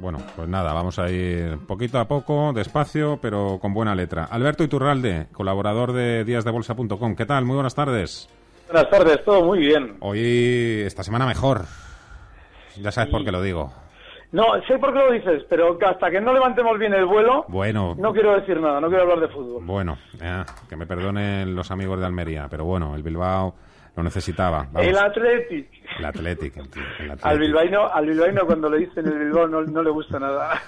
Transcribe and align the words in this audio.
Bueno, 0.00 0.18
pues 0.34 0.48
nada, 0.48 0.72
vamos 0.72 0.98
a 0.98 1.10
ir 1.10 1.58
poquito 1.66 1.98
a 1.98 2.06
poco, 2.08 2.52
despacio, 2.54 3.18
pero 3.20 3.58
con 3.60 3.74
buena 3.74 3.94
letra. 3.94 4.24
Alberto 4.24 4.64
Iturralde, 4.64 5.26
colaborador 5.32 5.92
de 5.92 6.24
díasdebolsa.com. 6.24 7.14
¿Qué 7.14 7.26
tal? 7.26 7.44
Muy 7.44 7.54
buenas 7.56 7.74
tardes. 7.74 8.28
Buenas 8.66 8.88
tardes, 8.88 9.22
todo 9.24 9.44
muy 9.44 9.58
bien. 9.58 9.96
Hoy, 10.00 10.82
esta 10.86 11.02
semana 11.02 11.26
mejor. 11.26 11.64
Ya 12.80 12.90
sabes 12.92 13.10
por 13.10 13.24
qué 13.24 13.32
lo 13.32 13.42
digo. 13.42 13.72
No, 14.32 14.44
sé 14.66 14.78
por 14.78 14.92
qué 14.92 15.00
lo 15.00 15.12
dices, 15.12 15.42
pero 15.50 15.76
hasta 15.86 16.10
que 16.10 16.20
no 16.20 16.32
levantemos 16.32 16.78
bien 16.78 16.94
el 16.94 17.04
vuelo, 17.04 17.44
Bueno, 17.48 17.94
no 17.98 18.12
quiero 18.12 18.38
decir 18.40 18.60
nada, 18.60 18.80
no 18.80 18.88
quiero 18.88 19.02
hablar 19.02 19.20
de 19.20 19.28
fútbol. 19.28 19.64
bueno, 19.64 19.98
eh, 20.20 20.44
que 20.68 20.76
me 20.76 20.86
perdonen 20.86 21.54
los 21.54 21.70
amigos 21.72 21.98
de 21.98 22.06
Almería, 22.06 22.46
pero 22.48 22.64
bueno, 22.64 22.94
el 22.94 23.02
Bilbao 23.02 23.54
lo 24.00 24.04
necesitaba. 24.04 24.66
Vamos. 24.72 24.88
El 24.88 24.96
Athletic. 24.96 25.68
El 25.98 26.04
Athletic, 26.04 26.56
el, 26.56 26.70
tío, 26.70 26.82
el 26.98 27.10
Athletic. 27.10 27.26
Al 27.26 27.38
bilbaíno, 27.38 27.86
al 27.86 28.06
bilbaíno 28.06 28.46
cuando 28.46 28.70
le 28.70 28.78
dicen 28.78 29.06
el 29.06 29.18
Bilbao 29.18 29.46
no, 29.46 29.62
no 29.62 29.82
le 29.82 29.90
gusta 29.90 30.18
nada. 30.18 30.60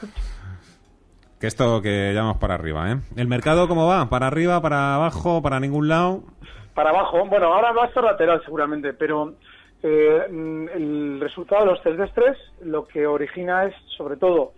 Que 1.41 1.49
esto 1.49 1.83
que 1.83 2.13
llamamos 2.15 2.37
para 2.37 2.55
arriba, 2.55 2.93
¿eh? 2.93 2.99
¿El 3.17 3.27
mercado 3.27 3.67
cómo 3.67 3.89
va? 3.89 4.09
¿Para 4.09 4.29
arriba, 4.29 4.61
para 4.63 4.95
abajo, 4.95 5.43
para 5.43 5.59
ningún 5.59 5.89
lado? 5.89 6.23
Para 6.75 6.91
abajo, 6.91 7.27
bueno, 7.27 7.53
ahora 7.53 7.73
va 7.73 7.85
a 7.85 7.87
estar 7.87 8.05
lateral 8.05 8.41
seguramente, 8.45 8.93
pero 8.93 9.35
eh, 9.83 10.27
mm, 10.31 10.69
el 10.69 11.21
resultado 11.21 11.65
de 11.65 11.71
los 11.73 11.83
test 11.83 11.99
de 11.99 12.05
estrés 12.05 12.37
lo 12.63 12.87
que 12.87 13.07
origina 13.07 13.65
es 13.65 13.75
sobre 13.97 14.17
todo 14.17 14.53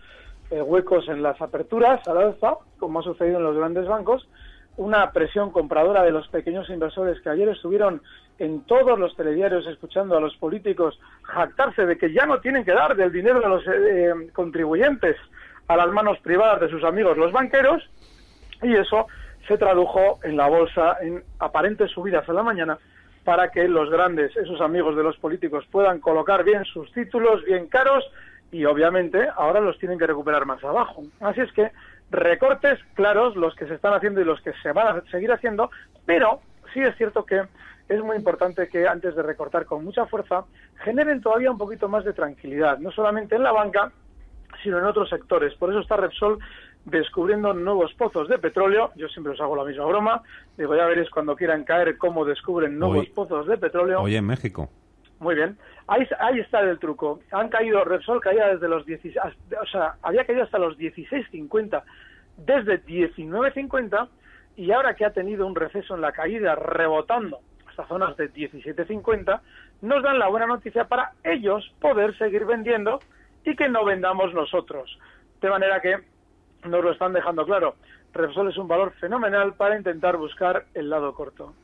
eh, 0.50 0.60
huecos 0.60 1.08
en 1.08 1.22
las 1.22 1.40
aperturas 1.40 2.06
al 2.06 2.18
alza, 2.18 2.58
como 2.78 3.00
ha 3.00 3.02
sucedido 3.02 3.38
en 3.38 3.44
los 3.44 3.56
grandes 3.56 3.86
bancos, 3.86 4.28
una 4.76 5.10
presión 5.12 5.50
compradora 5.50 6.02
de 6.02 6.10
los 6.10 6.28
pequeños 6.28 6.68
inversores 6.68 7.20
que 7.20 7.30
ayer 7.30 7.48
estuvieron 7.48 8.02
en 8.38 8.62
todos 8.62 8.98
los 8.98 9.14
telediarios 9.16 9.66
escuchando 9.66 10.16
a 10.16 10.20
los 10.20 10.36
políticos 10.36 10.98
jactarse 11.22 11.86
de 11.86 11.96
que 11.96 12.12
ya 12.12 12.26
no 12.26 12.40
tienen 12.40 12.64
que 12.64 12.72
dar 12.72 12.96
del 12.96 13.12
dinero 13.12 13.40
de 13.40 13.48
los 13.48 13.62
eh, 13.66 14.30
contribuyentes 14.32 15.16
a 15.68 15.76
las 15.76 15.88
manos 15.88 16.18
privadas 16.18 16.60
de 16.60 16.68
sus 16.68 16.82
amigos 16.82 17.16
los 17.16 17.30
banqueros 17.30 17.88
y 18.62 18.74
eso 18.74 19.06
se 19.46 19.56
tradujo 19.58 20.18
en 20.24 20.36
la 20.36 20.48
bolsa 20.48 20.96
en 21.00 21.22
aparentes 21.38 21.90
subidas 21.90 22.28
a 22.28 22.32
la 22.32 22.42
mañana 22.42 22.78
para 23.24 23.50
que 23.50 23.66
los 23.68 23.90
grandes, 23.90 24.36
esos 24.36 24.60
amigos 24.60 24.96
de 24.96 25.02
los 25.02 25.16
políticos, 25.16 25.64
puedan 25.70 25.98
colocar 25.98 26.44
bien 26.44 26.64
sus 26.66 26.92
títulos, 26.92 27.42
bien 27.44 27.68
caros, 27.68 28.04
y 28.52 28.66
obviamente 28.66 29.26
ahora 29.36 29.60
los 29.60 29.78
tienen 29.78 29.98
que 29.98 30.06
recuperar 30.06 30.46
más 30.46 30.62
abajo. 30.62 31.02
Así 31.20 31.40
es 31.40 31.50
que 31.52 31.72
recortes 32.14 32.78
claros 32.94 33.36
los 33.36 33.54
que 33.54 33.66
se 33.66 33.74
están 33.74 33.94
haciendo 33.94 34.20
y 34.20 34.24
los 34.24 34.40
que 34.40 34.52
se 34.62 34.72
van 34.72 34.98
a 34.98 35.02
seguir 35.10 35.32
haciendo, 35.32 35.70
pero 36.06 36.40
sí 36.72 36.80
es 36.80 36.96
cierto 36.96 37.24
que 37.24 37.42
es 37.88 38.02
muy 38.02 38.16
importante 38.16 38.68
que 38.68 38.88
antes 38.88 39.14
de 39.14 39.22
recortar 39.22 39.66
con 39.66 39.84
mucha 39.84 40.06
fuerza 40.06 40.44
generen 40.84 41.20
todavía 41.20 41.50
un 41.50 41.58
poquito 41.58 41.88
más 41.88 42.04
de 42.04 42.12
tranquilidad, 42.12 42.78
no 42.78 42.90
solamente 42.90 43.36
en 43.36 43.42
la 43.42 43.52
banca, 43.52 43.92
sino 44.62 44.78
en 44.78 44.84
otros 44.84 45.10
sectores. 45.10 45.54
Por 45.54 45.70
eso 45.70 45.80
está 45.80 45.96
Repsol 45.96 46.38
descubriendo 46.84 47.52
nuevos 47.54 47.92
pozos 47.94 48.28
de 48.28 48.38
petróleo. 48.38 48.90
Yo 48.94 49.08
siempre 49.08 49.32
os 49.32 49.40
hago 49.40 49.56
la 49.56 49.64
misma 49.64 49.84
broma. 49.86 50.22
Digo, 50.56 50.74
ya 50.76 50.86
veréis 50.86 51.10
cuando 51.10 51.34
quieran 51.36 51.64
caer 51.64 51.98
cómo 51.98 52.24
descubren 52.24 52.78
nuevos 52.78 52.98
Hoy- 52.98 53.12
pozos 53.14 53.46
de 53.46 53.58
petróleo. 53.58 54.00
Hoy 54.00 54.16
en 54.16 54.26
México. 54.26 54.70
Muy 55.24 55.36
bien. 55.36 55.56
Ahí, 55.86 56.06
ahí 56.18 56.38
está 56.38 56.60
el 56.60 56.78
truco. 56.78 57.20
Han 57.32 57.48
caído, 57.48 57.82
Repsol 57.82 58.20
caía 58.20 58.48
desde 58.48 58.68
los 58.68 58.84
16, 58.84 59.16
hasta- 59.16 59.60
o 59.62 59.66
sea, 59.66 59.94
había 60.02 60.26
caído 60.26 60.42
hasta 60.42 60.58
los 60.58 60.76
16.50, 60.76 61.82
desde 62.36 62.84
19.50, 62.84 64.08
y 64.56 64.70
ahora 64.70 64.94
que 64.94 65.06
ha 65.06 65.14
tenido 65.14 65.46
un 65.46 65.54
receso 65.56 65.94
en 65.94 66.02
la 66.02 66.12
caída, 66.12 66.54
rebotando 66.56 67.38
hasta 67.66 67.86
zonas 67.86 68.14
de 68.18 68.30
17.50, 68.34 69.40
nos 69.80 70.02
dan 70.02 70.18
la 70.18 70.28
buena 70.28 70.46
noticia 70.46 70.84
para 70.88 71.12
ellos 71.24 71.72
poder 71.80 72.14
seguir 72.18 72.44
vendiendo 72.44 73.00
y 73.46 73.56
que 73.56 73.70
no 73.70 73.82
vendamos 73.86 74.34
nosotros. 74.34 74.98
De 75.40 75.48
manera 75.48 75.80
que 75.80 75.96
nos 76.68 76.84
lo 76.84 76.92
están 76.92 77.14
dejando 77.14 77.46
claro. 77.46 77.76
Repsol 78.12 78.50
es 78.50 78.58
un 78.58 78.68
valor 78.68 78.92
fenomenal 79.00 79.54
para 79.54 79.78
intentar 79.78 80.18
buscar 80.18 80.66
el 80.74 80.90
lado 80.90 81.14
corto. 81.14 81.54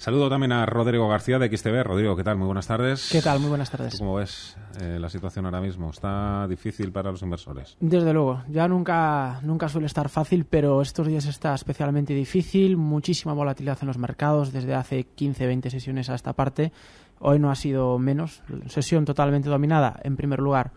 Saludo 0.00 0.30
también 0.30 0.52
a 0.52 0.64
Rodrigo 0.64 1.06
García 1.10 1.38
de 1.38 1.54
XTV. 1.54 1.82
Rodrigo, 1.84 2.16
¿qué 2.16 2.24
tal? 2.24 2.38
Muy 2.38 2.46
buenas 2.46 2.66
tardes. 2.66 3.10
¿Qué 3.12 3.20
tal? 3.20 3.38
Muy 3.38 3.50
buenas 3.50 3.70
¿Tú 3.70 3.76
tardes. 3.76 3.98
cómo 3.98 4.14
ves 4.14 4.56
eh, 4.80 4.96
la 4.98 5.10
situación 5.10 5.44
ahora 5.44 5.60
mismo? 5.60 5.90
¿Está 5.90 6.46
difícil 6.48 6.90
para 6.90 7.10
los 7.10 7.20
inversores? 7.20 7.76
Desde 7.80 8.14
luego, 8.14 8.42
ya 8.48 8.66
nunca, 8.66 9.40
nunca 9.42 9.68
suele 9.68 9.88
estar 9.88 10.08
fácil, 10.08 10.46
pero 10.46 10.80
estos 10.80 11.06
días 11.06 11.26
está 11.26 11.54
especialmente 11.54 12.14
difícil, 12.14 12.78
muchísima 12.78 13.34
volatilidad 13.34 13.76
en 13.82 13.88
los 13.88 13.98
mercados 13.98 14.54
desde 14.54 14.74
hace 14.74 15.04
15, 15.04 15.46
20 15.46 15.68
sesiones 15.68 16.08
a 16.08 16.14
esta 16.14 16.32
parte. 16.32 16.72
Hoy 17.18 17.38
no 17.38 17.50
ha 17.50 17.54
sido 17.54 17.98
menos, 17.98 18.42
sesión 18.68 19.04
totalmente 19.04 19.50
dominada, 19.50 20.00
en 20.02 20.16
primer 20.16 20.38
lugar, 20.40 20.70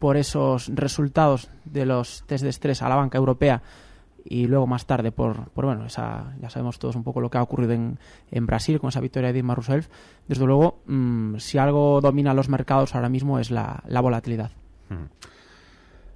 por 0.00 0.16
esos 0.16 0.68
resultados 0.74 1.48
de 1.64 1.86
los 1.86 2.24
test 2.26 2.42
de 2.42 2.50
estrés 2.50 2.82
a 2.82 2.88
la 2.88 2.96
banca 2.96 3.18
europea 3.18 3.62
y 4.24 4.46
luego 4.46 4.66
más 4.66 4.86
tarde 4.86 5.12
por, 5.12 5.50
por 5.50 5.66
bueno, 5.66 5.84
esa, 5.86 6.34
ya 6.40 6.48
sabemos 6.48 6.78
todos 6.78 6.96
un 6.96 7.04
poco 7.04 7.20
lo 7.20 7.30
que 7.30 7.38
ha 7.38 7.42
ocurrido 7.42 7.72
en, 7.72 7.98
en 8.30 8.46
Brasil 8.46 8.80
con 8.80 8.88
esa 8.88 9.00
victoria 9.00 9.28
de 9.28 9.34
Dilma 9.34 9.54
Rousseff. 9.54 9.88
Desde 10.26 10.46
luego, 10.46 10.80
mm, 10.86 11.36
si 11.36 11.58
algo 11.58 12.00
domina 12.00 12.32
los 12.32 12.48
mercados 12.48 12.94
ahora 12.94 13.08
mismo 13.08 13.38
es 13.38 13.50
la, 13.50 13.82
la 13.86 14.00
volatilidad. 14.00 14.50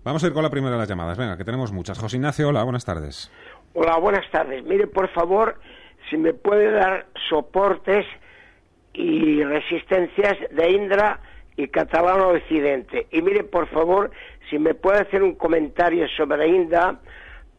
Vamos 0.04 0.24
a 0.24 0.26
ir 0.26 0.32
con 0.32 0.42
la 0.42 0.50
primera 0.50 0.72
de 0.72 0.78
las 0.78 0.88
llamadas. 0.88 1.18
Venga, 1.18 1.36
que 1.36 1.44
tenemos 1.44 1.72
muchas. 1.72 1.98
José 1.98 2.16
Ignacio, 2.16 2.48
hola, 2.48 2.62
buenas 2.62 2.84
tardes. 2.84 3.30
Hola, 3.74 3.98
buenas 3.98 4.28
tardes. 4.30 4.64
Mire, 4.64 4.86
por 4.86 5.08
favor, 5.08 5.60
si 6.08 6.16
me 6.16 6.32
puede 6.32 6.70
dar 6.70 7.06
soportes 7.28 8.06
y 8.94 9.44
resistencias 9.44 10.36
de 10.50 10.70
Indra 10.70 11.20
y 11.56 11.68
Catalano 11.68 12.28
Occidente. 12.28 13.06
Y 13.10 13.20
mire, 13.20 13.44
por 13.44 13.68
favor, 13.68 14.10
si 14.48 14.58
me 14.58 14.74
puede 14.74 15.00
hacer 15.00 15.22
un 15.22 15.34
comentario 15.34 16.06
sobre 16.16 16.48
Indra, 16.48 16.98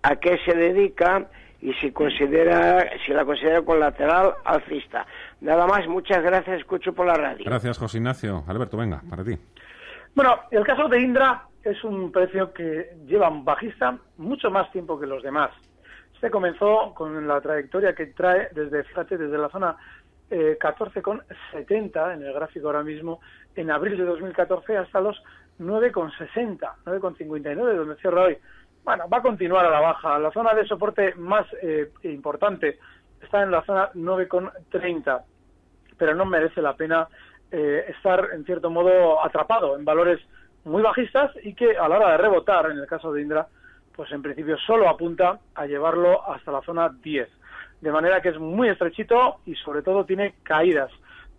a 0.03 0.15
qué 0.15 0.37
se 0.45 0.53
dedica 0.53 1.27
y 1.61 1.73
si 1.73 1.91
considera, 1.91 2.89
si 3.05 3.11
la 3.11 3.25
considera 3.25 3.61
colateral 3.61 4.33
alcista. 4.45 5.05
Nada 5.41 5.67
más, 5.67 5.87
muchas 5.87 6.23
gracias, 6.23 6.59
escucho 6.59 6.93
por 6.93 7.05
la 7.05 7.15
radio. 7.15 7.43
Gracias, 7.45 7.77
José 7.77 7.97
Ignacio. 7.97 8.43
Alberto, 8.47 8.77
venga, 8.77 9.01
para 9.09 9.23
ti. 9.23 9.37
Bueno, 10.15 10.39
el 10.51 10.65
caso 10.65 10.87
de 10.87 11.01
Indra 11.01 11.43
es 11.63 11.83
un 11.83 12.11
precio 12.11 12.53
que 12.53 12.91
lleva 13.05 13.29
un 13.29 13.43
bajista 13.43 13.97
mucho 14.17 14.49
más 14.49 14.71
tiempo 14.71 14.99
que 14.99 15.05
los 15.05 15.21
demás. 15.21 15.51
Este 16.13 16.29
comenzó 16.29 16.93
con 16.93 17.27
la 17.27 17.39
trayectoria 17.41 17.93
que 17.93 18.07
trae 18.07 18.49
desde, 18.53 18.83
fíjate, 18.83 19.17
desde 19.17 19.37
la 19.37 19.49
zona 19.49 19.77
eh, 20.29 20.57
14,70 20.59 22.13
en 22.13 22.23
el 22.23 22.33
gráfico 22.33 22.67
ahora 22.67 22.83
mismo, 22.83 23.19
en 23.55 23.71
abril 23.71 23.97
de 23.97 24.05
2014 24.05 24.77
hasta 24.77 25.01
los 25.01 25.21
9,60, 25.59 26.59
9,59, 26.85 27.75
donde 27.75 27.95
cierra 27.95 28.23
hoy. 28.23 28.37
Bueno, 28.83 29.07
va 29.07 29.17
a 29.17 29.21
continuar 29.21 29.65
a 29.65 29.69
la 29.69 29.79
baja. 29.79 30.19
La 30.19 30.31
zona 30.31 30.53
de 30.53 30.65
soporte 30.65 31.13
más 31.15 31.45
eh, 31.61 31.91
importante 32.03 32.79
está 33.21 33.43
en 33.43 33.51
la 33.51 33.63
zona 33.63 33.91
9,30, 33.93 35.23
pero 35.97 36.15
no 36.15 36.25
merece 36.25 36.61
la 36.61 36.75
pena 36.75 37.07
eh, 37.51 37.85
estar, 37.89 38.29
en 38.33 38.45
cierto 38.45 38.69
modo, 38.69 39.23
atrapado 39.23 39.77
en 39.77 39.85
valores 39.85 40.19
muy 40.63 40.81
bajistas 40.81 41.31
y 41.43 41.53
que 41.53 41.77
a 41.77 41.87
la 41.87 41.97
hora 41.97 42.11
de 42.11 42.17
rebotar, 42.17 42.69
en 42.71 42.77
el 42.77 42.87
caso 42.87 43.11
de 43.11 43.21
Indra, 43.21 43.47
pues 43.95 44.11
en 44.11 44.21
principio 44.21 44.57
solo 44.57 44.87
apunta 44.87 45.39
a 45.55 45.65
llevarlo 45.65 46.25
hasta 46.31 46.51
la 46.51 46.61
zona 46.61 46.89
10. 46.89 47.27
De 47.81 47.91
manera 47.91 48.21
que 48.21 48.29
es 48.29 48.39
muy 48.39 48.69
estrechito 48.69 49.39
y 49.45 49.55
sobre 49.55 49.81
todo 49.81 50.05
tiene 50.05 50.35
caídas. 50.43 50.91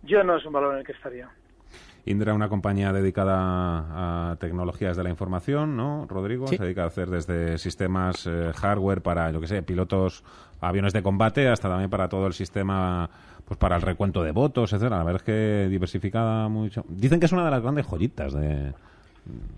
Yo 0.03 0.23
no 0.23 0.35
es 0.37 0.45
un 0.45 0.53
valor 0.53 0.73
en 0.73 0.79
el 0.79 0.85
que 0.85 0.91
estaría. 0.91 1.29
Indra, 2.05 2.33
una 2.33 2.49
compañía 2.49 2.91
dedicada 2.91 4.31
a 4.31 4.35
tecnologías 4.37 4.97
de 4.97 5.03
la 5.03 5.09
información, 5.09 5.77
¿no, 5.77 6.05
Rodrigo? 6.09 6.47
Sí. 6.47 6.57
Se 6.57 6.63
dedica 6.63 6.83
a 6.83 6.87
hacer 6.87 7.09
desde 7.09 7.57
sistemas 7.57 8.25
eh, 8.27 8.51
hardware 8.55 9.01
para, 9.01 9.29
yo 9.31 9.39
que 9.39 9.47
sé, 9.47 9.61
pilotos, 9.61 10.23
aviones 10.59 10.93
de 10.93 11.03
combate, 11.03 11.47
hasta 11.47 11.69
también 11.69 11.89
para 11.89 12.09
todo 12.09 12.27
el 12.27 12.33
sistema, 12.33 13.09
pues 13.45 13.57
para 13.57 13.75
el 13.75 13.81
recuento 13.81 14.23
de 14.23 14.31
votos, 14.31 14.73
etcétera. 14.73 14.97
La 14.97 15.03
verdad 15.03 15.21
es 15.21 15.25
que 15.25 15.67
diversificada 15.69 16.47
mucho. 16.49 16.83
Dicen 16.89 17.19
que 17.19 17.27
es 17.27 17.31
una 17.31 17.45
de 17.45 17.51
las 17.51 17.61
grandes 17.61 17.85
joyitas 17.85 18.33
de, 18.33 18.73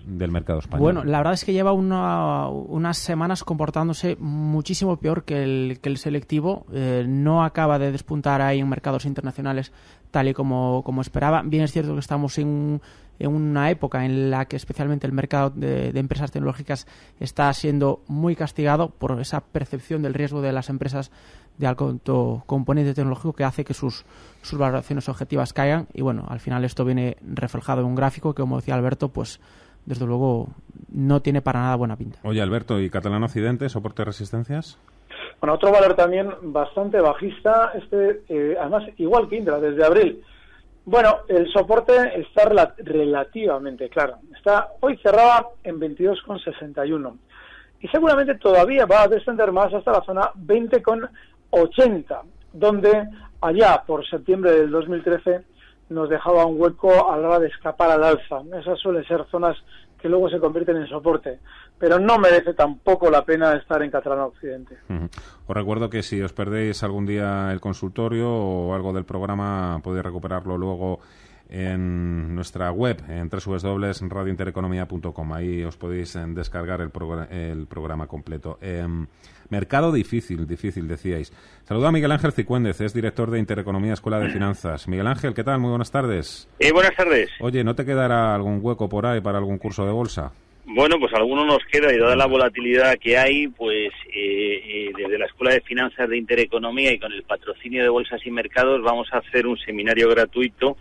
del 0.05 0.31
mercado 0.31 0.59
español. 0.59 0.81
Bueno, 0.81 1.03
la 1.03 1.17
verdad 1.19 1.33
es 1.33 1.45
que 1.45 1.53
lleva 1.53 1.71
una- 1.71 2.47
unas 2.49 2.97
semanas 2.97 3.43
comportándose 3.43 4.17
muchísimo 4.19 4.97
peor 4.97 5.23
que 5.23 5.43
el, 5.43 5.97
selectivo. 5.97 6.65
Eh, 6.73 7.05
no 7.07 7.43
acaba 7.43 7.79
de 7.79 7.91
despuntar 7.91 8.41
ahí 8.41 8.59
en 8.59 8.69
mercados 8.69 9.05
internacionales 9.05 9.71
tal 10.11 10.27
y 10.27 10.33
como, 10.33 10.83
como 10.83 11.01
esperaba. 11.01 11.41
Bien 11.43 11.63
es 11.63 11.71
cierto 11.71 11.93
que 11.93 11.99
estamos 11.99 12.37
en, 12.37 12.81
en 13.19 13.31
una 13.31 13.69
época 13.69 14.05
en 14.05 14.29
la 14.29 14.45
que 14.45 14.55
especialmente 14.55 15.07
el 15.07 15.13
mercado 15.13 15.49
de, 15.49 15.89
empresas 15.97 16.31
tecnológicas 16.31 16.87
está 17.19 17.51
siendo 17.53 18.01
muy 18.07 18.35
castigado 18.35 18.89
por 18.89 19.19
esa 19.19 19.41
percepción 19.41 20.01
del 20.01 20.13
riesgo 20.13 20.41
de 20.41 20.51
las 20.51 20.69
empresas 20.69 21.11
de 21.57 21.67
alto 21.67 22.43
componente 22.45 22.93
tecnológico 22.93 23.33
que 23.33 23.43
hace 23.43 23.63
que 23.63 23.73
sus, 23.73 24.05
sus 24.41 24.57
valoraciones 24.57 25.07
objetivas 25.09 25.53
caigan 25.53 25.87
y 25.93 26.01
bueno, 26.01 26.25
al 26.27 26.39
final 26.39 26.63
esto 26.65 26.85
viene 26.85 27.17
reflejado 27.21 27.81
en 27.81 27.87
un 27.87 27.95
gráfico 27.95 28.33
que 28.33 28.41
como 28.41 28.57
decía 28.57 28.75
Alberto, 28.75 29.09
pues 29.09 29.39
desde 29.85 30.05
luego 30.05 30.47
no 30.91 31.21
tiene 31.21 31.41
para 31.41 31.61
nada 31.61 31.75
buena 31.75 31.95
pinta. 31.95 32.19
Oye 32.23 32.41
Alberto, 32.41 32.79
¿y 32.79 32.89
Catalán 32.89 33.23
Occidente, 33.23 33.69
soporte 33.69 34.01
de 34.01 34.05
resistencias? 34.05 34.79
Bueno, 35.39 35.55
otro 35.55 35.71
valor 35.71 35.95
también 35.95 36.29
bastante 36.41 36.99
bajista, 37.01 37.71
este 37.75 38.23
eh, 38.29 38.55
además 38.59 38.83
igual 38.97 39.27
que 39.27 39.37
Indra, 39.37 39.59
desde 39.59 39.83
abril. 39.83 40.23
Bueno, 40.85 41.19
el 41.29 41.51
soporte 41.51 41.93
está 42.19 42.49
relativamente 42.77 43.87
claro. 43.89 44.17
Está 44.35 44.69
hoy 44.81 44.97
cerrada 44.97 45.47
en 45.63 45.79
22,61 45.79 47.17
y 47.79 47.87
seguramente 47.87 48.35
todavía 48.35 48.85
va 48.85 49.03
a 49.03 49.07
descender 49.07 49.51
más 49.51 49.73
hasta 49.73 49.91
la 49.91 50.03
zona 50.03 50.31
20,80, 51.53 52.21
donde 52.53 53.07
allá 53.41 53.83
por 53.85 54.07
septiembre 54.07 54.51
del 54.51 54.71
2013 54.71 55.43
nos 55.89 56.09
dejaba 56.09 56.45
un 56.45 56.59
hueco 56.59 57.11
a 57.11 57.17
la 57.17 57.27
hora 57.27 57.39
de 57.39 57.47
escapar 57.47 57.91
al 57.91 58.03
alza. 58.03 58.41
Esas 58.59 58.79
suelen 58.79 59.05
ser 59.05 59.25
zonas 59.29 59.57
que 59.99 60.09
luego 60.09 60.29
se 60.29 60.39
convierten 60.39 60.77
en 60.77 60.87
soporte. 60.87 61.39
Pero 61.79 61.99
no 61.99 62.17
merece 62.17 62.53
tampoco 62.53 63.09
la 63.09 63.23
pena 63.23 63.55
estar 63.55 63.81
en 63.81 63.91
Catalán 63.91 64.19
Occidente. 64.19 64.77
Os 65.47 65.55
recuerdo 65.55 65.89
que 65.89 66.03
si 66.03 66.21
os 66.21 66.33
perdéis 66.33 66.83
algún 66.83 67.05
día 67.05 67.51
el 67.51 67.61
consultorio 67.61 68.29
o 68.29 68.73
algo 68.73 68.93
del 68.93 69.05
programa, 69.05 69.79
podéis 69.83 70.03
recuperarlo 70.03 70.57
luego 70.57 70.99
en 71.49 72.35
nuestra 72.35 72.71
web, 72.71 72.97
en 73.07 73.29
www.radiointereconomía.com. 73.29 75.33
Ahí 75.33 75.63
os 75.63 75.77
podéis 75.77 76.15
eh, 76.15 76.23
descargar 76.27 76.81
el, 76.81 76.91
el 77.31 77.67
programa 77.67 78.07
completo. 78.07 78.57
Em, 78.61 79.07
mercado 79.49 79.91
difícil, 79.91 80.47
difícil, 80.47 80.87
decíais. 80.87 81.31
Saludo 81.63 81.87
a 81.87 81.91
Miguel 81.91 82.11
Ángel 82.11 82.31
Cicuéndez, 82.31 82.81
es 82.81 82.93
director 82.93 83.29
de 83.29 83.39
Intereconomía 83.39 83.93
Escuela 83.93 84.19
de 84.19 84.29
Finanzas. 84.29 84.87
Miguel 84.87 85.07
Ángel, 85.07 85.33
¿qué 85.33 85.43
tal? 85.43 85.59
Muy 85.59 85.69
buenas 85.69 85.91
tardes. 85.91 86.47
Eh, 86.59 86.71
buenas 86.71 86.95
tardes. 86.95 87.29
Oye, 87.39 87.63
¿no 87.63 87.75
te 87.75 87.85
quedará 87.85 88.33
algún 88.33 88.59
hueco 88.61 88.89
por 88.89 89.05
ahí 89.05 89.21
para 89.21 89.37
algún 89.37 89.57
curso 89.57 89.85
de 89.85 89.91
bolsa? 89.91 90.31
Bueno, 90.65 90.97
pues 90.97 91.13
alguno 91.13 91.45
nos 91.45 91.63
queda 91.65 91.93
y 91.93 91.97
dada 91.97 92.15
la 92.15 92.25
volatilidad 92.25 92.97
que 92.97 93.17
hay, 93.17 93.49
pues 93.49 93.91
eh, 94.13 94.61
eh, 94.65 94.91
desde 94.97 95.19
la 95.19 95.25
Escuela 95.25 95.53
de 95.53 95.61
Finanzas 95.61 96.07
de 96.07 96.17
Intereconomía 96.17 96.93
y 96.93 96.99
con 96.99 97.11
el 97.11 97.23
patrocinio 97.23 97.83
de 97.83 97.89
Bolsas 97.89 98.25
y 98.25 98.31
Mercados 98.31 98.81
vamos 98.81 99.09
a 99.11 99.17
hacer 99.17 99.45
un 99.45 99.57
seminario 99.57 100.09
gratuito 100.09 100.77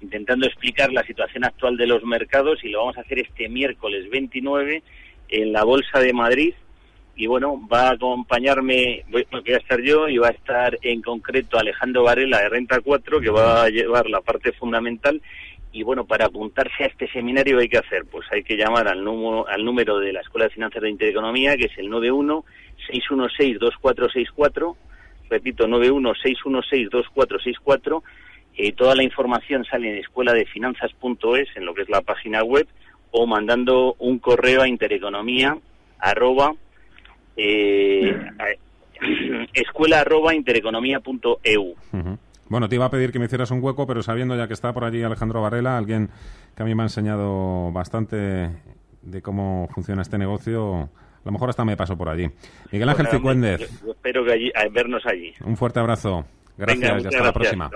intentando 0.00 0.46
explicar 0.46 0.92
la 0.92 1.04
situación 1.04 1.44
actual 1.44 1.76
de 1.76 1.86
los 1.86 2.02
mercados 2.04 2.64
y 2.64 2.68
lo 2.68 2.80
vamos 2.80 2.98
a 2.98 3.02
hacer 3.02 3.20
este 3.20 3.48
miércoles 3.48 4.10
29 4.10 4.82
en 5.28 5.52
la 5.52 5.62
Bolsa 5.64 6.00
de 6.00 6.12
Madrid. 6.12 6.54
Y 7.18 7.26
bueno, 7.26 7.58
va 7.66 7.88
a 7.88 7.92
acompañarme, 7.92 9.02
voy, 9.08 9.26
a 9.32 9.56
estar 9.56 9.80
yo 9.80 10.06
y 10.08 10.18
va 10.18 10.28
a 10.28 10.32
estar 10.32 10.78
en 10.82 11.00
concreto 11.00 11.58
Alejandro 11.58 12.02
Varela 12.02 12.40
de 12.40 12.50
Renta 12.50 12.80
4, 12.80 13.20
que 13.20 13.30
va 13.30 13.62
a 13.62 13.70
llevar 13.70 14.10
la 14.10 14.20
parte 14.20 14.52
fundamental. 14.52 15.22
Y 15.72 15.82
bueno, 15.82 16.04
para 16.06 16.26
apuntarse 16.26 16.84
a 16.84 16.88
este 16.88 17.10
seminario 17.10 17.58
hay 17.58 17.70
que 17.70 17.78
hacer, 17.78 18.04
pues 18.10 18.26
hay 18.30 18.42
que 18.42 18.56
llamar 18.56 18.86
al 18.88 19.02
número, 19.02 19.48
al 19.48 19.64
número 19.64 19.98
de 19.98 20.12
la 20.12 20.20
Escuela 20.20 20.44
de 20.46 20.54
Finanzas 20.54 20.82
de 20.82 20.90
Intereconomía, 20.90 21.56
que 21.56 21.64
es 21.66 21.78
el 21.78 21.88
91-616-2464. 21.90 24.76
Repito, 25.30 25.66
91-616-2464 25.66 28.02
eh, 28.56 28.72
toda 28.72 28.94
la 28.94 29.02
información 29.02 29.64
sale 29.64 29.90
en 29.90 29.98
escuela 29.98 30.32
de 30.32 30.46
finanzas.es, 30.46 31.48
en 31.56 31.64
lo 31.64 31.74
que 31.74 31.82
es 31.82 31.88
la 31.88 32.00
página 32.00 32.42
web, 32.42 32.66
o 33.10 33.26
mandando 33.26 33.94
un 33.98 34.18
correo 34.18 34.62
a 34.62 34.68
intereconomía 34.68 35.56
arroba 35.98 36.52
eh, 37.36 38.16
escuela 39.54 40.00
arroba 40.00 40.34
intereconomía.eu. 40.34 41.74
Bueno, 42.48 42.68
te 42.68 42.76
iba 42.76 42.84
a 42.84 42.90
pedir 42.90 43.12
que 43.12 43.18
me 43.18 43.26
hicieras 43.26 43.50
un 43.50 43.62
hueco, 43.62 43.86
pero 43.86 44.02
sabiendo 44.02 44.36
ya 44.36 44.46
que 44.46 44.54
está 44.54 44.72
por 44.72 44.84
allí 44.84 45.02
Alejandro 45.02 45.42
Varela, 45.42 45.76
alguien 45.76 46.10
que 46.54 46.62
a 46.62 46.66
mí 46.66 46.74
me 46.74 46.82
ha 46.82 46.86
enseñado 46.86 47.72
bastante 47.72 48.50
de 49.02 49.22
cómo 49.22 49.68
funciona 49.74 50.02
este 50.02 50.16
negocio, 50.16 50.74
a 50.82 50.88
lo 51.24 51.32
mejor 51.32 51.50
hasta 51.50 51.64
me 51.64 51.76
paso 51.76 51.96
por 51.96 52.08
allí. 52.08 52.30
Miguel 52.70 52.88
Ángel 52.88 53.08
Cicuéndez. 53.08 53.60
espero 53.62 54.24
que 54.24 54.52
vernos 54.70 55.04
allí. 55.06 55.34
Un 55.44 55.56
fuerte 55.56 55.80
abrazo. 55.80 56.24
Gracias 56.56 57.04
y 57.04 57.06
hasta 57.06 57.22
la 57.22 57.32
próxima. 57.32 57.70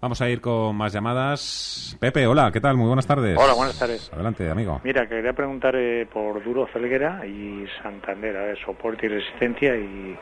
Vamos 0.00 0.20
a 0.20 0.28
ir 0.28 0.40
con 0.40 0.76
más 0.76 0.92
llamadas. 0.92 1.96
Pepe, 1.98 2.26
hola, 2.26 2.50
¿qué 2.52 2.60
tal? 2.60 2.76
Muy 2.76 2.86
buenas 2.86 3.06
tardes. 3.06 3.36
Hola, 3.38 3.54
buenas 3.54 3.78
tardes. 3.78 4.10
Adelante, 4.12 4.50
amigo. 4.50 4.80
Mira, 4.84 5.08
quería 5.08 5.32
preguntar 5.32 5.74
eh, 5.74 6.06
por 6.12 6.44
Duro 6.44 6.66
Felguera 6.66 7.24
y 7.26 7.64
Santander, 7.82 8.36
a 8.36 8.42
ver, 8.42 8.58
soporte 8.64 9.06
y 9.06 9.08
resistencia 9.08 9.74
y 9.74 10.16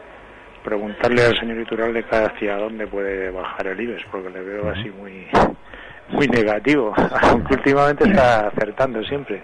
preguntarle 0.62 1.24
al 1.24 1.38
señor 1.38 1.58
Itural 1.58 1.92
de 1.92 2.04
hacia 2.08 2.56
dónde 2.56 2.86
puede 2.86 3.30
bajar 3.30 3.66
el 3.66 3.80
IBEX, 3.80 4.04
porque 4.10 4.30
le 4.30 4.42
veo 4.42 4.70
así 4.70 4.90
muy 4.90 5.26
muy 6.10 6.28
negativo, 6.28 6.94
aunque 7.22 7.54
últimamente 7.54 8.04
está 8.04 8.46
acertando 8.48 9.02
siempre. 9.04 9.42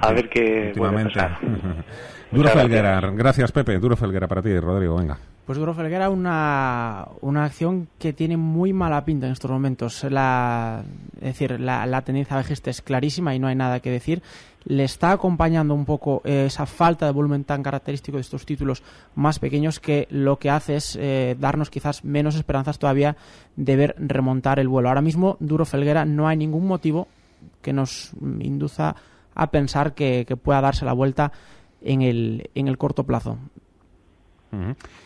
A 0.00 0.12
ver 0.12 0.28
qué 0.28 0.72
puede 0.76 1.04
pasar. 1.04 1.38
Duro 2.30 2.50
Felguera, 2.50 3.00
gracias 3.00 3.52
Pepe. 3.52 3.78
Duro 3.78 3.96
Felguera 3.96 4.28
para 4.28 4.42
ti, 4.42 4.58
Rodrigo, 4.58 4.96
venga. 4.96 5.18
Pues 5.46 5.58
Duro 5.58 5.72
Felguera 5.72 6.10
una, 6.10 7.08
una 7.22 7.46
acción 7.46 7.88
que 7.98 8.12
tiene 8.12 8.36
muy 8.36 8.74
mala 8.74 9.02
pinta 9.06 9.24
en 9.26 9.32
estos 9.32 9.50
momentos. 9.50 10.04
La, 10.04 10.82
es 11.16 11.22
decir, 11.22 11.58
la, 11.58 11.86
la 11.86 12.02
tendencia 12.02 12.36
bajista 12.36 12.68
es 12.68 12.82
clarísima 12.82 13.34
y 13.34 13.38
no 13.38 13.46
hay 13.46 13.54
nada 13.54 13.80
que 13.80 13.90
decir. 13.90 14.22
Le 14.64 14.84
está 14.84 15.12
acompañando 15.12 15.72
un 15.72 15.86
poco 15.86 16.20
esa 16.24 16.66
falta 16.66 17.06
de 17.06 17.12
volumen 17.12 17.44
tan 17.44 17.62
característico 17.62 18.18
de 18.18 18.20
estos 18.20 18.44
títulos 18.44 18.82
más 19.14 19.38
pequeños 19.38 19.80
que 19.80 20.06
lo 20.10 20.38
que 20.38 20.50
hace 20.50 20.76
es 20.76 20.98
eh, 21.00 21.34
darnos 21.40 21.70
quizás 21.70 22.04
menos 22.04 22.34
esperanzas 22.34 22.78
todavía 22.78 23.16
de 23.56 23.76
ver 23.76 23.94
remontar 23.96 24.58
el 24.58 24.68
vuelo. 24.68 24.90
Ahora 24.90 25.00
mismo, 25.00 25.38
Duro 25.40 25.64
Felguera, 25.64 26.04
no 26.04 26.28
hay 26.28 26.36
ningún 26.36 26.66
motivo 26.66 27.08
que 27.62 27.72
nos 27.72 28.12
induza 28.20 28.96
a 29.34 29.50
pensar 29.50 29.94
que, 29.94 30.26
que 30.28 30.36
pueda 30.36 30.60
darse 30.60 30.84
la 30.84 30.92
vuelta 30.92 31.32
en 31.82 32.02
el, 32.02 32.50
en 32.54 32.68
el 32.68 32.78
corto 32.78 33.04
plazo. 33.04 33.38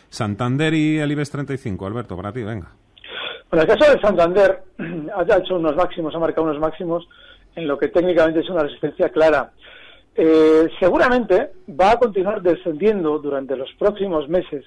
Santander 0.08 0.74
y 0.74 0.98
el 0.98 1.10
IBEX 1.10 1.30
35, 1.30 1.86
Alberto, 1.86 2.16
para 2.16 2.32
ti, 2.32 2.42
venga. 2.42 2.68
Bueno, 3.50 3.64
el 3.64 3.78
caso 3.78 3.92
de 3.92 4.00
Santander 4.00 4.62
ha 5.14 5.38
hecho 5.38 5.56
unos 5.56 5.76
máximos, 5.76 6.14
ha 6.14 6.18
marcado 6.18 6.44
unos 6.44 6.60
máximos 6.60 7.06
en 7.54 7.66
lo 7.66 7.78
que 7.78 7.88
técnicamente 7.88 8.40
es 8.40 8.48
una 8.48 8.62
resistencia 8.62 9.10
clara. 9.10 9.52
Eh, 10.14 10.68
seguramente 10.78 11.52
va 11.68 11.92
a 11.92 11.98
continuar 11.98 12.42
descendiendo 12.42 13.18
durante 13.18 13.56
los 13.56 13.70
próximos 13.78 14.28
meses 14.28 14.64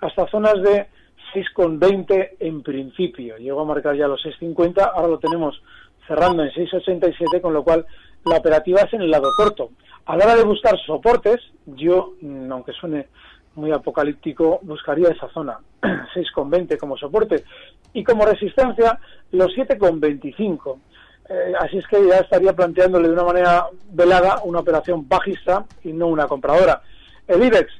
hasta 0.00 0.28
zonas 0.28 0.54
de 0.62 0.86
6,20 1.34 2.30
en 2.40 2.62
principio. 2.62 3.36
Llegó 3.36 3.60
a 3.60 3.64
marcar 3.64 3.96
ya 3.96 4.06
los 4.06 4.24
6,50, 4.24 4.92
ahora 4.94 5.08
lo 5.08 5.18
tenemos 5.18 5.60
cerrando 6.06 6.42
en 6.42 6.50
6,87, 6.50 7.40
con 7.40 7.52
lo 7.52 7.62
cual 7.62 7.84
la 8.24 8.36
operativa 8.36 8.80
es 8.82 8.92
en 8.92 9.02
el 9.02 9.10
lado 9.10 9.28
corto. 9.36 9.70
A 10.06 10.16
la 10.16 10.24
hora 10.24 10.36
de 10.36 10.44
buscar 10.44 10.74
soportes, 10.86 11.40
yo, 11.66 12.14
mm, 12.20 12.50
aunque 12.50 12.72
suene 12.72 13.08
muy 13.54 13.72
apocalíptico, 13.72 14.60
buscaría 14.62 15.08
esa 15.08 15.28
zona, 15.28 15.58
6,20 15.82 16.78
como 16.78 16.96
soporte, 16.96 17.44
y 17.92 18.04
como 18.04 18.24
resistencia, 18.24 18.98
los 19.32 19.52
7,25. 19.54 20.78
Eh, 21.28 21.52
así 21.60 21.78
es 21.78 21.86
que 21.86 22.06
ya 22.06 22.18
estaría 22.18 22.54
planteándole 22.54 23.08
de 23.08 23.14
una 23.14 23.24
manera 23.24 23.66
velada 23.90 24.40
una 24.44 24.60
operación 24.60 25.06
bajista 25.06 25.66
y 25.84 25.92
no 25.92 26.06
una 26.06 26.26
compradora. 26.26 26.80
El 27.26 27.44
IBEX, 27.44 27.70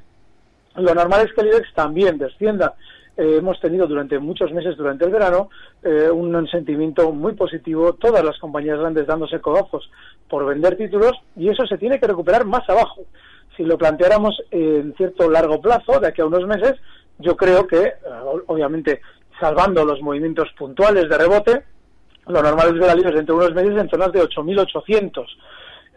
lo 0.76 0.95
normal 0.95 1.26
es 1.26 1.33
que 1.33 1.40
el 1.40 1.49
IBEX 1.49 1.73
también 1.73 2.18
descienda. 2.18 2.75
Eh, 3.19 3.39
hemos 3.39 3.59
tenido 3.59 3.89
durante 3.89 4.17
muchos 4.21 4.53
meses, 4.53 4.77
durante 4.77 5.05
el 5.05 5.11
verano, 5.11 5.51
eh, 5.83 6.09
un 6.09 6.47
sentimiento 6.47 7.11
muy 7.11 7.33
positivo, 7.33 7.95
todas 7.95 8.25
las 8.25 8.39
compañías 8.39 8.79
grandes 8.79 9.09
dándose 9.09 9.41
codazos 9.41 9.91
por 10.29 10.47
vender 10.47 10.77
títulos 10.77 11.15
y 11.35 11.49
eso 11.49 11.67
se 11.67 11.79
tiene 11.79 11.99
que 11.99 12.07
recuperar 12.07 12.45
más 12.45 12.63
abajo. 12.71 13.03
Si 13.57 13.65
lo 13.65 13.77
planteáramos 13.77 14.41
en 14.53 14.95
cierto 14.95 15.29
largo 15.29 15.61
plazo, 15.61 15.99
de 15.99 16.07
aquí 16.07 16.21
a 16.21 16.27
unos 16.27 16.47
meses, 16.47 16.77
yo 17.19 17.37
creo 17.37 17.67
que, 17.67 17.83
eh, 17.83 17.93
obviamente, 18.47 19.01
salvando 19.41 19.85
los 19.85 20.01
movimientos 20.01 20.49
puntuales 20.57 21.09
de 21.09 21.19
rebote, 21.19 21.65
lo 22.29 22.41
normal 22.41 22.69
es 22.69 22.75
ver 22.75 22.91
al 22.91 23.17
entre 23.17 23.35
unos 23.35 23.53
meses 23.53 23.77
en 23.81 23.91
zonas 23.91 24.13
de 24.13 24.23
8.800. 24.23 25.27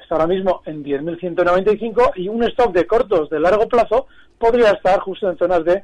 Está 0.01 0.15
ahora 0.15 0.25
mismo 0.25 0.63
en 0.65 0.83
10.195 0.83 2.13
y 2.15 2.29
un 2.29 2.41
stock 2.45 2.73
de 2.73 2.87
cortos 2.87 3.29
de 3.29 3.39
largo 3.39 3.67
plazo 3.67 4.07
podría 4.39 4.71
estar 4.71 4.99
justo 5.01 5.29
en 5.29 5.37
zonas 5.37 5.63
de 5.63 5.83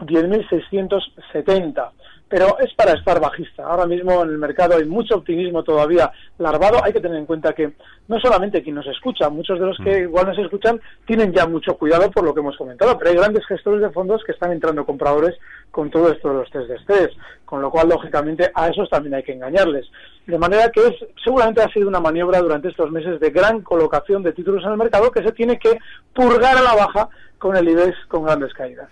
10.670. 0.00 1.90
pero 2.28 2.58
es 2.58 2.72
para 2.74 2.92
estar 2.92 3.20
bajista. 3.20 3.64
Ahora 3.64 3.86
mismo 3.86 4.22
en 4.22 4.30
el 4.30 4.38
mercado 4.38 4.76
hay 4.76 4.84
mucho 4.84 5.16
optimismo 5.16 5.62
todavía 5.62 6.10
larvado. 6.38 6.82
Hay 6.82 6.92
que 6.92 7.00
tener 7.00 7.18
en 7.18 7.26
cuenta 7.26 7.52
que 7.52 7.74
no 8.08 8.18
solamente 8.18 8.62
quien 8.62 8.74
nos 8.74 8.86
escucha, 8.86 9.28
muchos 9.28 9.58
de 9.60 9.66
los 9.66 9.76
que 9.78 10.00
mm. 10.00 10.02
igual 10.04 10.26
nos 10.26 10.38
escuchan 10.38 10.80
tienen 11.06 11.32
ya 11.32 11.46
mucho 11.46 11.76
cuidado 11.76 12.10
por 12.10 12.24
lo 12.24 12.34
que 12.34 12.40
hemos 12.40 12.56
comentado, 12.56 12.98
pero 12.98 13.10
hay 13.10 13.16
grandes 13.16 13.46
gestores 13.46 13.82
de 13.82 13.90
fondos 13.90 14.22
que 14.24 14.32
están 14.32 14.52
entrando 14.52 14.84
compradores 14.84 15.34
con 15.70 15.90
todo 15.90 16.10
esto 16.10 16.28
de 16.28 16.34
los 16.34 16.50
test 16.50 16.68
de 16.68 16.76
estrés, 16.76 17.10
con 17.44 17.60
lo 17.60 17.70
cual, 17.70 17.88
lógicamente, 17.88 18.50
a 18.54 18.68
esos 18.68 18.88
también 18.88 19.14
hay 19.14 19.22
que 19.22 19.32
engañarles. 19.32 19.86
De 20.26 20.38
manera 20.38 20.70
que 20.70 20.80
es, 20.80 20.94
seguramente 21.22 21.62
ha 21.62 21.68
sido 21.68 21.88
una 21.88 22.00
maniobra 22.00 22.40
durante 22.40 22.68
estos 22.68 22.90
meses 22.90 23.20
de 23.20 23.30
gran 23.30 23.60
colocación 23.62 24.22
de 24.22 24.32
títulos 24.32 24.64
en 24.64 24.70
el 24.70 24.76
mercado 24.78 25.10
que 25.10 25.22
se 25.22 25.32
tiene 25.32 25.58
que 25.58 25.78
purgar 26.14 26.56
a 26.56 26.62
la 26.62 26.74
baja 26.74 27.08
con 27.38 27.56
el 27.56 27.68
IBEX 27.68 27.94
con 28.08 28.24
grandes 28.24 28.54
caídas. 28.54 28.88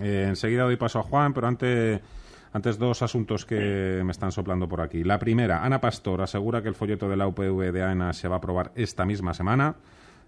Eh, 0.00 0.24
enseguida 0.28 0.64
doy 0.64 0.76
paso 0.76 1.00
a 1.00 1.02
Juan, 1.02 1.34
pero 1.34 1.46
antes 1.46 2.00
antes 2.52 2.78
dos 2.78 3.02
asuntos 3.02 3.44
que 3.44 4.02
me 4.04 4.12
están 4.12 4.32
soplando 4.32 4.68
por 4.68 4.80
aquí. 4.80 5.04
La 5.04 5.18
primera, 5.18 5.64
Ana 5.64 5.80
Pastor 5.80 6.22
asegura 6.22 6.62
que 6.62 6.68
el 6.68 6.74
folleto 6.74 7.08
de 7.08 7.16
la 7.16 7.26
UPV 7.26 7.72
de 7.72 7.82
AENA 7.82 8.12
se 8.12 8.28
va 8.28 8.36
a 8.36 8.38
aprobar 8.38 8.72
esta 8.74 9.04
misma 9.04 9.34
semana. 9.34 9.76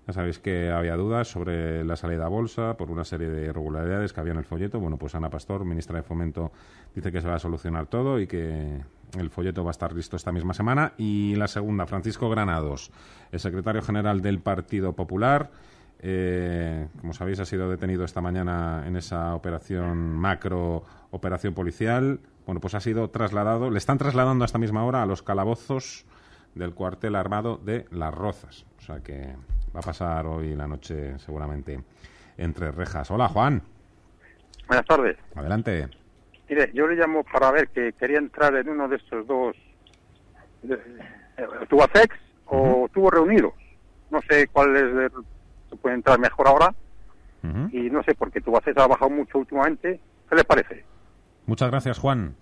Ya 0.07 0.13
sabéis 0.13 0.41
que 0.41 0.71
había 0.71 0.97
dudas 0.97 1.29
sobre 1.29 1.85
la 1.85 1.95
salida 1.95 2.27
a 2.27 2.29
bolsa 2.29 2.77
por 2.77 2.91
una 2.91 3.05
serie 3.05 3.29
de 3.29 3.47
irregularidades 3.47 4.13
que 4.13 4.21
había 4.21 4.33
en 4.33 4.39
el 4.39 4.45
folleto. 4.45 4.81
Bueno, 4.81 4.97
pues 4.97 5.15
Ana 5.15 5.31
Pastor, 5.31 5.65
ministra 5.65 5.97
de 5.97 6.03
Fomento, 6.03 6.51
dice 6.95 7.13
que 7.13 7.21
se 7.21 7.29
va 7.29 7.37
a 7.37 7.39
solucionar 7.39 7.87
todo 7.87 8.19
y 8.21 8.27
que 8.27 8.81
el 9.17 9.31
folleto 9.31 9.63
va 9.63 9.71
a 9.71 9.73
estar 9.73 9.93
listo 9.93 10.17
esta 10.17 10.33
misma 10.33 10.55
semana. 10.55 10.95
Y 10.99 11.37
la 11.37 11.47
segunda, 11.47 11.87
Francisco 11.87 12.29
Granados, 12.29 12.91
el 13.31 13.39
secretario 13.39 13.83
general 13.83 14.23
del 14.23 14.41
Partido 14.41 14.93
Popular. 14.95 15.51
Eh, 16.05 16.89
como 17.01 17.13
sabéis, 17.13 17.39
ha 17.39 17.45
sido 17.45 17.71
detenido 17.71 18.05
esta 18.05 18.21
mañana 18.21 18.85
en 18.87 18.97
esa 18.97 19.37
operación 19.37 20.17
macro 20.17 20.85
operación 21.13 21.55
policial, 21.55 22.19
bueno, 22.45 22.61
pues 22.61 22.75
ha 22.75 22.81
sido 22.81 23.11
trasladado, 23.11 23.71
le 23.71 23.79
están 23.79 23.99
trasladando 23.99 24.45
a 24.45 24.47
esta 24.47 24.59
misma 24.59 24.85
hora 24.85 25.03
a 25.03 25.07
los 25.07 25.23
calabozos 25.23 26.05
del 26.55 26.75
cuartel 26.75 27.15
armado 27.15 27.57
de 27.57 27.87
Las 27.91 28.13
Rozas. 28.13 28.67
O 28.79 28.81
sea 28.83 29.01
que 29.01 29.35
va 29.75 29.81
a 29.81 29.83
pasar 29.83 30.27
hoy 30.27 30.57
la 30.57 30.67
noche 30.67 31.19
seguramente 31.19 31.81
entre 32.37 32.73
rejas. 32.73 33.11
Hola, 33.11 33.29
Juan. 33.29 33.63
Buenas 34.67 34.87
tardes. 34.87 35.17
Adelante. 35.35 35.89
Mire, 36.49 36.71
yo 36.75 36.89
le 36.89 36.97
llamo 36.97 37.23
para 37.25 37.53
ver 37.53 37.69
que 37.69 37.93
quería 37.93 38.19
entrar 38.19 38.55
en 38.57 38.69
uno 38.69 38.89
de 38.89 38.97
estos 38.97 39.27
dos, 39.27 39.57
¿Tuvo 41.69 41.87
sex 41.95 42.15
o 42.47 42.89
tuvo 42.93 43.11
reunidos. 43.11 43.55
No 44.11 44.21
sé 44.29 44.47
cuál 44.49 44.77
es 44.77 44.83
el 44.83 45.11
puede 45.77 45.97
entrar 45.97 46.19
mejor 46.19 46.49
ahora. 46.49 46.75
Y 47.73 47.91
no 47.91 48.05
sé, 48.05 48.15
porque 48.15 48.41
Tubacex 48.41 48.77
ha 48.79 48.87
bajado 48.87 49.11
mucho 49.11 49.39
últimamente. 49.39 49.99
¿Qué 50.31 50.37
le 50.37 50.45
parece? 50.45 50.85
Muchas 51.47 51.71
gracias, 51.71 51.99
Juan. 51.99 52.37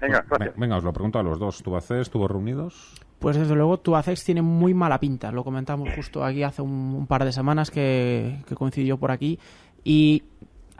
Venga, 0.00 0.24
gracias. 0.28 0.56
Venga, 0.56 0.76
os 0.76 0.82
lo 0.82 0.92
pregunto 0.92 1.20
a 1.20 1.22
los 1.22 1.38
dos. 1.38 1.62
¿Tubacex 1.62 2.00
estuvo 2.00 2.26
reunidos? 2.26 3.00
Pues 3.20 3.36
desde 3.36 3.54
luego 3.54 3.78
Tubacex 3.78 4.24
tiene 4.24 4.42
muy 4.42 4.74
mala 4.74 4.98
pinta. 4.98 5.30
Lo 5.30 5.44
comentamos 5.44 5.88
justo 5.94 6.24
aquí 6.24 6.42
hace 6.42 6.62
un, 6.62 7.06
par 7.06 7.24
de 7.24 7.32
semanas 7.32 7.70
que, 7.70 8.38
coincidió 8.54 8.96
por 8.96 9.10
aquí. 9.10 9.38
Y 9.84 10.24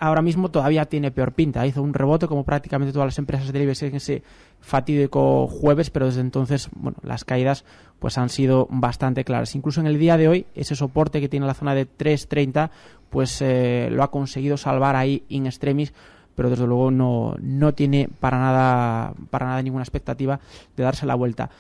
ahora 0.01 0.23
mismo 0.23 0.51
todavía 0.51 0.87
tiene 0.87 1.11
peor 1.11 1.33
pinta. 1.33 1.67
Hizo 1.67 1.83
un 1.83 1.95
rebote 1.95 2.27
como 2.27 2.45
prácticamente 2.45 2.93
todas 2.93 3.07
las 3.07 3.19
empresas 3.19 3.53
del 3.53 3.63
IBEX 3.63 3.83
en 3.83 3.95
ese 3.95 4.23
fatídico 4.61 5.47
jueves, 5.47 5.91
pero 5.91 6.07
desde 6.07 6.23
entonces, 6.23 6.69
bueno, 6.75 6.99
las 7.03 7.25
caídas 7.25 7.65
pues 7.99 8.17
han 8.19 8.31
sido 8.31 8.67
bastante 8.71 9.25
claras. 9.25 9.55
Incluso 9.55 9.81
en 9.81 9.87
el 9.87 9.99
día 9.99 10.17
de 10.17 10.29
hoy, 10.29 10.47
ese 10.55 10.75
soporte 10.75 11.21
que 11.21 11.29
tiene 11.29 11.47
la 11.47 11.55
zona 11.55 11.75
de 11.75 11.87
3.30, 11.87 12.71
pues 13.11 13.41
eh, 13.43 13.89
lo 13.93 14.03
ha 14.03 14.11
conseguido 14.11 14.57
salvar 14.57 14.97
ahí 14.97 15.23
in 15.29 15.47
extremis 15.47 15.93
pero 16.35 16.49
desde 16.49 16.67
luego 16.67 16.91
no, 16.91 17.35
no 17.39 17.75
tiene 17.75 18.09
para 18.19 18.39
nada, 18.39 19.13
para 19.29 19.45
nada 19.45 19.63
ninguna 19.63 19.83
expectativa 19.83 20.41
de 20.75 20.83
darse 20.83 21.05
la 21.05 21.15
vuelta. 21.15 21.51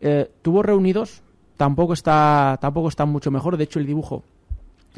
Eh, 0.00 0.30
tuvo 0.42 0.62
reunidos, 0.62 1.22
tampoco 1.56 1.94
está, 1.94 2.56
tampoco 2.60 2.88
está 2.88 3.06
mucho 3.06 3.32
mejor, 3.32 3.56
de 3.56 3.64
hecho 3.64 3.80
el 3.80 3.86
dibujo 3.86 4.22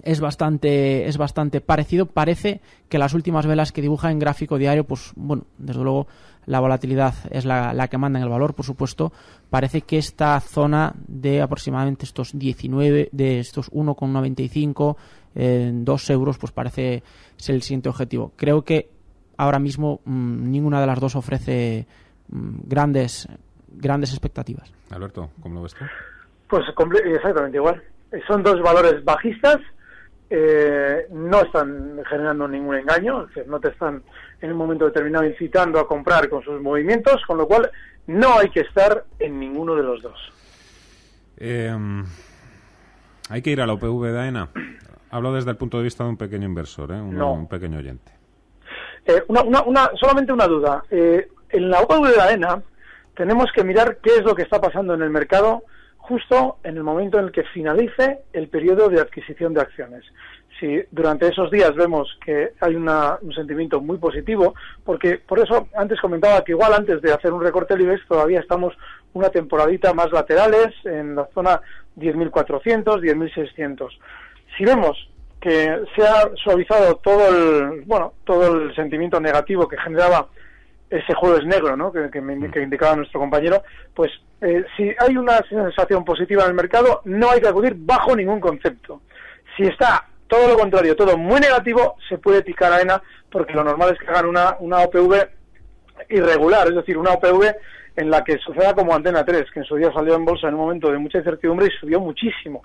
es 0.02 0.20
bastante, 0.20 1.06
es 1.06 1.18
bastante 1.18 1.60
parecido. 1.60 2.06
Parece 2.06 2.60
que 2.88 2.98
las 2.98 3.14
últimas 3.14 3.46
velas 3.46 3.72
que 3.72 3.82
dibuja 3.82 4.10
en 4.10 4.18
gráfico 4.18 4.58
diario, 4.58 4.84
pues 4.84 5.12
bueno, 5.16 5.44
desde 5.58 5.82
luego 5.82 6.06
la 6.46 6.60
volatilidad 6.60 7.14
es 7.30 7.44
la, 7.44 7.72
la, 7.72 7.88
que 7.88 7.98
manda 7.98 8.18
en 8.18 8.24
el 8.24 8.30
valor, 8.30 8.54
por 8.54 8.64
supuesto. 8.64 9.12
Parece 9.50 9.82
que 9.82 9.98
esta 9.98 10.38
zona 10.40 10.94
de 11.06 11.40
aproximadamente 11.40 12.04
estos 12.04 12.36
19, 12.36 13.10
de 13.12 13.38
estos 13.38 13.70
1,95, 13.70 14.96
en 15.34 15.84
2 15.84 16.10
euros, 16.10 16.38
pues 16.38 16.52
parece 16.52 17.02
ser 17.36 17.54
el 17.54 17.62
siguiente 17.62 17.88
objetivo. 17.88 18.32
Creo 18.36 18.62
que 18.62 18.90
ahora 19.36 19.58
mismo 19.58 20.00
mm, 20.04 20.50
ninguna 20.50 20.80
de 20.80 20.86
las 20.86 21.00
dos 21.00 21.16
ofrece 21.16 21.86
mm, 22.28 22.60
grandes 22.64 23.28
grandes 23.74 24.10
expectativas. 24.10 24.72
Alberto, 24.90 25.30
¿cómo 25.40 25.56
lo 25.56 25.62
ves 25.62 25.74
tú? 25.74 25.84
Pues 26.48 26.64
exactamente 26.68 27.56
igual. 27.56 27.82
Son 28.26 28.42
dos 28.42 28.60
valores 28.60 29.02
bajistas, 29.04 29.56
eh, 30.34 31.08
no 31.10 31.42
están 31.42 32.00
generando 32.08 32.48
ningún 32.48 32.76
engaño, 32.76 33.28
no 33.46 33.60
te 33.60 33.68
están 33.68 34.02
en 34.40 34.52
un 34.52 34.56
momento 34.56 34.86
determinado 34.86 35.26
incitando 35.26 35.78
a 35.78 35.86
comprar 35.86 36.30
con 36.30 36.42
sus 36.42 36.58
movimientos, 36.62 37.20
con 37.26 37.36
lo 37.36 37.46
cual 37.46 37.70
no 38.06 38.38
hay 38.38 38.48
que 38.48 38.60
estar 38.60 39.04
en 39.18 39.38
ninguno 39.38 39.74
de 39.74 39.82
los 39.82 40.00
dos. 40.00 40.32
Em, 41.36 42.02
hay 43.28 43.42
que 43.42 43.50
ir 43.50 43.60
a 43.60 43.66
la 43.66 43.74
UPV 43.74 44.10
de 44.10 44.20
AENA. 44.20 44.48
Hablo 45.10 45.34
desde 45.34 45.50
el 45.50 45.58
punto 45.58 45.76
de 45.76 45.84
vista 45.84 46.04
de 46.04 46.10
un 46.10 46.16
pequeño 46.16 46.46
inversor, 46.46 46.92
¿eh? 46.92 47.00
un 47.00 47.46
pequeño 47.46 47.78
oyente. 47.78 48.10
Eh, 49.04 49.22
una, 49.28 49.42
una, 49.42 49.90
solamente 50.00 50.32
una 50.32 50.46
duda. 50.46 50.82
Eh, 50.90 51.28
en 51.50 51.68
la 51.68 51.82
UPV 51.82 52.08
de 52.08 52.22
AENA 52.22 52.62
tenemos 53.14 53.52
que 53.54 53.64
mirar 53.64 53.98
qué 54.02 54.16
es 54.16 54.22
lo 54.22 54.34
que 54.34 54.42
está 54.42 54.62
pasando 54.62 54.94
en 54.94 55.02
el 55.02 55.10
mercado 55.10 55.64
justo 56.12 56.58
en 56.62 56.76
el 56.76 56.82
momento 56.82 57.18
en 57.18 57.24
el 57.24 57.32
que 57.32 57.42
finalice 57.44 58.18
el 58.34 58.48
periodo 58.48 58.90
de 58.90 59.00
adquisición 59.00 59.54
de 59.54 59.62
acciones. 59.62 60.04
Si 60.60 60.82
durante 60.90 61.26
esos 61.26 61.50
días 61.50 61.74
vemos 61.74 62.18
que 62.22 62.52
hay 62.60 62.74
un 62.76 63.32
sentimiento 63.34 63.80
muy 63.80 63.96
positivo, 63.96 64.54
porque 64.84 65.16
por 65.26 65.38
eso 65.38 65.68
antes 65.74 65.98
comentaba 66.02 66.44
que 66.44 66.52
igual 66.52 66.74
antes 66.74 67.00
de 67.00 67.14
hacer 67.14 67.32
un 67.32 67.42
recorte 67.42 67.72
del 67.72 67.84
IBEX 67.84 68.06
todavía 68.06 68.40
estamos 68.40 68.74
una 69.14 69.30
temporadita 69.30 69.94
más 69.94 70.12
laterales 70.12 70.74
en 70.84 71.14
la 71.14 71.26
zona 71.32 71.62
10.400, 71.96 73.00
10.600. 73.00 73.88
Si 74.58 74.66
vemos 74.66 75.08
que 75.40 75.80
se 75.96 76.02
ha 76.06 76.30
suavizado 76.36 76.96
todo 76.96 77.28
el 77.28 77.80
bueno 77.86 78.12
todo 78.24 78.52
el 78.52 78.74
sentimiento 78.76 79.18
negativo 79.18 79.66
que 79.66 79.78
generaba 79.78 80.28
ese 80.92 81.14
jueves 81.14 81.44
negro 81.46 81.76
¿no? 81.76 81.92
que, 81.92 82.20
me, 82.20 82.34
indicaba 82.34 82.96
nuestro 82.96 83.20
compañero 83.20 83.62
pues 83.94 84.10
eh, 84.40 84.64
si 84.76 84.90
hay 84.98 85.16
una 85.16 85.38
sensación 85.48 86.04
positiva 86.04 86.42
en 86.44 86.50
el 86.50 86.54
mercado 86.54 87.00
no 87.04 87.30
hay 87.30 87.40
que 87.40 87.48
acudir 87.48 87.74
bajo 87.76 88.14
ningún 88.14 88.40
concepto 88.40 89.02
si 89.56 89.64
está 89.64 90.06
todo 90.26 90.48
lo 90.48 90.56
contrario 90.56 90.94
todo 90.94 91.16
muy 91.16 91.40
negativo 91.40 91.96
se 92.08 92.18
puede 92.18 92.42
picar 92.42 92.72
a 92.72 92.80
ENA 92.80 93.02
porque 93.30 93.54
lo 93.54 93.64
normal 93.64 93.92
es 93.92 93.98
que 93.98 94.06
hagan 94.06 94.26
una, 94.26 94.56
una 94.60 94.80
OPV 94.80 95.14
irregular 96.10 96.68
es 96.68 96.74
decir 96.74 96.98
una 96.98 97.12
OPV 97.12 97.54
en 97.96 98.10
la 98.10 98.22
que 98.22 98.38
suceda 98.38 98.74
como 98.74 98.94
Antena 98.94 99.24
3 99.24 99.50
que 99.50 99.60
en 99.60 99.66
su 99.66 99.76
día 99.76 99.92
salió 99.92 100.14
en 100.14 100.24
bolsa 100.24 100.48
en 100.48 100.54
un 100.54 100.60
momento 100.60 100.90
de 100.90 100.98
mucha 100.98 101.18
incertidumbre 101.18 101.66
y 101.66 101.80
subió 101.80 102.00
muchísimo 102.00 102.62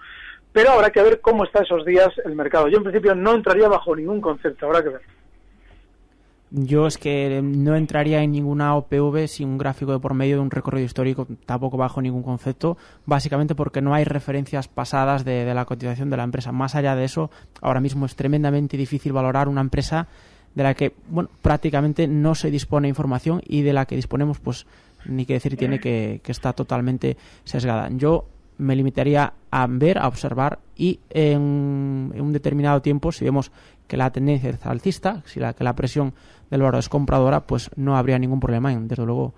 pero 0.57 0.71
habrá 0.71 0.89
que 0.89 1.03
ver 1.03 1.21
cómo 1.21 1.43
está 1.43 1.61
esos 1.61 1.85
días 1.85 2.09
el 2.25 2.35
mercado. 2.35 2.67
Yo 2.67 2.77
en 2.77 2.83
principio 2.83 3.13
no 3.13 3.35
entraría 3.35 3.67
bajo 3.67 3.95
ningún 3.95 4.19
concepto, 4.19 4.65
habrá 4.65 4.81
que 4.81 4.89
ver. 4.89 5.01
Yo 6.49 6.87
es 6.87 6.97
que 6.97 7.41
no 7.43 7.75
entraría 7.75 8.23
en 8.23 8.31
ninguna 8.31 8.75
OPV 8.75 9.27
sin 9.27 9.49
un 9.49 9.57
gráfico 9.57 9.91
de 9.91 9.99
por 9.99 10.13
medio 10.13 10.37
de 10.37 10.41
un 10.41 10.51
recorrido 10.51 10.85
histórico, 10.85 11.27
tampoco 11.45 11.75
bajo 11.75 12.01
ningún 12.01 12.23
concepto, 12.23 12.77
básicamente 13.05 13.53
porque 13.53 13.81
no 13.81 13.93
hay 13.93 14.05
referencias 14.05 14.69
pasadas 14.69 15.25
de, 15.25 15.53
la 15.53 15.65
cotización 15.65 16.09
de 16.09 16.15
la 16.15 16.23
empresa. 16.23 16.53
Más 16.53 16.75
allá 16.75 16.95
de 16.95 17.03
eso, 17.03 17.29
ahora 17.61 17.81
mismo 17.81 18.05
es 18.05 18.15
tremendamente 18.15 18.77
difícil 18.77 19.11
valorar 19.11 19.49
una 19.49 19.61
empresa 19.61 20.07
de 20.55 20.63
la 20.63 20.73
que 20.73 20.93
bueno, 21.09 21.29
prácticamente 21.41 22.07
no 22.07 22.33
se 22.33 22.49
dispone 22.49 22.87
información 22.87 23.41
y 23.45 23.63
de 23.63 23.73
la 23.73 23.85
que 23.85 23.97
disponemos, 23.97 24.39
pues 24.39 24.65
ni 25.05 25.25
que 25.25 25.33
decir 25.33 25.57
tiene 25.57 25.79
que, 25.79 26.21
que 26.23 26.31
está 26.31 26.53
totalmente 26.53 27.17
sesgada. 27.43 27.89
Yo 27.91 28.25
me 28.57 28.75
limitaría 28.75 29.33
a 29.51 29.67
ver, 29.67 29.97
a 29.97 30.07
observar 30.07 30.59
y 30.75 30.99
en, 31.09 31.41
un 31.41 32.33
determinado 32.33 32.81
tiempo, 32.81 33.11
si 33.11 33.25
vemos 33.25 33.51
que 33.87 33.97
la 33.97 34.11
tendencia 34.11 34.49
es 34.49 34.65
alcista, 34.65 35.23
si 35.25 35.39
la, 35.39 35.53
que 35.53 35.63
la 35.63 35.75
presión 35.75 36.13
del 36.49 36.61
valor 36.61 36.79
es 36.79 36.89
compradora, 36.89 37.41
pues 37.41 37.69
no 37.75 37.97
habría 37.97 38.17
ningún 38.19 38.39
problema 38.39 38.71
en, 38.71 38.87
desde 38.87 39.05
luego, 39.05 39.33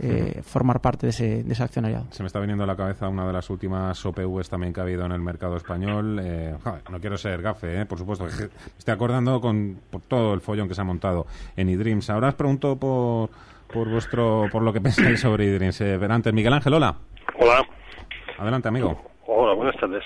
eh, 0.00 0.40
formar 0.42 0.80
parte 0.80 1.06
de 1.06 1.10
ese, 1.10 1.42
de 1.42 1.52
ese, 1.52 1.62
accionariado. 1.62 2.06
Se 2.10 2.22
me 2.22 2.26
está 2.26 2.40
viniendo 2.40 2.64
a 2.64 2.66
la 2.66 2.76
cabeza 2.76 3.08
una 3.08 3.26
de 3.26 3.32
las 3.32 3.50
últimas 3.50 4.04
OPVs 4.04 4.48
también 4.48 4.72
que 4.72 4.80
ha 4.80 4.84
habido 4.84 5.04
en 5.04 5.12
el 5.12 5.20
mercado 5.20 5.56
español. 5.56 6.18
Eh, 6.22 6.54
no 6.90 7.00
quiero 7.00 7.16
ser 7.16 7.42
gafe, 7.42 7.82
eh, 7.82 7.86
por 7.86 7.98
supuesto. 7.98 8.24
Me 8.24 8.30
estoy 8.78 8.94
acordando 8.94 9.40
con 9.40 9.78
por 9.90 10.00
todo 10.02 10.34
el 10.34 10.40
follón 10.40 10.68
que 10.68 10.74
se 10.74 10.80
ha 10.80 10.84
montado 10.84 11.26
en 11.56 11.68
eDreams. 11.68 12.08
Ahora 12.10 12.28
os 12.28 12.34
pregunto 12.34 12.76
por, 12.76 13.30
por, 13.72 13.90
vuestro, 13.90 14.46
por 14.50 14.62
lo 14.62 14.72
que 14.72 14.80
pensáis 14.80 15.20
sobre 15.20 15.46
eDreams. 15.46 15.78
pero 15.78 16.12
antes, 16.12 16.32
Miguel 16.32 16.54
Ángel, 16.54 16.74
hola. 16.74 16.96
Hola. 17.38 17.62
Adelante, 18.38 18.68
amigo. 18.68 18.98
Hola, 19.26 19.54
buenas 19.54 19.76
tardes. 19.76 20.02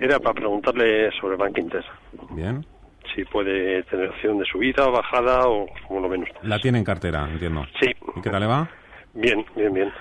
Era 0.00 0.18
para 0.20 0.34
preguntarle 0.34 1.10
sobre 1.18 1.36
Bank 1.36 1.56
Inter. 1.58 1.84
Bien. 2.30 2.64
Si 3.14 3.24
puede 3.24 3.82
tener 3.84 4.10
opción 4.10 4.38
de 4.38 4.44
subida, 4.44 4.86
bajada 4.88 5.48
o 5.48 5.66
como 5.86 6.00
lo 6.00 6.08
menos. 6.08 6.28
La 6.42 6.58
tiene 6.58 6.78
en 6.78 6.84
cartera, 6.84 7.28
entiendo. 7.30 7.64
Sí. 7.80 7.90
¿Y 8.16 8.20
qué 8.20 8.30
tal 8.30 8.40
le 8.40 8.46
va? 8.46 8.68
Bien, 9.12 9.44
bien, 9.56 9.74
bien. 9.74 9.92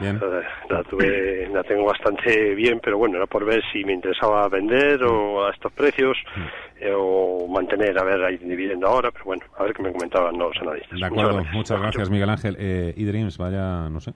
La, 0.70 0.84
tuve, 0.84 1.48
la 1.52 1.64
tengo 1.64 1.86
bastante 1.86 2.54
bien, 2.54 2.80
pero 2.80 3.00
bueno, 3.00 3.18
era 3.18 3.26
por 3.26 3.44
ver 3.44 3.62
si 3.74 3.84
me 3.84 3.94
interesaba 3.94 4.48
vender 4.50 5.04
o 5.04 5.48
a 5.48 5.52
estos 5.52 5.74
precios 5.74 6.16
mm. 6.36 6.84
eh, 6.84 6.94
o 6.96 7.48
mantener, 7.48 7.98
a 7.98 8.04
ver, 8.04 8.24
ahí 8.24 8.38
dividiendo 8.38 8.88
ahora, 8.88 9.10
pero 9.12 9.26
bueno, 9.26 9.44
a 9.58 9.64
ver 9.64 9.74
qué 9.74 9.82
me 9.82 9.92
comentaban 9.92 10.38
los 10.38 10.56
analistas. 10.62 11.00
De 11.00 11.06
acuerdo, 11.06 11.44
muchas 11.54 11.82
gracias, 11.82 12.10
Miguel 12.12 12.30
Ángel. 12.30 12.56
Eh, 12.60 12.94
eDreams, 12.98 13.38
vaya, 13.40 13.90
no 13.90 14.00
sé. 14.00 14.14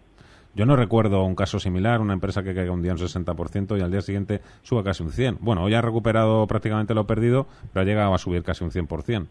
Yo 0.55 0.65
no 0.67 0.75
recuerdo 0.75 1.23
un 1.23 1.35
caso 1.35 1.59
similar, 1.59 1.99
una 1.99 2.13
empresa 2.13 2.43
que 2.43 2.53
caiga 2.53 2.71
un 2.71 2.83
día 2.83 2.91
un 2.91 2.99
60% 2.99 3.77
y 3.77 3.81
al 3.81 3.91
día 3.91 4.01
siguiente 4.01 4.41
suba 4.61 4.83
casi 4.83 5.01
un 5.01 5.11
100%. 5.11 5.37
Bueno, 5.39 5.63
hoy 5.63 5.73
ha 5.73 5.81
recuperado 5.81 6.45
prácticamente 6.45 6.93
lo 6.93 7.07
perdido, 7.07 7.47
pero 7.71 7.81
ha 7.81 7.85
llegado 7.85 8.13
a 8.13 8.17
subir 8.19 8.43
casi 8.43 8.63
un 8.63 8.69
100%. 8.69 9.25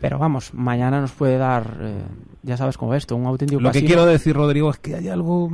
Pero 0.00 0.18
vamos, 0.18 0.52
mañana 0.52 1.00
nos 1.00 1.12
puede 1.12 1.38
dar, 1.38 1.76
eh, 1.80 2.02
ya 2.42 2.56
sabes 2.56 2.76
cómo 2.76 2.92
es 2.92 2.98
esto, 2.98 3.14
un 3.14 3.24
auténtico 3.24 3.60
Lo 3.60 3.70
que 3.70 3.84
quiero 3.84 4.04
decir, 4.04 4.34
Rodrigo, 4.34 4.68
es 4.70 4.78
que 4.78 4.96
hay 4.96 5.08
algo 5.08 5.48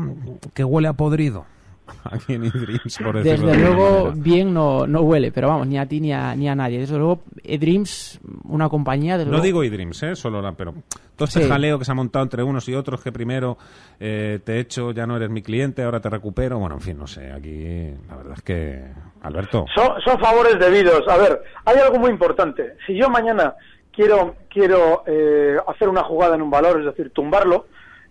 que 0.54 0.64
huele 0.64 0.88
a 0.88 0.94
podrido. 0.94 1.44
Aquí 2.04 2.34
en 2.34 2.44
eDreams, 2.44 2.98
por 2.98 3.22
Desde 3.22 3.56
luego, 3.56 4.12
bien 4.14 4.52
no, 4.52 4.86
no 4.86 5.00
huele, 5.02 5.32
pero 5.32 5.48
vamos, 5.48 5.66
ni 5.66 5.78
a 5.78 5.86
ti 5.86 6.00
ni 6.00 6.12
a, 6.12 6.34
ni 6.34 6.48
a 6.48 6.54
nadie. 6.54 6.78
Desde 6.80 6.96
luego, 6.96 7.22
eDreams, 7.42 8.20
una 8.44 8.68
compañía... 8.68 9.18
no 9.18 9.40
digo 9.40 9.62
eDreams, 9.62 10.02
¿eh? 10.02 10.16
Solo 10.16 10.40
la, 10.40 10.52
pero 10.52 10.74
todo 11.16 11.26
este 11.26 11.46
jaleo 11.46 11.78
que 11.78 11.84
se 11.84 11.92
ha 11.92 11.94
montado 11.94 12.22
entre 12.22 12.42
unos 12.42 12.68
y 12.68 12.74
otros, 12.74 13.02
que 13.02 13.12
primero 13.12 13.58
eh, 13.98 14.40
te 14.44 14.60
echo, 14.60 14.92
ya 14.92 15.06
no 15.06 15.16
eres 15.16 15.30
mi 15.30 15.42
cliente, 15.42 15.82
ahora 15.82 16.00
te 16.00 16.08
recupero. 16.08 16.58
Bueno, 16.58 16.76
en 16.76 16.80
fin, 16.80 16.98
no 16.98 17.06
sé, 17.06 17.32
aquí 17.32 17.90
la 18.08 18.16
verdad 18.16 18.34
es 18.36 18.42
que... 18.42 18.84
Alberto. 19.22 19.66
Son, 19.74 20.00
son 20.04 20.18
favores 20.20 20.58
debidos. 20.60 21.02
A 21.08 21.16
ver, 21.16 21.42
hay 21.64 21.76
algo 21.78 21.98
muy 21.98 22.10
importante. 22.10 22.76
Si 22.86 22.94
yo 22.96 23.10
mañana 23.10 23.54
quiero, 23.92 24.36
quiero 24.48 25.02
eh, 25.06 25.56
hacer 25.66 25.88
una 25.88 26.04
jugada 26.04 26.36
en 26.36 26.42
un 26.42 26.50
valor, 26.50 26.78
es 26.78 26.86
decir, 26.86 27.10
tumbarlo, 27.10 27.66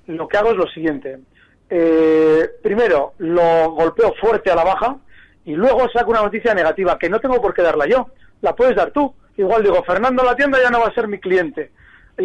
lo 0.07 0.27
que 0.27 0.37
hago 0.37 0.51
es 0.51 0.57
lo 0.57 0.67
siguiente. 0.67 1.19
Eh, 1.69 2.49
primero, 2.63 3.13
lo 3.17 3.71
golpeo 3.71 4.13
fuerte 4.19 4.49
a 4.51 4.55
la 4.55 4.63
baja 4.63 4.97
y 5.45 5.53
luego 5.53 5.89
saco 5.89 6.11
una 6.11 6.21
noticia 6.21 6.53
negativa 6.53 6.97
que 6.97 7.09
no 7.09 7.19
tengo 7.19 7.41
por 7.41 7.53
qué 7.53 7.61
darla 7.61 7.87
yo, 7.87 8.09
la 8.41 8.55
puedes 8.55 8.75
dar 8.75 8.91
tú. 8.91 9.13
Igual 9.37 9.63
digo, 9.63 9.83
Fernando 9.83 10.23
la 10.23 10.35
tienda 10.35 10.59
ya 10.61 10.69
no 10.69 10.79
va 10.79 10.87
a 10.87 10.93
ser 10.93 11.07
mi 11.07 11.19
cliente 11.19 11.71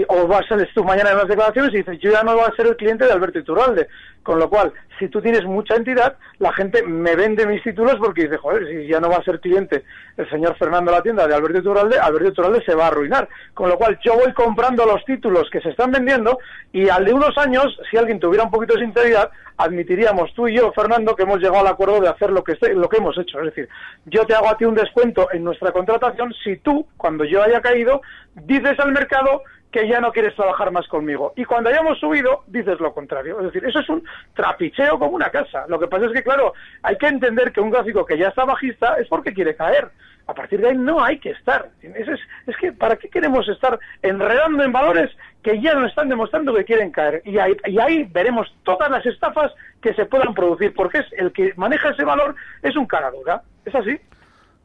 o 0.09 0.27
vas 0.27 0.51
a 0.51 0.57
tú 0.75 0.85
mañana 0.85 1.11
en 1.11 1.19
las 1.19 1.29
declaraciones 1.29 1.75
y 1.75 1.79
dices, 1.79 1.99
yo 2.01 2.11
ya 2.11 2.23
no 2.23 2.35
voy 2.35 2.45
a 2.47 2.57
ser 2.57 2.67
el 2.67 2.77
cliente 2.77 3.05
de 3.05 3.13
Alberto 3.13 3.39
Iturralde. 3.39 3.89
Con 4.23 4.39
lo 4.39 4.49
cual, 4.49 4.73
si 4.99 5.09
tú 5.09 5.21
tienes 5.21 5.45
mucha 5.45 5.75
entidad, 5.75 6.17
la 6.39 6.53
gente 6.53 6.83
me 6.83 7.17
vende 7.17 7.45
mis 7.45 7.63
títulos 7.63 7.97
porque 7.99 8.23
dice, 8.23 8.37
joder, 8.37 8.67
si 8.69 8.87
ya 8.87 9.01
no 9.01 9.11
va 9.11 9.17
a 9.17 9.25
ser 9.25 9.41
cliente 9.41 9.85
el 10.17 10.31
señor 10.31 10.57
Fernando 10.57 10.93
La 10.93 11.03
Tienda 11.03 11.27
de 11.27 11.35
Alberto 11.35 11.59
Iturralde, 11.59 11.99
Alberto 11.99 12.29
Iturralde 12.29 12.65
se 12.65 12.75
va 12.75 12.85
a 12.85 12.89
arruinar. 12.89 13.29
Con 13.53 13.69
lo 13.69 13.77
cual, 13.77 13.99
yo 14.03 14.15
voy 14.15 14.33
comprando 14.33 14.87
los 14.87 15.05
títulos 15.05 15.51
que 15.51 15.61
se 15.61 15.71
están 15.71 15.91
vendiendo 15.91 16.39
y 16.73 16.89
al 16.89 17.05
de 17.05 17.13
unos 17.13 17.37
años, 17.37 17.77
si 17.91 17.97
alguien 17.97 18.21
tuviera 18.21 18.45
un 18.45 18.51
poquito 18.51 18.75
de 18.75 18.85
sinceridad, 18.85 19.31
admitiríamos 19.57 20.33
tú 20.35 20.49
y 20.49 20.57
yo, 20.57 20.73
Fernando, 20.73 21.15
que 21.17 21.25
hemos 21.25 21.39
llegado 21.39 21.61
al 21.61 21.67
acuerdo 21.67 22.01
de 22.01 22.09
hacer 22.09 22.31
lo 22.31 22.43
que, 22.45 22.57
lo 22.75 22.89
que 22.89 22.99
hemos 22.99 23.19
hecho. 23.19 23.41
Es 23.41 23.47
decir, 23.47 23.69
yo 24.07 24.25
te 24.25 24.35
hago 24.35 24.49
a 24.49 24.57
ti 24.57 24.65
un 24.65 24.75
descuento 24.75 25.29
en 25.33 25.45
nuestra 25.45 25.73
contratación 25.73 26.33
si 26.45 26.57
tú, 26.59 26.87
cuando 26.97 27.25
yo 27.25 27.43
haya 27.43 27.61
caído, 27.61 28.03
dices 28.35 28.79
al 28.79 28.93
mercado 28.93 29.43
que 29.73 29.88
ya 29.88 30.00
no 30.00 30.12
quieres 30.12 30.37
trabajar 30.37 30.71
más 30.71 30.87
conmigo. 30.87 31.33
Y 31.35 31.47
cuando 31.47 31.71
hayamos 31.71 31.99
subido, 31.99 32.45
dices 32.47 32.79
lo 32.79 32.93
contrario. 32.93 33.38
Es 33.38 33.47
decir, 33.47 33.64
eso 33.64 33.81
es 33.81 33.88
un 33.88 34.05
trapicheo 34.35 34.99
como 34.99 35.12
una 35.12 35.31
casa. 35.31 35.64
Lo 35.67 35.81
que 35.81 35.88
pasa 35.88 36.07
es 36.07 36.12
que, 36.12 36.23
claro, 36.23 36.52
hay 36.83 36.97
que 36.97 37.07
entender 37.07 37.52
que 37.52 37.61
un 37.62 37.71
gráfico 37.71 38.05
que 38.05 38.19
ya 38.19 38.29
está 38.29 38.45
bajista 38.45 38.97
es 38.99 39.09
porque 39.09 39.33
quiere 39.33 39.57
caer. 39.57 39.91
A 40.26 40.35
partir 40.35 40.61
de 40.61 40.69
ahí 40.69 40.76
no 40.76 41.02
hay 41.02 41.19
que 41.19 41.31
estar. 41.31 41.71
Es, 41.81 42.07
es, 42.47 42.57
que, 42.61 42.73
¿para 42.73 42.97
qué 42.97 43.09
queremos 43.09 43.49
estar 43.49 43.81
enredando 44.02 44.62
en 44.62 44.73
valores 44.73 45.11
que 45.43 45.61
ya 45.61 45.75
nos 45.75 45.88
están 45.88 46.11
demostrando 46.11 46.55
que 46.55 46.64
quieren 46.64 46.91
caer? 46.91 47.23
Y 47.25 47.38
ahí, 47.38 48.05
veremos 48.12 48.55
todas 48.64 48.91
las 48.91 49.05
estafas 49.07 49.52
que 49.81 49.95
se 49.95 50.05
puedan 50.05 50.35
producir, 50.35 50.75
porque 50.75 50.99
es 50.99 51.07
el 51.17 51.33
que 51.33 51.55
maneja 51.57 51.91
ese 51.91 52.05
valor 52.05 52.37
es 52.62 52.76
un 52.76 52.87
cara 52.87 53.11
dura. 53.11 53.43
¿Es 53.64 53.75
así? 53.75 53.99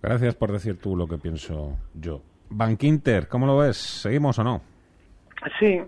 Gracias 0.01 0.35
por 0.35 0.51
decir 0.51 0.79
tú 0.79 0.97
lo 0.97 1.07
que 1.07 1.17
pienso 1.17 1.77
yo. 1.93 2.21
Bankinter, 2.49 3.27
¿cómo 3.27 3.45
lo 3.45 3.57
ves? 3.57 3.77
¿Seguimos 3.77 4.37
o 4.39 4.43
no? 4.43 4.76
Sí, 5.60 5.82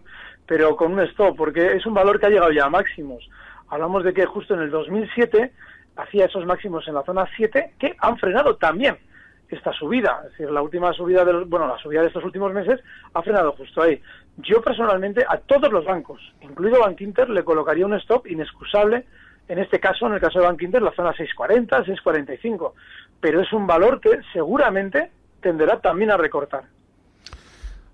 pero 0.46 0.76
con 0.76 0.94
un 0.94 1.02
stop, 1.02 1.36
porque 1.36 1.74
es 1.74 1.86
un 1.86 1.94
valor 1.94 2.20
que 2.20 2.26
ha 2.26 2.30
llegado 2.30 2.52
ya 2.52 2.66
a 2.66 2.70
máximos. 2.70 3.30
Hablamos 3.70 4.04
de 4.04 4.14
que 4.14 4.26
justo 4.26 4.54
en 4.54 4.62
el 4.62 4.72
2007 4.72 5.52
hacía 5.96 6.26
esos 6.26 6.46
máximos 6.46 6.88
en 6.88 6.96
la 6.96 7.04
zona 7.04 7.28
7 7.36 7.74
que 7.78 7.96
han 8.00 8.18
frenado 8.18 8.56
también 8.56 8.98
esta 9.50 9.74
subida. 9.74 10.22
Es 10.26 10.32
decir, 10.32 10.52
la 10.52 10.62
última 10.62 10.94
subida, 10.94 11.26
de 11.26 11.44
bueno, 11.46 11.68
la 11.68 11.78
subida 11.78 12.02
de 12.02 12.08
estos 12.08 12.24
últimos 12.24 12.54
meses 12.54 12.80
ha 13.14 13.22
frenado 13.22 13.52
justo 13.54 13.82
ahí. 13.82 14.02
Yo 14.38 14.62
personalmente 14.62 15.26
a 15.28 15.38
todos 15.38 15.72
los 15.72 15.86
bancos, 15.86 16.22
incluido 16.42 16.80
Bank 16.80 17.02
Inter, 17.02 17.30
le 17.30 17.44
colocaría 17.44 17.86
un 17.86 17.96
stop 17.96 18.28
inexcusable. 18.28 19.06
En 19.48 19.58
este 19.58 19.80
caso, 19.80 20.06
en 20.06 20.14
el 20.14 20.20
caso 20.22 20.40
de 20.40 20.46
Bank 20.46 20.62
Inter, 20.62 20.82
la 20.82 20.92
zona 20.92 21.12
640, 21.12 21.78
645. 21.78 22.76
Pero 23.20 23.42
es 23.42 23.52
un 23.52 23.66
valor 23.66 24.00
que 24.00 24.20
seguramente 24.32 25.12
tenderá 25.42 25.80
también 25.80 26.12
a 26.12 26.18
recortar. 26.18 26.64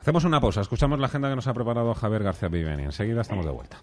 Hacemos 0.06 0.24
una 0.24 0.39
pausa, 0.39 0.62
escuchamos 0.62 1.00
la 1.00 1.08
agenda 1.08 1.30
que 1.32 1.36
nos 1.36 1.48
ha 1.48 1.54
preparado 1.56 1.91
Javier 1.96 2.22
García 2.22 2.48
Viveni. 2.48 2.84
Enseguida 2.84 3.22
estamos 3.22 3.44
de 3.44 3.52
vuelta. 3.52 3.78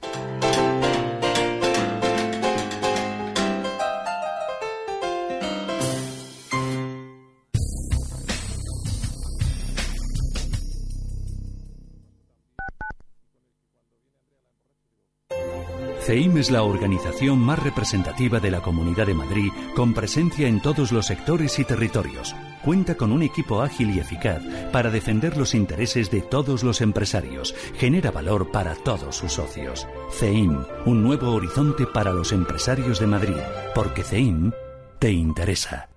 CEIM 16.12 16.37
es 16.37 16.51
la 16.51 16.62
organización 16.62 17.38
más 17.38 17.59
representativa 17.59 18.38
de 18.38 18.51
la 18.51 18.61
Comunidad 18.61 19.07
de 19.07 19.14
Madrid 19.14 19.51
con 19.75 19.94
presencia 19.94 20.46
en 20.46 20.61
todos 20.61 20.92
los 20.92 21.07
sectores 21.07 21.59
y 21.59 21.64
territorios 21.64 22.37
cuenta 22.62 22.96
con 22.96 23.12
un 23.12 23.22
equipo 23.22 23.62
ágil 23.62 23.96
y 23.96 23.98
eficaz 23.98 24.42
para 24.72 24.90
defender 24.90 25.38
los 25.38 25.55
intereses 25.55 26.11
de 26.11 26.20
todos 26.20 26.64
los 26.64 26.83
empresarios, 26.83 27.55
genera 27.79 28.11
valor 28.11 28.51
para 28.51 28.75
todos 28.75 29.16
sus 29.16 29.33
socios. 29.33 29.88
CEIM, 30.11 30.62
un 30.85 31.03
nuevo 31.03 31.33
horizonte 31.33 31.87
para 31.87 32.12
los 32.12 32.33
empresarios 32.33 33.01
de 33.01 33.07
Madrid, 33.07 33.40
porque 33.75 34.05
CEIM 34.05 34.53
te 34.98 35.11
interesa. 35.12 35.88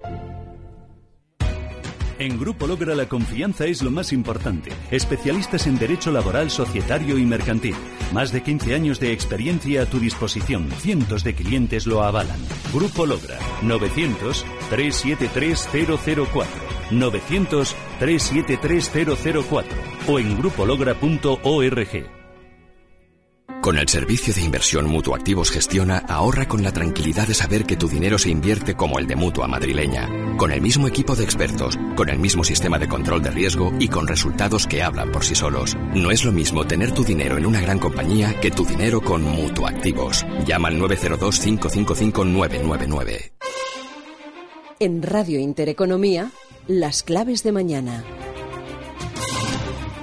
En 2.17 2.39
Grupo 2.39 2.65
Logra 2.65 2.95
la 2.95 3.09
confianza 3.09 3.65
es 3.65 3.83
lo 3.83 3.91
más 3.91 4.13
importante. 4.13 4.71
Especialistas 4.89 5.67
en 5.67 5.77
Derecho 5.77 6.11
Laboral, 6.11 6.49
Societario 6.49 7.17
y 7.17 7.25
Mercantil. 7.25 7.75
Más 8.13 8.31
de 8.31 8.41
15 8.41 8.73
años 8.73 9.01
de 9.01 9.11
experiencia 9.11 9.81
a 9.81 9.85
tu 9.85 9.99
disposición. 9.99 10.69
Cientos 10.79 11.25
de 11.25 11.35
clientes 11.35 11.85
lo 11.85 12.03
avalan. 12.03 12.39
Grupo 12.73 13.05
Logra. 13.05 13.37
900-373-004. 13.63 16.45
900-373-004. 16.91 19.65
O 20.07 20.19
en 20.19 20.37
grupologra.org. 20.37 22.14
Con 23.65 23.77
el 23.79 23.89
servicio 23.89 24.31
de 24.31 24.43
inversión 24.43 24.85
Mutuactivos 24.85 25.49
Gestiona, 25.49 26.03
ahorra 26.07 26.47
con 26.47 26.61
la 26.61 26.71
tranquilidad 26.71 27.27
de 27.27 27.33
saber 27.33 27.65
que 27.65 27.75
tu 27.75 27.87
dinero 27.87 28.19
se 28.19 28.29
invierte 28.29 28.75
como 28.75 28.99
el 28.99 29.07
de 29.07 29.15
Mutua 29.15 29.47
Madrileña. 29.47 30.07
Con 30.37 30.51
el 30.51 30.61
mismo 30.61 30.87
equipo 30.87 31.15
de 31.15 31.23
expertos, 31.23 31.75
con 31.95 32.09
el 32.09 32.19
mismo 32.19 32.43
sistema 32.43 32.77
de 32.77 32.87
control 32.87 33.23
de 33.23 33.31
riesgo 33.31 33.73
y 33.79 33.87
con 33.87 34.07
resultados 34.07 34.67
que 34.67 34.83
hablan 34.83 35.11
por 35.11 35.25
sí 35.25 35.33
solos. 35.33 35.75
No 35.95 36.11
es 36.11 36.23
lo 36.23 36.31
mismo 36.31 36.67
tener 36.67 36.91
tu 36.91 37.03
dinero 37.03 37.39
en 37.39 37.47
una 37.47 37.59
gran 37.59 37.79
compañía 37.79 38.39
que 38.39 38.51
tu 38.51 38.65
dinero 38.65 39.01
con 39.01 39.23
Mutuactivos. 39.23 40.23
Llama 40.45 40.67
al 40.67 40.79
902-555-999. 40.81 43.31
En 44.77 45.01
Radio 45.01 45.39
Intereconomía, 45.39 46.29
las 46.67 47.01
claves 47.01 47.41
de 47.41 47.51
mañana. 47.51 48.03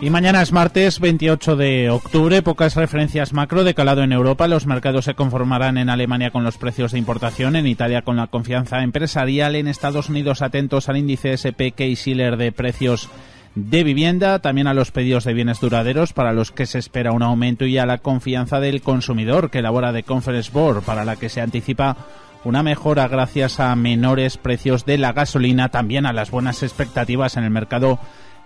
Y 0.03 0.11
mañana 0.11 0.43
es 0.43 0.51
martes 0.51 0.99
28 0.99 1.55
de 1.55 1.89
octubre, 1.89 2.43
pocas 2.43 2.75
referencias 2.75 3.33
macro 3.33 3.63
de 3.63 3.73
calado 3.73 4.03
en 4.03 4.11
Europa. 4.11 4.49
Los 4.49 4.67
mercados 4.67 5.05
se 5.05 5.15
conformarán 5.15 5.79
en 5.79 5.89
Alemania 5.89 6.33
con 6.33 6.43
los 6.43 6.59
precios 6.59 6.91
de 6.91 6.99
importación, 6.99 7.55
en 7.55 7.69
Italia 7.69 8.03
con 8.03 8.17
la 8.17 8.27
confianza 8.27 8.83
empresarial, 8.83 9.55
en 9.55 9.69
Estados 9.69 10.09
Unidos 10.09 10.43
atentos 10.43 10.89
al 10.89 10.97
índice 10.97 11.35
SP 11.39 11.71
Case-Shiller 11.71 12.37
de 12.37 12.51
precios 12.51 13.11
de 13.55 13.85
vivienda, 13.85 14.41
también 14.41 14.67
a 14.67 14.75
los 14.75 14.91
pedidos 14.91 15.23
de 15.23 15.35
bienes 15.35 15.61
duraderos 15.61 16.13
para 16.13 16.33
los 16.33 16.51
que 16.51 16.67
se 16.67 16.81
espera 16.81 17.13
un 17.13 17.23
aumento 17.23 17.65
y 17.65 17.79
a 17.79 17.87
la 17.87 17.99
confianza 17.99 18.59
del 18.59 18.83
consumidor 18.83 19.53
que 19.53 19.61
elabora 19.61 19.93
de 19.93 20.03
Conference 20.03 20.51
Board 20.53 20.83
para 20.83 21.05
la 21.05 21.15
que 21.15 21.29
se 21.29 21.41
anticipa 21.41 21.97
una 22.43 22.65
mejora 22.65 23.07
gracias 23.07 23.61
a 23.61 23.77
menores 23.77 24.37
precios 24.37 24.85
de 24.85 24.99
la 24.99 25.13
gasolina, 25.13 25.69
también 25.69 26.07
a 26.07 26.13
las 26.13 26.33
buenas 26.33 26.65
expectativas 26.65 27.37
en 27.37 27.45
el 27.45 27.51
mercado 27.51 28.01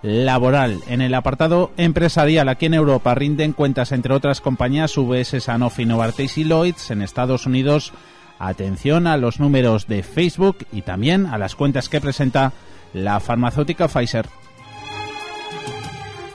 laboral. 0.07 0.83
En 0.87 1.01
el 1.01 1.15
apartado 1.15 1.73
empresarial, 1.77 2.49
aquí 2.49 2.67
en 2.67 2.75
Europa 2.75 3.15
rinden 3.15 3.53
cuentas 3.53 3.91
entre 3.91 4.15
otras 4.15 4.41
compañías 4.41 4.97
UBS, 4.97 5.43
Sanofi, 5.43 5.85
Novartis 5.85 6.39
y 6.39 6.45
Lloyds. 6.45 6.93
En 6.93 7.03
Estados 7.03 7.45
Unidos, 7.45 7.93
atención 8.39 9.09
a 9.09 9.17
los 9.17 9.41
números 9.41 9.89
de 9.89 10.05
Facebook 10.05 10.59
y 10.73 10.83
también 10.83 11.27
a 11.27 11.39
las 11.39 11.57
cuentas 11.57 11.89
que 11.89 12.01
presenta 12.01 12.53
la 12.93 13.19
farmacéutica 13.19 13.89
Pfizer. 13.89 14.27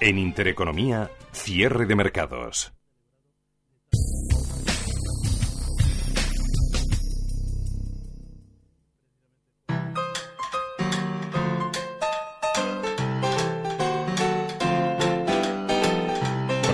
En 0.01 0.17
Intereconomía, 0.17 1.09
cierre 1.31 1.85
de 1.85 1.95
mercados. 1.95 2.73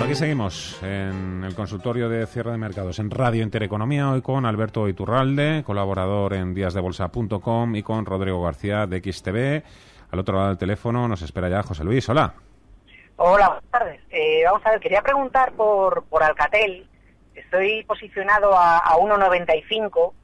Aquí 0.08 0.14
seguimos 0.14 0.82
en 0.82 1.44
el 1.44 1.54
consultorio 1.54 2.08
de 2.08 2.26
cierre 2.26 2.52
de 2.52 2.56
mercados 2.56 2.98
en 2.98 3.10
Radio 3.10 3.42
Intereconomía, 3.42 4.10
hoy 4.10 4.22
con 4.22 4.46
Alberto 4.46 4.88
Iturralde, 4.88 5.62
colaborador 5.66 6.32
en 6.32 6.54
díasdebolsa.com 6.54 7.76
y 7.76 7.82
con 7.82 8.06
Rodrigo 8.06 8.42
García 8.42 8.86
de 8.86 9.00
XTV. 9.00 9.62
Al 10.10 10.18
otro 10.18 10.36
lado 10.36 10.48
del 10.48 10.56
teléfono 10.56 11.06
nos 11.08 11.20
espera 11.20 11.50
ya 11.50 11.62
José 11.62 11.84
Luis. 11.84 12.08
Hola. 12.08 12.32
Hola, 13.16 13.48
buenas 13.48 13.70
tardes. 13.70 14.00
Eh, 14.08 14.44
vamos 14.46 14.64
a 14.64 14.70
ver, 14.70 14.80
quería 14.80 15.02
preguntar 15.02 15.52
por, 15.52 16.02
por 16.04 16.22
Alcatel. 16.22 16.88
Estoy 17.34 17.84
posicionado 17.84 18.56
a, 18.56 18.78
a 18.78 18.96
1.95, 18.96 20.14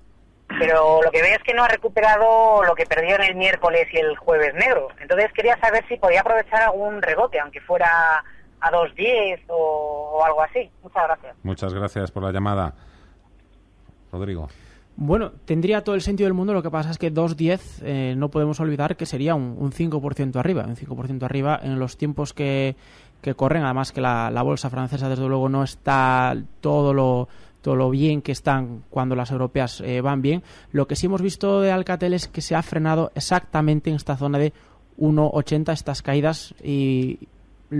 pero 0.60 1.02
lo 1.02 1.10
que 1.10 1.20
veo 1.20 1.34
es 1.34 1.42
que 1.42 1.52
no 1.52 1.62
ha 1.62 1.68
recuperado 1.68 2.64
lo 2.64 2.74
que 2.74 2.86
perdió 2.86 3.16
en 3.16 3.22
el 3.24 3.34
miércoles 3.34 3.86
y 3.92 3.98
el 3.98 4.16
jueves 4.16 4.54
negro. 4.54 4.88
Entonces 4.98 5.30
quería 5.34 5.58
saber 5.58 5.84
si 5.88 5.98
podía 5.98 6.22
aprovechar 6.22 6.62
algún 6.62 7.02
rebote, 7.02 7.38
aunque 7.38 7.60
fuera 7.60 8.24
a 8.64 8.70
2.10 8.70 9.42
o, 9.48 10.18
o 10.18 10.24
algo 10.24 10.42
así. 10.42 10.70
Muchas 10.82 11.02
gracias. 11.04 11.36
Muchas 11.42 11.74
gracias 11.74 12.10
por 12.10 12.22
la 12.22 12.32
llamada. 12.32 12.74
Rodrigo. 14.10 14.48
Bueno, 14.96 15.32
tendría 15.44 15.82
todo 15.82 15.96
el 15.96 16.02
sentido 16.02 16.28
del 16.28 16.34
mundo, 16.34 16.54
lo 16.54 16.62
que 16.62 16.70
pasa 16.70 16.90
es 16.90 16.98
que 16.98 17.12
2.10 17.12 17.82
eh, 17.82 18.14
no 18.16 18.28
podemos 18.28 18.60
olvidar 18.60 18.96
que 18.96 19.06
sería 19.06 19.34
un, 19.34 19.56
un 19.58 19.72
5% 19.72 20.36
arriba, 20.36 20.64
un 20.66 20.76
5% 20.76 21.22
arriba 21.24 21.58
en 21.62 21.80
los 21.80 21.96
tiempos 21.96 22.32
que, 22.32 22.76
que 23.20 23.34
corren, 23.34 23.64
además 23.64 23.90
que 23.90 24.00
la, 24.00 24.30
la, 24.30 24.42
bolsa 24.42 24.70
francesa 24.70 25.08
desde 25.08 25.26
luego 25.26 25.48
no 25.48 25.64
está 25.64 26.36
todo 26.60 26.94
lo 26.94 27.28
todo 27.60 27.76
lo 27.76 27.88
bien 27.88 28.20
que 28.20 28.30
están 28.30 28.84
cuando 28.90 29.16
las 29.16 29.30
europeas 29.30 29.80
eh, 29.80 30.02
van 30.02 30.20
bien. 30.20 30.42
Lo 30.70 30.86
que 30.86 30.96
sí 30.96 31.06
hemos 31.06 31.22
visto 31.22 31.62
de 31.62 31.72
Alcatel 31.72 32.12
es 32.12 32.28
que 32.28 32.42
se 32.42 32.54
ha 32.54 32.62
frenado 32.62 33.10
exactamente 33.14 33.88
en 33.88 33.96
esta 33.96 34.18
zona 34.18 34.38
de 34.38 34.52
1.80 34.98 35.72
estas 35.72 36.02
caídas 36.02 36.54
y 36.62 37.18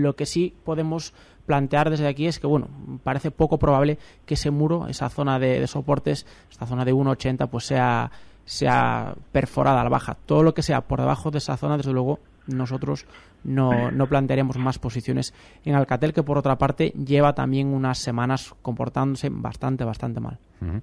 lo 0.01 0.15
que 0.15 0.25
sí 0.25 0.55
podemos 0.63 1.13
plantear 1.45 1.89
desde 1.89 2.07
aquí 2.07 2.27
es 2.27 2.39
que, 2.39 2.47
bueno, 2.47 2.67
parece 3.03 3.31
poco 3.31 3.57
probable 3.59 3.97
que 4.25 4.33
ese 4.33 4.51
muro, 4.51 4.87
esa 4.87 5.09
zona 5.09 5.39
de, 5.39 5.59
de 5.59 5.67
soportes, 5.67 6.25
esta 6.49 6.65
zona 6.65 6.85
de 6.85 6.93
1,80, 6.93 7.47
pues 7.49 7.65
sea, 7.65 8.11
sea 8.45 9.15
perforada 9.31 9.81
a 9.81 9.83
la 9.83 9.89
baja. 9.89 10.17
Todo 10.25 10.43
lo 10.43 10.53
que 10.53 10.63
sea 10.63 10.81
por 10.81 10.99
debajo 10.99 11.31
de 11.31 11.37
esa 11.37 11.57
zona, 11.57 11.77
desde 11.77 11.93
luego, 11.93 12.19
nosotros 12.47 13.05
no, 13.43 13.91
no 13.91 14.07
plantearemos 14.07 14.57
más 14.57 14.79
posiciones 14.79 15.33
en 15.63 15.75
Alcatel, 15.75 16.13
que 16.13 16.23
por 16.23 16.37
otra 16.37 16.57
parte 16.57 16.89
lleva 16.91 17.33
también 17.33 17.73
unas 17.73 17.99
semanas 17.99 18.55
comportándose 18.61 19.29
bastante, 19.31 19.83
bastante 19.83 20.19
mal. 20.19 20.37
Uh 20.61 20.65
-huh. 20.65 20.81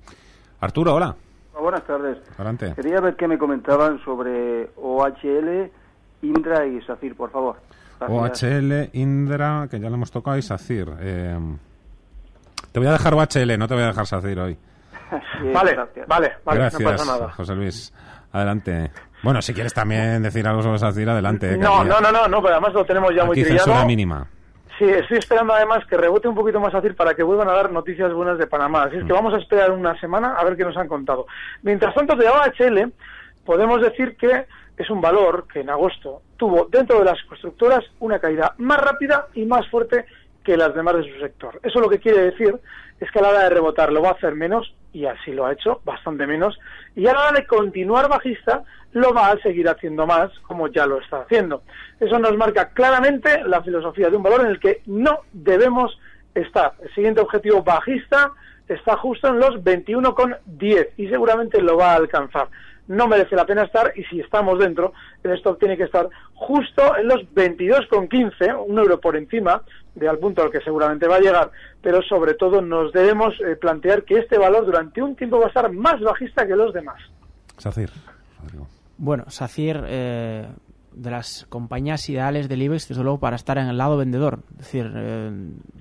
Arturo, 0.60 0.94
hola. 0.94 1.16
Buenas 1.60 1.84
tardes. 1.84 2.18
Adelante. 2.34 2.72
Quería 2.74 3.00
ver 3.00 3.16
qué 3.16 3.28
me 3.28 3.38
comentaban 3.38 4.02
sobre 4.04 4.70
OHL, 4.76 5.70
Indra 6.22 6.66
y 6.66 6.80
Safir, 6.82 7.14
por 7.14 7.30
favor. 7.30 7.56
OHL, 8.08 8.90
Indra, 8.92 9.68
que 9.70 9.78
ya 9.80 9.88
lo 9.88 9.94
hemos 9.94 10.10
tocado, 10.10 10.36
y 10.36 10.42
SACIR. 10.42 10.88
Eh, 11.00 11.38
te 12.72 12.78
voy 12.78 12.88
a 12.88 12.92
dejar 12.92 13.14
OHL, 13.14 13.58
no 13.58 13.68
te 13.68 13.74
voy 13.74 13.82
a 13.82 13.88
dejar 13.88 14.06
SACIR 14.06 14.38
hoy. 14.40 14.54
sí, 15.10 15.48
vale, 15.52 15.72
gracias. 15.74 16.06
vale, 16.08 16.32
vale, 16.44 16.60
gracias, 16.60 16.80
no 16.82 16.90
pasa 16.90 17.04
nada. 17.18 17.32
José 17.32 17.54
Luis. 17.54 17.92
Adelante. 18.32 18.90
Bueno, 19.22 19.42
si 19.42 19.52
quieres 19.52 19.74
también 19.74 20.22
decir 20.22 20.46
algo 20.48 20.62
sobre 20.62 20.78
SACIR, 20.78 21.10
adelante. 21.10 21.56
No, 21.58 21.84
no, 21.84 22.00
no, 22.00 22.10
no, 22.10 22.26
no, 22.28 22.42
pero 22.42 22.54
además 22.54 22.72
lo 22.72 22.84
tenemos 22.84 23.14
ya 23.14 23.22
Aquí 23.22 23.26
muy 23.28 23.42
trillado. 23.42 23.64
censura 23.64 23.84
mínima. 23.84 24.26
Sí, 24.78 24.86
estoy 24.88 25.18
esperando 25.18 25.52
además 25.52 25.84
que 25.86 25.96
rebote 25.96 26.28
un 26.28 26.34
poquito 26.34 26.58
más 26.58 26.72
fácil 26.72 26.94
para 26.94 27.14
que 27.14 27.22
vuelvan 27.22 27.48
a 27.48 27.52
dar 27.52 27.70
noticias 27.70 28.12
buenas 28.12 28.38
de 28.38 28.46
Panamá. 28.46 28.84
Así 28.84 28.96
es 28.96 29.04
que 29.04 29.12
vamos 29.12 29.34
a 29.34 29.36
esperar 29.36 29.70
una 29.70 29.98
semana 30.00 30.34
a 30.34 30.44
ver 30.44 30.56
qué 30.56 30.64
nos 30.64 30.76
han 30.76 30.88
contado. 30.88 31.26
Mientras 31.62 31.94
tanto, 31.94 32.16
de 32.16 32.26
OHL, 32.28 32.92
podemos 33.44 33.82
decir 33.82 34.16
que 34.16 34.46
es 34.76 34.90
un 34.90 35.00
valor 35.00 35.46
que 35.52 35.60
en 35.60 35.70
agosto 35.70 36.22
tuvo 36.42 36.66
dentro 36.68 36.98
de 36.98 37.04
las 37.04 37.22
constructoras 37.22 37.84
una 38.00 38.18
caída 38.18 38.56
más 38.58 38.80
rápida 38.80 39.28
y 39.32 39.44
más 39.44 39.64
fuerte 39.68 40.06
que 40.42 40.56
las 40.56 40.74
demás 40.74 40.96
de 40.96 41.04
su 41.04 41.20
sector. 41.20 41.60
Eso 41.62 41.78
lo 41.78 41.88
que 41.88 42.00
quiere 42.00 42.20
decir 42.20 42.52
es 42.98 43.08
que 43.12 43.20
a 43.20 43.22
la 43.22 43.28
hora 43.28 43.44
de 43.44 43.50
rebotar 43.50 43.92
lo 43.92 44.02
va 44.02 44.08
a 44.08 44.14
hacer 44.14 44.34
menos, 44.34 44.74
y 44.92 45.06
así 45.06 45.30
lo 45.30 45.46
ha 45.46 45.52
hecho, 45.52 45.80
bastante 45.84 46.26
menos, 46.26 46.58
y 46.96 47.06
a 47.06 47.12
la 47.12 47.20
hora 47.20 47.32
de 47.38 47.46
continuar 47.46 48.08
bajista 48.08 48.64
lo 48.90 49.14
va 49.14 49.30
a 49.30 49.38
seguir 49.38 49.68
haciendo 49.68 50.04
más, 50.04 50.36
como 50.40 50.66
ya 50.66 50.84
lo 50.84 50.98
está 50.98 51.20
haciendo. 51.20 51.62
Eso 52.00 52.18
nos 52.18 52.36
marca 52.36 52.70
claramente 52.70 53.44
la 53.44 53.62
filosofía 53.62 54.10
de 54.10 54.16
un 54.16 54.24
valor 54.24 54.40
en 54.40 54.48
el 54.48 54.58
que 54.58 54.82
no 54.86 55.20
debemos 55.32 55.96
estar. 56.34 56.72
El 56.82 56.92
siguiente 56.92 57.20
objetivo 57.20 57.62
bajista 57.62 58.32
está 58.66 58.96
justo 58.96 59.28
en 59.28 59.38
los 59.38 59.62
21,10 59.62 60.88
y 60.96 61.06
seguramente 61.06 61.62
lo 61.62 61.76
va 61.76 61.92
a 61.92 61.96
alcanzar 61.98 62.48
no 62.88 63.06
merece 63.06 63.36
la 63.36 63.46
pena 63.46 63.62
estar 63.62 63.92
y 63.96 64.04
si 64.04 64.20
estamos 64.20 64.58
dentro, 64.58 64.92
el 65.22 65.32
stock 65.32 65.58
tiene 65.58 65.76
que 65.76 65.84
estar 65.84 66.08
justo 66.34 66.96
en 66.96 67.08
los 67.08 67.20
22,15, 67.34 68.64
un 68.66 68.78
euro 68.78 69.00
por 69.00 69.16
encima 69.16 69.62
de 69.94 70.08
al 70.08 70.18
punto 70.18 70.42
al 70.42 70.50
que 70.50 70.60
seguramente 70.60 71.06
va 71.06 71.16
a 71.16 71.20
llegar, 71.20 71.50
pero 71.80 72.02
sobre 72.02 72.34
todo 72.34 72.62
nos 72.62 72.92
debemos 72.92 73.34
eh, 73.40 73.56
plantear 73.56 74.04
que 74.04 74.18
este 74.18 74.38
valor 74.38 74.64
durante 74.64 75.02
un 75.02 75.14
tiempo 75.16 75.38
va 75.38 75.46
a 75.46 75.48
estar 75.48 75.70
más 75.72 76.00
bajista 76.00 76.46
que 76.46 76.56
los 76.56 76.72
demás. 76.72 77.00
Sacir. 77.58 77.90
Bueno, 78.96 79.24
Sacir, 79.28 79.82
eh, 79.86 80.46
de 80.92 81.10
las 81.10 81.46
compañías 81.48 82.08
ideales 82.08 82.48
del 82.48 82.62
IBEX, 82.62 82.88
desde 82.88 83.02
luego, 83.02 83.18
para 83.18 83.36
estar 83.36 83.58
en 83.58 83.68
el 83.68 83.78
lado 83.78 83.96
vendedor. 83.96 84.40
Es 84.52 84.58
decir, 84.58 84.90
eh, 84.94 85.30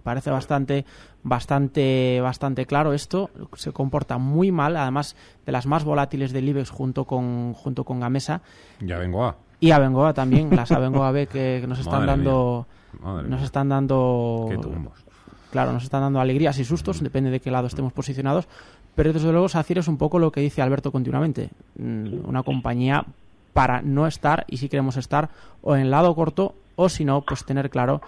parece 0.01 0.29
bastante, 0.31 0.85
bastante, 1.23 2.19
bastante 2.21 2.65
claro 2.65 2.93
esto. 2.93 3.29
Se 3.55 3.71
comporta 3.71 4.17
muy 4.17 4.51
mal, 4.51 4.75
además 4.77 5.15
de 5.45 5.51
las 5.51 5.65
más 5.65 5.83
volátiles 5.83 6.31
del 6.33 6.49
IBEX 6.49 6.69
junto 6.69 7.05
con, 7.05 7.53
junto 7.53 7.83
con 7.83 7.99
Gamesa. 7.99 8.41
Ya 8.79 8.97
vengo 8.97 9.25
a. 9.25 9.35
Y 9.59 9.71
Abengoa 9.71 10.13
también, 10.13 10.49
las 10.55 10.71
Abengoa 10.71 11.11
B 11.11 11.27
que, 11.27 11.59
que 11.61 11.67
nos 11.67 11.79
están 11.79 11.99
Madre 12.05 12.07
dando, 12.07 12.65
Madre 12.99 13.27
nos 13.29 13.43
están 13.43 13.69
dando, 13.69 14.47
Qué 14.49 14.57
tumbos. 14.57 15.05
claro, 15.51 15.71
nos 15.71 15.83
están 15.83 16.01
dando 16.01 16.19
alegrías 16.19 16.57
y 16.57 16.65
sustos, 16.65 17.01
depende 17.03 17.29
de 17.29 17.39
qué 17.39 17.51
lado 17.51 17.67
estemos 17.67 17.93
posicionados. 17.93 18.47
Pero 18.95 19.13
desde 19.13 19.31
luego 19.31 19.47
Sacir 19.47 19.77
es 19.77 19.87
un 19.87 19.97
poco 19.97 20.17
lo 20.19 20.31
que 20.31 20.41
dice 20.41 20.61
Alberto 20.61 20.91
continuamente, 20.91 21.49
Mm, 21.77 22.27
una 22.27 22.43
compañía 22.43 23.05
para 23.53 23.81
no 23.81 24.07
estar 24.07 24.45
y 24.47 24.57
si 24.57 24.67
queremos 24.67 24.97
estar 24.97 25.29
o 25.61 25.75
en 25.75 25.81
el 25.83 25.91
lado 25.91 26.13
corto 26.15 26.55
o 26.75 26.89
si 26.89 27.05
no, 27.05 27.21
pues 27.21 27.45
tener 27.45 27.69
claro 27.69 28.01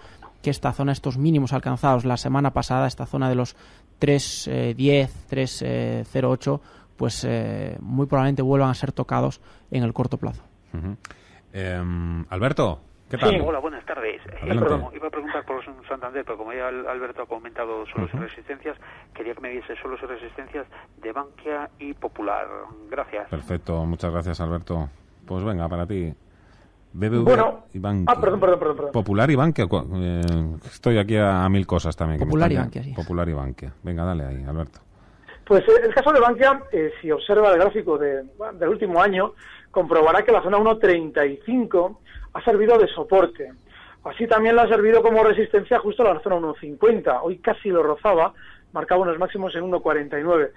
que 0.44 0.50
esta 0.50 0.72
zona, 0.72 0.92
estos 0.92 1.16
mínimos 1.18 1.52
alcanzados 1.54 2.04
la 2.04 2.16
semana 2.18 2.52
pasada, 2.52 2.86
esta 2.86 3.06
zona 3.06 3.28
de 3.28 3.34
los 3.34 3.56
3.10, 4.00 5.08
3.08, 5.30 6.60
pues 6.96 7.24
eh, 7.26 7.76
muy 7.80 8.06
probablemente 8.06 8.42
vuelvan 8.42 8.70
a 8.70 8.74
ser 8.74 8.92
tocados 8.92 9.40
en 9.70 9.82
el 9.82 9.92
corto 9.92 10.18
plazo. 10.18 10.44
Em, 11.52 12.24
Alberto, 12.30 12.80
¿qué 13.08 13.16
tal? 13.18 13.30
Sí, 13.30 13.40
hola, 13.44 13.58
buenas 13.60 13.84
tardes. 13.86 14.20
Eh, 14.26 14.46
perdón, 14.58 14.84
iba 14.94 15.06
a 15.08 15.10
preguntar 15.10 15.44
por 15.44 15.64
Santander, 15.88 16.24
pero 16.24 16.36
como 16.36 16.52
ya 16.52 16.68
Al- 16.68 16.86
Alberto 16.88 17.22
ha 17.22 17.26
comentado 17.26 17.86
suelos 17.86 18.10
y 18.14 18.16
resistencias, 18.18 18.76
quería 19.14 19.34
que 19.34 19.40
me 19.40 19.50
diese 19.50 19.74
suelos 19.76 20.00
y 20.02 20.06
resistencias 20.06 20.66
de 21.00 21.12
Bankia 21.12 21.70
y 21.78 21.94
Popular. 21.94 22.46
Gracias. 22.90 23.28
Perfecto, 23.28 23.84
muchas 23.86 24.12
gracias, 24.12 24.40
Alberto. 24.40 24.88
Pues 25.26 25.42
venga, 25.44 25.68
para 25.68 25.86
ti. 25.86 26.12
BBV 26.94 27.24
Bueno, 27.24 27.64
y 27.74 27.78
Bankia. 27.80 28.14
ah, 28.16 28.20
perdón, 28.20 28.40
perdón, 28.40 28.58
perdón, 28.60 28.76
perdón. 28.76 28.92
Popular 28.92 29.30
y 29.30 29.34
Bankia. 29.34 29.66
eh, 29.96 30.22
estoy 30.66 30.98
aquí 30.98 31.16
a, 31.16 31.44
a 31.44 31.48
mil 31.48 31.66
cosas 31.66 31.96
también. 31.96 32.18
que 32.20 32.24
me 32.24 32.30
Popular 32.30 32.50
están 32.52 32.62
y 32.62 32.64
Bankia, 32.64 32.82
sí. 32.84 32.92
Popular 32.94 33.28
y 33.28 33.32
Bankia. 33.32 33.72
Venga, 33.82 34.04
dale 34.04 34.24
ahí, 34.24 34.44
Alberto. 34.44 34.78
Pues 35.44 35.62
eh, 35.68 35.72
el 35.84 35.92
caso 35.94 36.12
de 36.12 36.20
Bankia, 36.20 36.62
eh, 36.72 36.92
si 37.02 37.10
observa 37.10 37.52
el 37.52 37.58
gráfico 37.58 37.98
de- 37.98 38.22
del 38.58 38.68
último 38.68 39.02
año, 39.02 39.32
comprobará 39.70 40.22
que 40.22 40.32
la 40.32 40.42
zona 40.42 40.56
1.35 40.58 41.98
ha 42.34 42.44
servido 42.44 42.78
de 42.78 42.86
soporte. 42.88 43.52
Así 44.04 44.26
también 44.26 44.54
le 44.54 44.62
ha 44.62 44.68
servido 44.68 45.02
como 45.02 45.22
resistencia 45.24 45.78
justo 45.80 46.04
la 46.04 46.20
zona 46.20 46.36
1.50. 46.36 47.20
Hoy 47.22 47.38
casi 47.38 47.70
lo 47.70 47.82
rozaba, 47.82 48.34
marcaba 48.72 49.02
unos 49.02 49.18
máximos 49.18 49.54
en 49.56 49.62
1.49. 49.64 50.50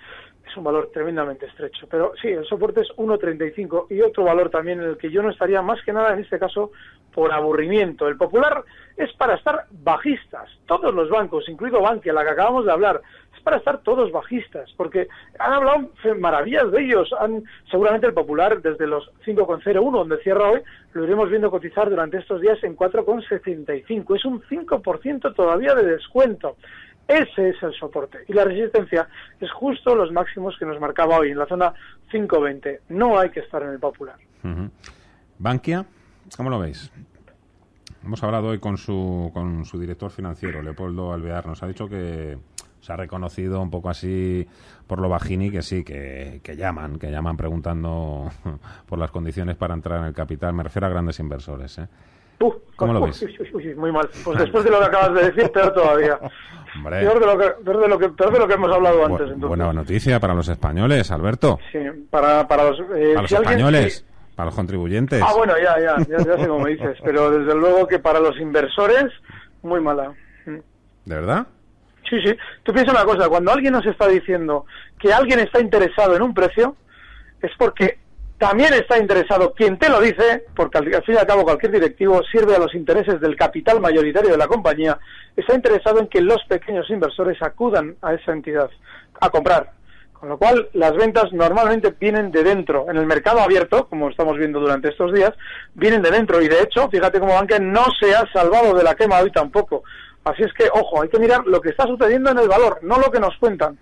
Es 0.47 0.55
un 0.55 0.63
valor 0.63 0.89
tremendamente 0.93 1.45
estrecho. 1.45 1.87
Pero 1.89 2.13
sí, 2.21 2.29
el 2.29 2.45
soporte 2.45 2.81
es 2.81 2.89
1.35 2.95 3.87
y 3.89 4.01
otro 4.01 4.23
valor 4.23 4.49
también 4.49 4.81
en 4.81 4.89
el 4.89 4.97
que 4.97 5.11
yo 5.11 5.21
no 5.21 5.29
estaría 5.29 5.61
más 5.61 5.81
que 5.83 5.91
nada 5.91 6.13
en 6.13 6.19
este 6.19 6.39
caso 6.39 6.71
por 7.13 7.33
aburrimiento. 7.33 8.07
El 8.07 8.15
popular 8.15 8.63
es 8.95 9.11
para 9.13 9.35
estar 9.35 9.65
bajistas. 9.71 10.49
Todos 10.67 10.93
los 10.93 11.09
bancos, 11.09 11.49
incluido 11.49 11.81
Bankia, 11.81 12.13
la 12.13 12.23
que 12.23 12.29
acabamos 12.29 12.65
de 12.65 12.71
hablar, 12.71 13.01
es 13.35 13.41
para 13.41 13.57
estar 13.57 13.79
todos 13.79 14.11
bajistas, 14.11 14.71
porque 14.77 15.07
han 15.39 15.53
hablado 15.53 15.89
maravillas 16.19 16.71
de 16.71 16.83
ellos. 16.83 17.09
Han, 17.19 17.43
seguramente 17.69 18.07
el 18.07 18.13
popular 18.13 18.61
desde 18.61 18.87
los 18.87 19.11
5,01, 19.25 19.91
donde 19.91 20.17
cierra 20.19 20.51
hoy, 20.51 20.61
lo 20.93 21.03
iremos 21.03 21.29
viendo 21.29 21.51
cotizar 21.51 21.89
durante 21.89 22.17
estos 22.17 22.39
días 22.39 22.63
en 22.63 22.77
4,75. 22.77 24.15
Es 24.15 24.25
un 24.25 24.41
5% 24.43 25.35
todavía 25.35 25.75
de 25.75 25.85
descuento. 25.85 26.55
Ese 27.07 27.49
es 27.49 27.63
el 27.63 27.73
soporte. 27.73 28.19
Y 28.27 28.33
la 28.33 28.43
resistencia 28.43 29.07
es 29.39 29.51
justo 29.51 29.95
los 29.95 30.11
máximos 30.11 30.55
que 30.59 30.65
nos 30.65 30.79
marcaba 30.79 31.19
hoy, 31.19 31.31
en 31.31 31.39
la 31.39 31.45
zona 31.45 31.73
5,20. 32.11 32.81
No 32.89 33.17
hay 33.17 33.29
que 33.29 33.39
estar 33.39 33.63
en 33.63 33.69
el 33.69 33.79
popular. 33.79 34.17
Bankia, 35.39 35.85
¿cómo 36.35 36.49
lo 36.49 36.59
veis? 36.59 36.91
Hemos 38.03 38.23
hablado 38.23 38.49
hoy 38.49 38.59
con 38.59 38.77
su, 38.77 39.31
con 39.33 39.65
su 39.65 39.79
director 39.79 40.11
financiero, 40.11 40.61
Leopoldo 40.61 41.13
Alvear. 41.13 41.45
Nos 41.45 41.63
ha 41.63 41.67
dicho 41.67 41.87
que 41.87 42.37
se 42.79 42.93
ha 42.93 42.95
reconocido 42.95 43.61
un 43.61 43.69
poco 43.69 43.89
así 43.89 44.47
por 44.85 44.99
lo 44.99 45.09
bajini 45.09 45.51
que 45.51 45.61
sí, 45.61 45.83
que, 45.83 46.39
que 46.43 46.55
llaman, 46.55 46.99
que 46.99 47.11
llaman 47.11 47.35
preguntando 47.35 48.29
por 48.85 48.99
las 48.99 49.11
condiciones 49.11 49.55
para 49.55 49.73
entrar 49.73 49.99
en 49.99 50.05
el 50.05 50.13
capital. 50.13 50.53
Me 50.53 50.63
refiero 50.63 50.87
a 50.87 50.89
grandes 50.89 51.19
inversores. 51.19 51.77
¿eh? 51.79 51.87
¿Cómo 52.75 52.93
lo 52.93 53.01
ves? 53.01 53.25
muy 53.75 53.91
mal. 53.91 54.07
Pues 54.23 54.37
después 54.37 54.63
de 54.63 54.69
lo 54.69 54.79
que 54.79 54.85
acabas 54.85 55.13
de 55.13 55.31
decir, 55.31 55.51
peor 55.51 55.73
todavía. 55.73 56.19
Peor, 56.83 57.19
de 57.19 57.25
lo 57.25 57.37
que, 57.39 57.49
peor, 57.63 57.79
de 57.79 57.87
lo 57.87 57.97
que, 57.97 58.09
peor 58.09 58.33
de 58.33 58.39
lo 58.39 58.47
que 58.47 58.53
hemos 58.53 58.71
hablado 58.71 59.03
antes. 59.03 59.35
Buena 59.39 59.73
noticia 59.73 60.19
para 60.19 60.35
los 60.35 60.47
españoles, 60.47 61.09
Alberto. 61.09 61.57
Sí, 61.71 61.79
para, 62.11 62.47
para 62.47 62.65
los, 62.65 62.79
eh, 62.95 63.13
para 63.15 63.21
los 63.23 63.31
españoles. 63.31 64.05
Para 64.35 64.45
los 64.47 64.55
contribuyentes. 64.55 65.23
Ah, 65.25 65.33
bueno, 65.35 65.55
ya, 65.57 65.79
ya, 65.79 65.97
ya, 66.07 66.17
ya 66.23 66.37
sé 66.37 66.47
cómo 66.47 66.67
dices. 66.67 66.99
Pero 67.03 67.31
desde 67.31 67.55
luego 67.55 67.87
que 67.87 67.97
para 67.97 68.19
los 68.19 68.39
inversores, 68.39 69.05
muy 69.63 69.81
mala. 69.81 70.13
¿De 70.45 71.15
verdad? 71.15 71.47
Sí, 72.07 72.21
sí. 72.23 72.37
Tú 72.63 72.73
piensas 72.73 72.93
una 72.93 73.05
cosa, 73.05 73.27
cuando 73.27 73.51
alguien 73.51 73.73
nos 73.73 73.85
está 73.85 74.07
diciendo 74.07 74.65
que 74.99 75.11
alguien 75.11 75.39
está 75.39 75.59
interesado 75.59 76.15
en 76.15 76.21
un 76.21 76.33
precio, 76.33 76.75
es 77.41 77.51
porque 77.57 77.97
también 78.37 78.73
está 78.73 78.99
interesado 78.99 79.53
quien 79.53 79.77
te 79.77 79.89
lo 79.89 79.99
dice, 79.99 80.45
porque 80.55 80.77
al, 80.77 80.85
fin 81.03 81.15
y 81.15 81.17
al 81.17 81.25
cabo 81.25 81.43
cualquier 81.43 81.71
directivo 81.71 82.21
sirve 82.31 82.55
a 82.55 82.59
los 82.59 82.73
intereses 82.75 83.19
del 83.19 83.35
capital 83.35 83.79
mayoritario 83.79 84.31
de 84.31 84.37
la 84.37 84.47
compañía, 84.47 84.99
está 85.35 85.55
interesado 85.55 85.99
en 85.99 86.07
que 86.07 86.21
los 86.21 86.43
pequeños 86.47 86.89
inversores 86.89 87.41
acudan 87.41 87.95
a 88.01 88.13
esa 88.13 88.31
entidad 88.31 88.69
a 89.19 89.29
comprar. 89.29 89.71
Con 90.13 90.29
lo 90.29 90.37
cual, 90.37 90.69
las 90.73 90.95
ventas 90.95 91.31
normalmente 91.31 91.93
vienen 91.99 92.31
de 92.31 92.43
dentro. 92.43 92.89
En 92.89 92.97
el 92.97 93.05
mercado 93.05 93.39
abierto, 93.39 93.87
como 93.87 94.09
estamos 94.09 94.35
viendo 94.37 94.59
durante 94.59 94.89
estos 94.89 95.13
días, 95.13 95.31
vienen 95.75 96.01
de 96.01 96.09
dentro. 96.09 96.41
Y 96.41 96.47
de 96.47 96.61
hecho, 96.61 96.89
fíjate 96.89 97.19
cómo 97.19 97.35
Banque 97.35 97.59
no 97.59 97.85
se 97.99 98.15
ha 98.15 98.25
salvado 98.33 98.75
de 98.75 98.83
la 98.83 98.95
quema 98.95 99.19
hoy 99.19 99.31
tampoco. 99.31 99.83
Así 100.23 100.41
es 100.41 100.51
que, 100.53 100.67
ojo, 100.73 101.03
hay 101.03 101.09
que 101.09 101.19
mirar 101.19 101.45
lo 101.45 101.61
que 101.61 101.69
está 101.69 101.85
sucediendo 101.85 102.31
en 102.31 102.39
el 102.39 102.47
valor, 102.47 102.79
no 102.81 102.97
lo 102.97 103.11
que 103.11 103.19
nos 103.19 103.37
cuentan. 103.37 103.77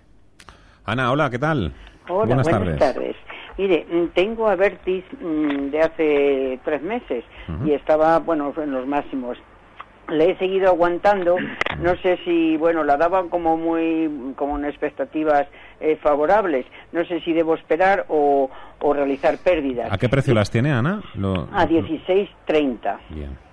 Ana, 0.84 1.10
hola, 1.10 1.30
¿qué 1.30 1.38
tal? 1.38 1.72
Hola, 2.08 2.42
buenas, 2.42 2.78
tardes. 2.78 3.16
Mire, 3.58 3.86
mm, 3.90 4.08
tengo 4.08 4.48
a 4.48 4.56
Vertis 4.56 5.04
mm, 5.20 5.70
de 5.70 5.80
hace 5.80 6.60
tres 6.64 6.82
meses 6.82 7.24
y 7.64 7.72
estaba, 7.72 8.18
bueno, 8.18 8.52
en 8.56 8.72
los 8.72 8.86
máximos. 8.86 9.38
Le 10.08 10.30
he 10.30 10.36
seguido 10.36 10.68
aguantando, 10.68 11.36
no 11.80 11.96
sé 11.96 12.18
si, 12.24 12.56
bueno, 12.56 12.84
la 12.84 12.96
daban 12.96 13.28
como 13.28 13.56
muy, 13.56 14.34
como 14.36 14.56
en 14.56 14.64
expectativas 14.64 15.48
eh, 15.80 15.96
favorables, 16.00 16.64
no 16.92 17.04
sé 17.04 17.20
si 17.20 17.32
debo 17.32 17.54
esperar 17.54 18.06
o, 18.08 18.48
o, 18.80 18.92
realizar 18.92 19.36
pérdidas. 19.38 19.90
¿A 19.90 19.98
qué 19.98 20.08
precio 20.08 20.32
las 20.32 20.50
tiene, 20.50 20.72
Ana? 20.72 21.02
Lo... 21.16 21.48
A 21.52 21.66
16.30. 21.66 22.98
Bien. 23.10 23.46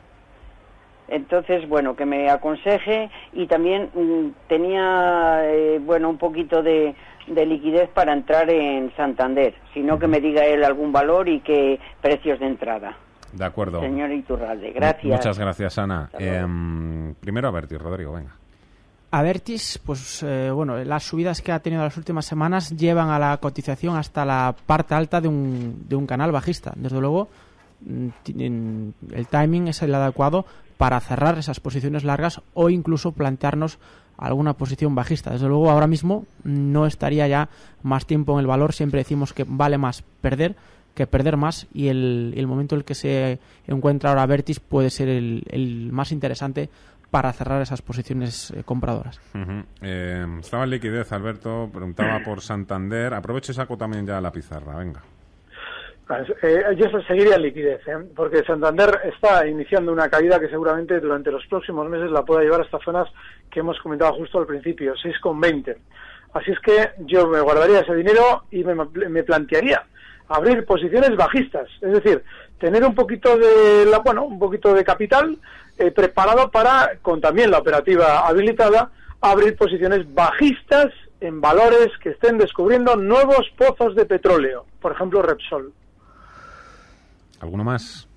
Entonces, 1.08 1.68
bueno, 1.68 1.96
que 1.96 2.06
me 2.06 2.30
aconseje 2.30 3.10
y 3.34 3.48
también 3.48 3.90
mm, 3.94 4.48
tenía, 4.48 5.42
eh, 5.44 5.80
bueno, 5.82 6.10
un 6.10 6.18
poquito 6.18 6.64
de, 6.64 6.96
de 7.28 7.46
liquidez 7.46 7.90
para 7.90 8.14
entrar 8.14 8.50
en 8.50 8.94
Santander, 8.96 9.54
sino 9.74 10.00
que 10.00 10.08
me 10.08 10.20
diga 10.20 10.46
él 10.46 10.64
algún 10.64 10.92
valor 10.92 11.30
y 11.30 11.40
qué 11.42 11.80
precios 12.02 12.40
de 12.40 12.48
entrada. 12.48 12.98
De 13.32 13.46
acuerdo. 13.46 13.82
Señor 13.82 14.12
Iturralde, 14.12 14.72
gracias. 14.72 15.18
Muchas 15.18 15.40
gracias, 15.40 15.78
Ana. 15.78 16.10
Eh, 16.20 16.46
primero 17.20 17.48
Avertis, 17.48 17.80
Rodrigo, 17.80 18.14
venga. 18.14 18.36
Avertis, 19.10 19.80
pues 19.86 20.24
eh, 20.24 20.50
bueno, 20.52 20.84
las 20.84 21.04
subidas 21.04 21.42
que 21.42 21.52
ha 21.52 21.60
tenido 21.60 21.84
las 21.84 21.98
últimas 21.98 22.26
semanas 22.26 22.76
llevan 22.76 23.10
a 23.10 23.20
la 23.20 23.38
cotización 23.38 23.96
hasta 23.96 24.26
la 24.26 24.56
parte 24.66 24.96
alta 24.96 25.22
de 25.22 25.28
un, 25.28 25.86
de 25.88 25.96
un 25.96 26.08
canal 26.08 26.32
bajista. 26.32 26.74
Desde 26.76 27.00
luego, 27.00 27.30
mm, 27.82 28.08
el 29.12 29.28
timing 29.30 29.68
es 29.68 29.84
el 29.84 29.94
adecuado 29.94 30.46
para 30.78 31.00
cerrar 31.00 31.38
esas 31.38 31.60
posiciones 31.60 32.04
largas 32.04 32.42
o 32.56 32.70
incluso 32.70 33.12
plantearnos 33.12 33.78
alguna 34.18 34.54
posición 34.54 34.96
bajista. 34.96 35.32
Desde 35.32 35.48
luego 35.48 35.70
ahora 35.70 35.88
mismo 35.88 36.26
no 36.44 36.86
estaría 36.86 37.28
ya 37.28 37.50
más 37.82 38.06
tiempo 38.06 38.34
en 38.34 38.40
el 38.40 38.48
valor. 38.48 38.74
Siempre 38.74 39.00
decimos 39.00 39.34
que 39.34 39.46
vale 39.48 39.78
más 39.78 40.04
perder 40.22 40.56
que 40.94 41.08
perder 41.08 41.38
más 41.38 41.68
y 41.74 41.88
el, 41.88 42.46
momento 42.48 42.76
en 42.76 42.82
el 42.82 42.86
que 42.86 42.96
se 42.96 43.40
encuentra 43.68 44.12
ahora 44.12 44.26
Vertis 44.26 44.60
puede 44.60 44.90
ser 44.90 45.10
el, 45.10 45.90
más 45.92 46.12
interesante 46.12 46.70
para 47.10 47.32
cerrar 47.34 47.62
esas 47.62 47.82
posiciones 47.82 48.52
eh, 48.52 48.64
compradoras. 48.64 49.20
Eh, 49.82 50.26
estaba 50.40 50.64
en 50.64 50.70
liquidez, 50.72 51.12
Alberto, 51.12 51.70
preguntaba 51.72 52.22
por 52.24 52.42
Santander. 52.42 53.14
Aprovecho 53.14 53.52
y 53.52 53.56
saco 53.56 53.78
también 53.78 54.06
ya 54.06 54.20
la 54.20 54.32
pizarra, 54.32 54.78
venga. 54.78 55.04
Eh, 56.42 56.76
yo 56.76 56.88
seguiría 57.08 57.38
liquidez, 57.38 57.88
¿eh? 57.88 57.98
porque 58.16 58.44
Santander 58.44 59.00
está 59.06 59.48
iniciando 59.48 59.92
una 59.92 60.10
caída 60.10 60.40
que 60.40 60.50
seguramente 60.50 61.00
durante 61.00 61.32
los 61.32 61.46
próximos 61.48 61.88
meses 61.90 62.12
la 62.12 62.24
pueda 62.24 62.42
llevar 62.42 62.62
a 62.62 62.64
estas 62.66 62.84
zonas 62.84 63.08
que 63.50 63.62
hemos 63.62 63.80
comentado 63.80 64.14
justo 64.14 64.40
al 64.40 64.46
principio, 64.46 64.94
6,20. 64.96 65.76
Así 66.34 66.52
es 66.52 66.60
que 66.60 66.90
yo 67.06 67.28
me 67.28 67.42
guardaría 67.42 67.82
ese 67.82 67.96
dinero 67.96 68.44
y 68.52 68.64
me, 68.64 69.24
plantearía 69.24 69.84
abrir 70.30 70.66
posiciones 70.66 71.16
bajistas, 71.16 71.70
es 71.82 71.92
decir, 71.92 72.24
tener 72.60 72.84
un 72.84 72.96
poquito 72.96 73.38
de 73.38 73.86
la, 73.86 74.00
bueno, 74.00 74.24
un 74.24 74.40
poquito 74.40 74.74
de 74.74 74.84
capital 74.84 75.38
eh, 75.78 75.92
preparado 75.92 76.50
para, 76.50 76.98
con 77.02 77.22
también 77.22 77.52
la 77.52 77.60
operativa 77.60 78.28
habilitada, 78.28 78.90
abrir 79.22 79.56
posiciones 79.56 80.12
bajistas 80.14 80.88
en 81.22 81.40
valores 81.40 81.90
que 82.02 82.10
estén 82.10 82.38
descubriendo 82.38 82.96
nuevos 82.96 83.50
pozos 83.58 83.96
de 83.96 84.06
petróleo, 84.06 84.66
por 84.82 84.94
ejemplo 84.94 85.22
Repsol. 85.22 85.72
¿Alguno 87.44 87.66
más? 87.66 88.08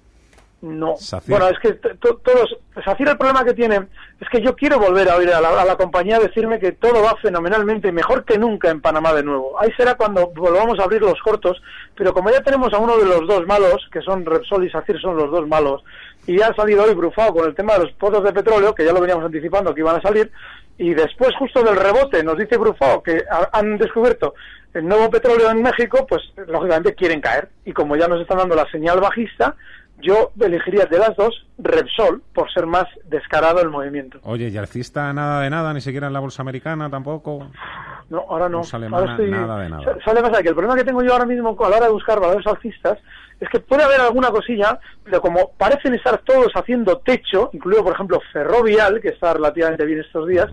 No. 0.62 0.94
Bueno, 1.26 1.48
es 1.48 1.58
que 1.58 1.72
todos. 1.72 2.56
Safir, 2.84 3.08
el 3.08 3.18
problema 3.18 3.44
que 3.44 3.54
tiene 3.54 3.88
es 4.20 4.28
que 4.30 4.40
yo 4.40 4.54
quiero 4.54 4.78
volver 4.78 5.08
a 5.10 5.16
oír 5.16 5.30
a 5.30 5.40
la, 5.40 5.76
compañía 5.76 6.20
decirme 6.20 6.60
que 6.60 6.72
todo 6.72 7.02
va 7.02 7.16
fenomenalmente, 7.20 7.90
mejor 7.90 8.24
que 8.24 8.38
nunca 8.38 8.70
en 8.70 8.80
Panamá 8.80 9.12
de 9.14 9.24
nuevo. 9.24 9.60
Ahí 9.60 9.70
será 9.76 9.96
cuando 9.96 10.28
volvamos 10.28 10.78
a 10.78 10.84
abrir 10.84 11.02
los 11.02 11.20
cortos, 11.22 11.60
pero 11.96 12.14
como 12.14 12.30
ya 12.30 12.40
tenemos 12.40 12.72
a 12.72 12.78
uno 12.78 12.96
de 12.98 13.04
los 13.04 13.26
dos 13.26 13.46
malos, 13.46 13.88
que 13.92 14.00
son 14.00 14.24
Repsol 14.24 14.64
y 14.64 14.70
Safir, 14.70 15.00
son 15.00 15.16
los 15.16 15.30
dos 15.30 15.46
malos, 15.48 15.82
y 16.26 16.38
ya 16.38 16.46
ha 16.46 16.54
salido 16.54 16.84
hoy 16.84 16.94
Brufao 16.94 17.34
con 17.34 17.46
el 17.46 17.54
tema 17.54 17.74
de 17.74 17.84
los 17.84 17.92
pozos 17.94 18.22
de 18.22 18.32
petróleo, 18.32 18.74
que 18.74 18.84
ya 18.84 18.92
lo 18.92 19.00
veníamos 19.00 19.24
anticipando 19.24 19.74
que 19.74 19.80
iban 19.80 19.96
a 19.96 20.02
salir, 20.02 20.30
y 20.78 20.94
después 20.94 21.34
justo 21.36 21.64
del 21.64 21.76
rebote 21.76 22.22
nos 22.22 22.38
dice 22.38 22.56
Brufao 22.56 23.02
que 23.02 23.24
han 23.52 23.76
descubierto 23.76 24.34
el 24.76 24.86
nuevo 24.86 25.10
petróleo 25.10 25.50
en 25.50 25.62
México, 25.62 26.06
pues 26.06 26.22
lógicamente 26.46 26.94
quieren 26.94 27.20
caer. 27.20 27.48
Y 27.64 27.72
como 27.72 27.96
ya 27.96 28.08
nos 28.08 28.20
están 28.20 28.38
dando 28.38 28.54
la 28.54 28.70
señal 28.70 29.00
bajista, 29.00 29.56
yo 30.02 30.32
elegiría 30.38 30.84
de 30.84 30.98
las 30.98 31.16
dos 31.16 31.46
Repsol 31.58 32.22
por 32.34 32.52
ser 32.52 32.66
más 32.66 32.84
descarado 33.04 33.60
el 33.62 33.70
movimiento. 33.70 34.18
Oye, 34.22 34.48
¿y 34.48 34.56
alcista 34.58 35.10
nada 35.12 35.40
de 35.40 35.50
nada? 35.50 35.72
¿Ni 35.72 35.80
siquiera 35.80 36.08
en 36.08 36.12
la 36.12 36.20
bolsa 36.20 36.42
americana 36.42 36.90
tampoco? 36.90 37.50
No, 38.10 38.24
ahora 38.28 38.48
no. 38.48 38.60
nada 38.62 39.16
de 39.16 39.68
nada. 39.70 39.98
Sale 40.04 40.20
más 40.20 40.30
que 40.38 40.48
el 40.48 40.54
problema 40.54 40.76
que 40.76 40.84
tengo 40.84 41.02
yo 41.02 41.12
ahora 41.12 41.24
mismo 41.24 41.56
a 41.58 41.70
la 41.70 41.76
hora 41.76 41.86
de 41.86 41.92
buscar 41.92 42.20
valores 42.20 42.46
alcistas 42.46 42.98
es 43.40 43.48
que 43.48 43.60
puede 43.60 43.82
haber 43.82 44.00
alguna 44.00 44.30
cosilla, 44.30 44.78
pero 45.04 45.20
como 45.20 45.52
parecen 45.56 45.94
estar 45.94 46.18
todos 46.18 46.52
haciendo 46.54 46.98
techo, 46.98 47.50
incluido 47.52 47.82
por 47.82 47.94
ejemplo 47.94 48.20
Ferrovial, 48.32 49.00
que 49.00 49.08
está 49.08 49.34
relativamente 49.34 49.84
bien 49.84 50.00
estos 50.00 50.28
días, 50.28 50.48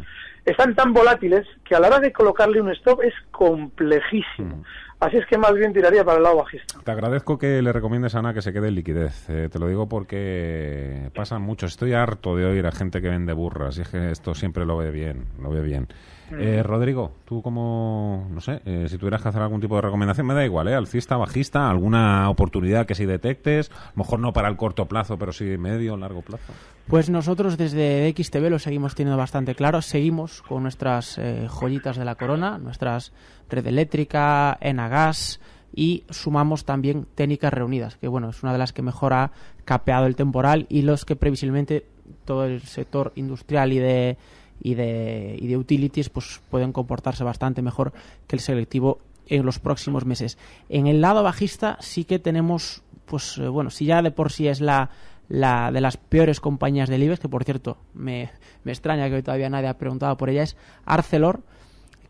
están 0.46 0.76
tan 0.76 0.94
volátiles 0.94 1.48
que 1.64 1.76
a 1.76 1.80
la 1.80 1.88
hora 1.88 2.00
de 2.00 2.12
colocarle 2.12 2.62
un 2.62 2.70
stop 2.72 3.02
es 3.02 3.14
complejísimo. 3.32 4.64
Así 5.04 5.18
es 5.18 5.26
que 5.26 5.38
más 5.38 5.54
bien 5.54 5.74
tiraría 5.74 6.06
para 6.06 6.18
el 6.18 6.24
lado 6.24 6.38
bajista. 6.38 6.80
Te 6.82 6.92
agradezco 6.92 7.38
que 7.38 7.62
le 7.62 7.74
recomiendes 7.74 8.16
a 8.16 8.20
Ana 8.20 8.34
que 8.34 8.42
se 8.42 8.54
quede 8.54 8.70
en 8.70 8.76
liquidez. 8.76 9.30
Eh, 9.30 9.50
te 9.52 9.60
lo 9.60 9.68
digo 9.68 9.90
porque 9.90 11.10
pasa 11.14 11.40
mucho. 11.40 11.66
Estoy 11.66 11.92
harto 11.92 12.38
de 12.38 12.46
oír 12.46 12.66
a 12.66 12.72
gente 12.72 13.02
que 13.02 13.10
vende 13.10 13.34
burras 13.34 13.78
y 13.78 13.82
es 13.82 13.90
que 13.90 14.12
esto 14.12 14.34
siempre 14.34 14.66
lo 14.66 14.78
ve 14.78 14.92
bien, 14.92 15.26
lo 15.42 15.50
ve 15.50 15.62
bien. 15.62 15.90
Eh, 16.32 16.64
Rodrigo, 16.64 17.12
tú 17.26 17.42
como, 17.42 18.28
no 18.32 18.42
sé, 18.42 18.62
eh, 18.66 18.88
si 18.90 18.98
tuvieras 18.98 19.22
que 19.22 19.30
hacer 19.30 19.42
algún 19.42 19.62
tipo 19.62 19.76
de 19.76 19.82
recomendación, 19.82 20.26
me 20.26 20.34
da 20.34 20.44
igual, 20.46 20.68
¿eh? 20.68 20.74
Alcista, 20.74 21.18
bajista, 21.18 21.70
alguna 21.70 22.30
oportunidad 22.30 22.86
que 22.86 22.96
si 22.96 23.06
detectes, 23.06 23.70
a 23.70 23.92
lo 23.96 24.04
mejor 24.04 24.20
no 24.20 24.34
para 24.34 24.48
el 24.48 24.56
corto 24.56 24.86
plazo, 24.86 25.18
pero 25.18 25.32
sí 25.32 25.58
medio, 25.58 25.98
largo 25.98 26.22
plazo. 26.22 26.54
Pues 26.88 27.10
nosotros 27.10 27.58
desde 27.58 28.14
XTV 28.16 28.50
lo 28.50 28.60
seguimos 28.60 28.96
teniendo 28.96 29.18
bastante 29.18 29.56
claro, 29.56 29.82
seguimos 29.82 30.42
con 30.42 30.64
nuestras 30.64 31.18
eh, 31.18 31.48
joyitas 31.50 31.98
de 31.98 32.06
la 32.06 32.16
corona, 32.16 32.58
nuestras 32.58 33.14
red 33.54 33.68
eléctrica, 33.68 34.58
Enagas 34.62 35.40
y 35.76 36.04
sumamos 36.10 36.66
también 36.66 37.08
técnicas 37.16 37.54
reunidas, 37.54 37.98
que 37.98 38.08
bueno, 38.08 38.30
es 38.30 38.44
una 38.44 38.52
de 38.52 38.60
las 38.60 38.74
que 38.74 38.82
mejor 38.82 39.14
ha 39.14 39.32
capeado 39.66 40.06
el 40.06 40.16
temporal 40.16 40.66
y 40.70 40.84
los 40.84 41.06
que 41.06 41.16
previsiblemente 41.16 41.86
todo 42.26 42.46
el 42.46 42.62
sector 42.62 43.12
industrial 43.16 43.74
y 43.74 43.80
de 43.80 44.18
y 44.62 44.76
de, 44.76 45.38
y 45.40 45.48
de 45.48 45.58
utilities 45.58 46.10
pues 46.10 46.42
pueden 46.50 46.72
comportarse 46.72 47.24
bastante 47.24 47.62
mejor 47.62 47.92
que 48.28 48.36
el 48.36 48.40
selectivo 48.40 49.00
en 49.28 49.46
los 49.46 49.60
próximos 49.60 50.06
meses. 50.06 50.38
En 50.70 50.88
el 50.88 51.02
lado 51.02 51.22
bajista 51.22 51.78
sí 51.82 52.06
que 52.06 52.20
tenemos, 52.20 52.82
pues 53.06 53.38
eh, 53.38 53.48
bueno, 53.48 53.70
si 53.70 53.86
ya 53.86 54.02
de 54.02 54.12
por 54.12 54.32
sí 54.32 54.48
es 54.48 54.62
la, 54.62 54.90
la 55.28 55.72
de 55.72 55.82
las 55.82 55.98
peores 55.98 56.40
compañías 56.40 56.90
del 56.90 57.04
IBEX, 57.04 57.20
que 57.20 57.30
por 57.30 57.44
cierto 57.44 57.78
me, 57.94 58.30
me 58.64 58.72
extraña 58.72 59.10
que 59.10 59.16
hoy 59.16 59.24
todavía 59.24 59.50
nadie 59.50 59.68
ha 59.68 59.78
preguntado 59.78 60.16
por 60.18 60.30
ella, 60.30 60.44
es 60.44 60.56
Arcelor, 60.86 61.42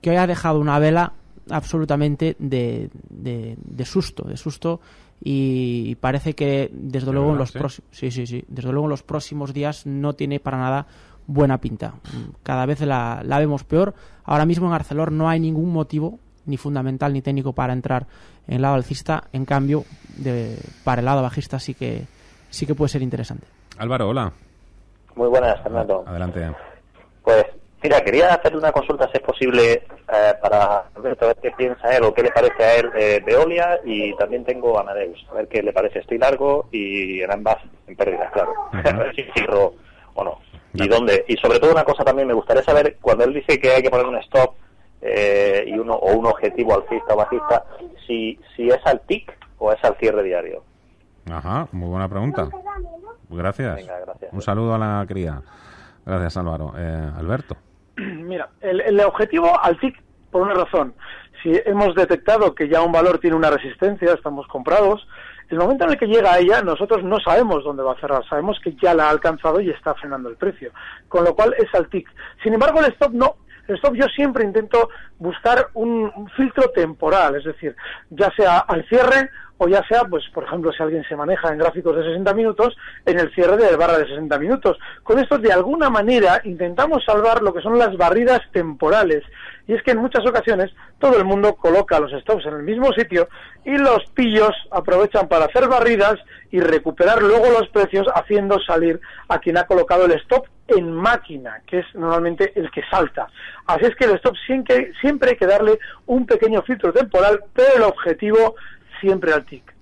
que 0.01 0.11
hoy 0.11 0.17
ha 0.17 0.27
dejado 0.27 0.59
una 0.59 0.79
vela 0.79 1.13
absolutamente 1.49 2.35
de, 2.39 2.89
de, 3.09 3.85
susto, 3.85 4.23
de 4.23 4.37
susto. 4.37 4.79
Y 5.21 5.95
parece 5.95 6.33
que 6.33 6.69
desde 6.73 7.11
luego 7.11 7.31
en 7.31 7.37
los 7.37 7.51
próximos 7.51 7.89
sí 7.91 8.11
sí 8.11 8.27
sí. 8.27 8.43
Desde 8.47 8.71
luego 8.71 8.87
en 8.87 8.91
los 8.91 9.03
próximos 9.03 9.53
días 9.53 9.85
no 9.85 10.13
tiene 10.13 10.39
para 10.39 10.57
nada 10.57 10.87
buena 11.27 11.59
pinta. 11.59 11.93
Cada 12.43 12.65
vez 12.65 12.81
la, 12.81 13.21
la 13.23 13.39
vemos 13.39 13.63
peor. 13.63 13.93
Ahora 14.25 14.45
mismo 14.45 14.67
en 14.67 14.73
Arcelor 14.73 15.11
no 15.11 15.29
hay 15.29 15.39
ningún 15.39 15.71
motivo 15.71 16.19
ni 16.45 16.57
fundamental 16.57 17.13
ni 17.13 17.21
técnico 17.21 17.53
para 17.53 17.73
entrar 17.73 18.05
en 18.47 18.55
el 18.55 18.61
lado 18.61 18.75
alcista. 18.75 19.25
En 19.31 19.45
cambio 19.45 19.85
de, 20.17 20.57
para 20.83 20.99
el 20.99 21.05
lado 21.05 21.21
bajista 21.21 21.59
sí 21.59 21.73
que 21.73 22.05
sí 22.49 22.65
que 22.65 22.75
puede 22.75 22.89
ser 22.89 23.01
interesante. 23.01 23.47
Álvaro 23.77 24.09
hola. 24.09 24.31
Muy 25.15 25.29
buenas 25.29 25.61
Fernando. 25.61 26.03
Adelante. 26.05 26.51
Pues 27.23 27.45
Mira, 27.83 28.01
quería 28.01 28.33
hacerle 28.33 28.59
una 28.59 28.71
consulta, 28.71 29.09
si 29.11 29.17
es 29.17 29.23
posible, 29.23 29.73
eh, 29.73 30.33
para 30.41 30.85
ver 31.01 31.17
qué 31.41 31.51
piensa 31.51 31.95
él 31.95 32.03
o 32.03 32.13
qué 32.13 32.23
le 32.23 32.31
parece 32.31 32.63
a 32.63 32.75
él 32.75 32.89
Veolia 33.25 33.79
y 33.83 34.15
también 34.15 34.45
tengo 34.45 34.79
Amadeus, 34.79 35.25
a 35.29 35.33
ver 35.33 35.47
qué 35.49 35.61
le 35.61 35.73
parece. 35.73 35.99
Estoy 35.99 36.17
largo 36.17 36.69
y 36.71 37.21
en 37.21 37.31
ambas 37.31 37.57
en 37.87 37.95
pérdidas, 37.95 38.31
claro. 38.31 38.53
a 38.71 38.91
ver 38.97 39.15
si 39.15 39.23
cierro 39.33 39.73
o 40.13 40.23
no. 40.23 40.39
¿Y 40.73 40.87
dónde? 40.87 41.25
Y 41.27 41.35
sobre 41.37 41.59
todo 41.59 41.71
una 41.71 41.83
cosa 41.83 42.03
también, 42.03 42.27
me 42.27 42.33
gustaría 42.33 42.63
saber, 42.63 42.97
cuando 43.01 43.25
él 43.25 43.33
dice 43.33 43.59
que 43.59 43.71
hay 43.71 43.83
que 43.83 43.89
poner 43.89 44.07
un 44.07 44.17
stop 44.17 44.55
eh, 45.01 45.65
y 45.67 45.77
uno 45.77 45.93
o 45.93 46.13
un 46.13 46.25
objetivo 46.25 46.73
alcista 46.75 47.13
o 47.13 47.17
bajista, 47.17 47.65
si, 48.07 48.39
si 48.55 48.69
es 48.69 48.79
al 48.85 49.01
TIC 49.01 49.31
o 49.59 49.71
es 49.71 49.83
al 49.83 49.95
cierre 49.97 50.23
diario. 50.23 50.63
Ajá, 51.31 51.67
muy 51.71 51.89
buena 51.89 52.09
pregunta. 52.09 52.49
Gracias. 53.29 53.75
Venga, 53.75 53.99
gracias. 53.99 54.33
Un 54.33 54.41
saludo 54.41 54.73
a 54.73 54.77
la 54.77 55.05
cría. 55.07 55.41
Gracias, 56.05 56.37
Álvaro. 56.37 56.73
Eh, 56.77 57.11
Alberto. 57.17 57.55
Mira, 57.97 58.49
el, 58.61 58.99
objetivo 59.01 59.59
al 59.61 59.79
TIC, 59.79 60.01
por 60.31 60.41
una 60.43 60.53
razón, 60.53 60.93
si 61.41 61.51
hemos 61.65 61.93
detectado 61.95 62.55
que 62.55 62.69
ya 62.69 62.81
un 62.81 62.91
valor 62.91 63.19
tiene 63.19 63.35
una 63.35 63.49
resistencia, 63.49 64.13
estamos 64.13 64.47
comprados, 64.47 65.07
el 65.49 65.59
momento 65.59 65.83
en 65.83 65.91
el 65.91 65.97
que 65.97 66.07
llega 66.07 66.33
a 66.33 66.39
ella, 66.39 66.61
nosotros 66.61 67.03
no 67.03 67.19
sabemos 67.19 67.63
dónde 67.63 67.83
va 67.83 67.93
a 67.93 67.99
cerrar, 67.99 68.27
sabemos 68.27 68.59
que 68.63 68.75
ya 68.81 68.93
la 68.93 69.07
ha 69.07 69.09
alcanzado 69.09 69.61
y 69.61 69.69
está 69.69 69.93
frenando 69.93 70.29
el 70.29 70.35
precio, 70.35 70.71
con 71.07 71.23
lo 71.23 71.35
cual 71.35 71.53
es 71.57 71.73
al 71.75 71.89
TIC. 71.89 72.09
Sin 72.41 72.53
embargo, 72.53 72.79
el 72.79 72.91
stop 72.93 73.11
no, 73.11 73.35
el 73.67 73.75
stop 73.75 73.95
yo 73.95 74.05
siempre 74.07 74.43
intento 74.43 74.89
buscar 75.19 75.69
un, 75.73 76.11
filtro 76.35 76.69
temporal, 76.71 77.35
es 77.35 77.45
decir, 77.45 77.75
ya 78.09 78.31
sea 78.35 78.59
al 78.59 78.85
cierre 78.87 79.29
o 79.57 79.67
ya 79.67 79.81
sea, 79.87 80.03
pues, 80.05 80.23
por 80.33 80.43
ejemplo, 80.43 80.73
si 80.73 80.83
alguien 80.83 81.03
se 81.07 81.15
maneja 81.15 81.49
en 81.49 81.59
gráficos 81.59 81.95
de 81.95 82.03
60 82.03 82.33
minutos, 82.33 82.75
en 83.05 83.19
el 83.19 83.33
cierre 83.33 83.55
de 83.55 83.75
barra 83.77 83.97
de 83.97 84.07
60 84.07 84.37
minutos. 84.39 84.77
Con 85.03 85.19
esto, 85.19 85.37
de 85.37 85.53
alguna 85.53 85.89
manera, 85.89 86.41
intentamos 86.43 87.05
salvar 87.05 87.41
lo 87.41 87.53
que 87.53 87.61
son 87.61 87.77
las 87.77 87.95
barridas 87.95 88.41
temporales. 88.51 89.23
Y 89.67 89.73
es 89.73 89.83
que 89.83 89.91
en 89.91 89.99
muchas 89.99 90.25
ocasiones 90.25 90.71
todo 90.99 91.17
el 91.17 91.23
mundo 91.23 91.55
coloca 91.55 91.99
los 91.99 92.11
stops 92.21 92.45
en 92.45 92.55
el 92.55 92.63
mismo 92.63 92.91
sitio 92.93 93.29
y 93.63 93.77
los 93.77 94.05
pillos 94.13 94.51
aprovechan 94.71 95.27
para 95.27 95.45
hacer 95.45 95.67
barridas 95.67 96.15
y 96.51 96.59
recuperar 96.59 97.21
luego 97.21 97.45
los 97.59 97.69
precios 97.69 98.07
haciendo 98.13 98.59
salir 98.59 98.99
a 99.29 99.39
quien 99.39 99.57
ha 99.57 99.65
colocado 99.65 100.05
el 100.05 100.11
stop 100.13 100.45
en 100.67 100.91
máquina, 100.91 101.61
que 101.65 101.79
es 101.79 101.85
normalmente 101.93 102.51
el 102.55 102.69
que 102.71 102.81
salta. 102.89 103.27
Así 103.65 103.85
es 103.85 103.95
que 103.95 104.05
el 104.05 104.15
stop 104.15 104.35
siempre, 104.45 104.91
siempre 105.01 105.31
hay 105.31 105.37
que 105.37 105.47
darle 105.47 105.79
un 106.05 106.25
pequeño 106.25 106.61
filtro 106.63 106.91
temporal, 106.91 107.43
pero 107.53 107.75
el 107.75 107.83
objetivo 107.83 108.55
siempre 108.99 109.33
al 109.33 109.45
TIC. 109.45 109.72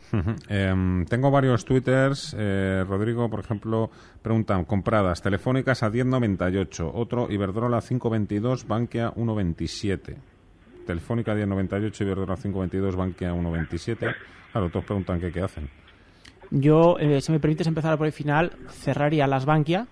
Em, 0.47 1.05
tengo 1.05 1.31
varios 1.31 1.65
twitters. 1.65 2.35
Eh, 2.37 2.83
Rodrigo, 2.87 3.29
por 3.29 3.39
ejemplo, 3.39 3.89
preguntan 4.21 4.65
compradas 4.65 5.21
telefónicas 5.21 5.83
a 5.83 5.91
10.98, 5.91 6.91
otro 6.93 7.31
Iberdrola 7.31 7.79
5.22, 7.79 8.67
Bankia 8.67 9.13
1.27. 9.13 10.15
Telefónica 10.85 11.33
10.98, 11.35 12.01
Iberdrola 12.01 12.35
5.22, 12.35 12.95
Bankia 12.95 13.33
1.27. 13.33 14.15
Claro, 14.51 14.69
todos 14.69 14.85
preguntan 14.85 15.19
qué, 15.19 15.41
hacen. 15.41 15.69
Yo, 16.49 16.97
eh, 16.99 17.21
si 17.21 17.31
me 17.31 17.39
permites 17.39 17.67
empezar 17.67 17.97
por 17.97 18.07
el 18.07 18.13
final, 18.13 18.51
cerraría 18.69 19.27
las 19.27 19.45
Bankia. 19.45 19.87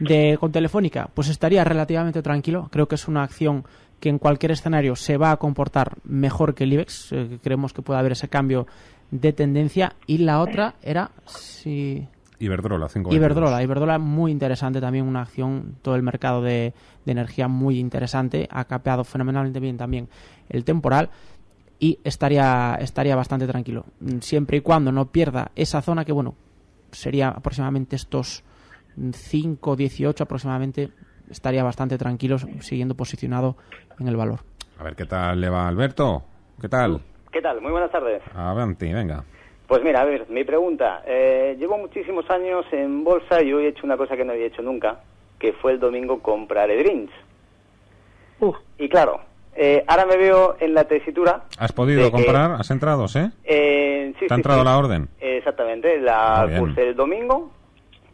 De, 0.00 0.36
con 0.38 0.52
Telefónica, 0.52 1.10
pues 1.12 1.28
estaría 1.28 1.64
relativamente 1.64 2.22
tranquilo. 2.22 2.68
Creo 2.70 2.86
que 2.86 2.94
es 2.94 3.08
una 3.08 3.24
acción 3.24 3.64
que 3.98 4.08
en 4.08 4.18
cualquier 4.18 4.52
escenario 4.52 4.94
se 4.96 5.16
va 5.16 5.32
a 5.32 5.36
comportar 5.38 5.96
mejor 6.04 6.54
que 6.54 6.64
el 6.64 6.72
IBEX. 6.74 7.12
Eh, 7.12 7.38
creemos 7.42 7.72
que 7.72 7.82
puede 7.82 7.98
haber 7.98 8.12
ese 8.12 8.28
cambio 8.28 8.66
de 9.10 9.32
tendencia. 9.32 9.94
Y 10.06 10.18
la 10.18 10.40
otra 10.40 10.74
era 10.82 11.10
si... 11.26 12.06
Iberdrola, 12.40 12.88
5 12.88 13.12
Iberdrola, 13.12 13.62
Iberdrola 13.64 13.98
muy 13.98 14.30
interesante 14.30 14.80
también, 14.80 15.06
una 15.06 15.22
acción, 15.22 15.74
todo 15.82 15.96
el 15.96 16.02
mercado 16.02 16.40
de, 16.40 16.72
energía 17.04 17.48
muy 17.48 17.80
interesante, 17.80 18.46
ha 18.50 18.64
capeado 18.66 19.02
fenomenalmente 19.02 19.58
bien 19.58 19.76
también 19.76 20.08
el 20.48 20.62
temporal 20.62 21.10
y 21.80 21.98
estaría, 22.04 22.76
estaría 22.80 23.16
bastante 23.16 23.46
tranquilo, 23.48 23.86
siempre 24.20 24.58
y 24.58 24.60
cuando 24.60 24.92
no 24.92 25.06
pierda 25.06 25.50
esa 25.56 25.82
zona 25.82 26.04
que, 26.04 26.12
bueno, 26.12 26.36
sería 26.92 27.28
aproximadamente 27.30 27.96
estos 27.96 28.44
5, 29.12 29.74
18 29.74 30.22
aproximadamente, 30.22 30.90
estaría 31.30 31.64
bastante 31.64 31.98
tranquilo 31.98 32.38
siguiendo 32.60 32.94
posicionado 32.94 33.56
en 33.98 34.06
el 34.06 34.16
valor. 34.16 34.40
A 34.78 34.84
ver 34.84 34.94
qué 34.94 35.06
tal 35.06 35.40
le 35.40 35.48
va 35.48 35.66
Alberto. 35.66 36.24
¿Qué 36.60 36.68
tal? 36.68 37.00
¿Qué 37.32 37.42
tal? 37.42 37.60
Muy 37.60 37.70
buenas 37.70 37.90
tardes. 37.90 38.22
Avanti, 38.34 38.92
venga. 38.92 39.22
Pues 39.66 39.82
mira, 39.82 40.00
a 40.00 40.04
ver, 40.04 40.26
mi 40.30 40.44
pregunta. 40.44 41.02
Eh, 41.06 41.56
llevo 41.58 41.76
muchísimos 41.76 42.28
años 42.30 42.64
en 42.72 43.04
bolsa 43.04 43.42
y 43.42 43.52
hoy 43.52 43.66
he 43.66 43.68
hecho 43.68 43.84
una 43.84 43.98
cosa 43.98 44.16
que 44.16 44.24
no 44.24 44.32
había 44.32 44.46
hecho 44.46 44.62
nunca, 44.62 45.00
que 45.38 45.52
fue 45.52 45.72
el 45.72 45.80
domingo 45.80 46.20
comprar 46.22 46.70
Edrins. 46.70 47.10
Y 48.78 48.88
claro, 48.88 49.20
eh, 49.54 49.84
ahora 49.86 50.06
me 50.06 50.16
veo 50.16 50.56
en 50.60 50.72
la 50.72 50.84
tesitura. 50.84 51.42
¿Has 51.58 51.72
podido 51.72 52.10
comprar? 52.10 52.52
¿Has 52.52 52.70
entrado, 52.70 53.04
eh? 53.14 53.30
eh 53.44 54.14
sí, 54.18 54.26
¿Te 54.26 54.32
ha 54.32 54.36
entrado 54.36 54.64
la 54.64 54.78
orden? 54.78 55.08
Exactamente, 55.20 56.00
la 56.00 56.48
puse 56.58 56.88
el 56.88 56.96
domingo, 56.96 57.50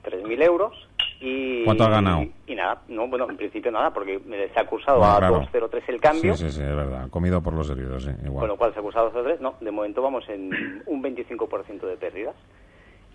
3.000 0.04 0.42
euros, 0.42 0.88
y, 1.20 1.64
¿Cuánto 1.64 1.84
ha 1.84 1.90
ganado? 1.90 2.26
Y, 2.46 2.54
nada, 2.54 2.82
no, 2.88 3.08
bueno, 3.08 3.28
en 3.30 3.36
principio 3.36 3.70
nada, 3.70 3.92
porque 3.92 4.20
se 4.52 4.58
ha 4.58 4.62
acusado 4.62 5.02
a 5.02 5.20
2.03 5.20 5.82
el 5.88 6.00
cambio. 6.00 6.36
Sí, 6.36 6.44
sí, 6.44 6.52
sí, 6.52 6.62
es 6.62 6.76
verdad, 6.76 7.08
comido 7.10 7.40
por 7.42 7.54
los 7.54 7.70
heridos, 7.70 8.04
sí, 8.04 8.10
igual. 8.24 8.40
Con 8.40 8.48
lo 8.48 8.56
cual 8.56 8.72
se 8.72 8.78
ha 8.78 8.80
acusado 8.80 9.08
a 9.08 9.12
2.03, 9.12 9.40
no, 9.40 9.54
de 9.60 9.70
momento 9.70 10.02
vamos 10.02 10.28
en 10.28 10.82
un 10.86 11.02
25% 11.02 11.80
de 11.80 11.96
pérdidas. 11.96 12.34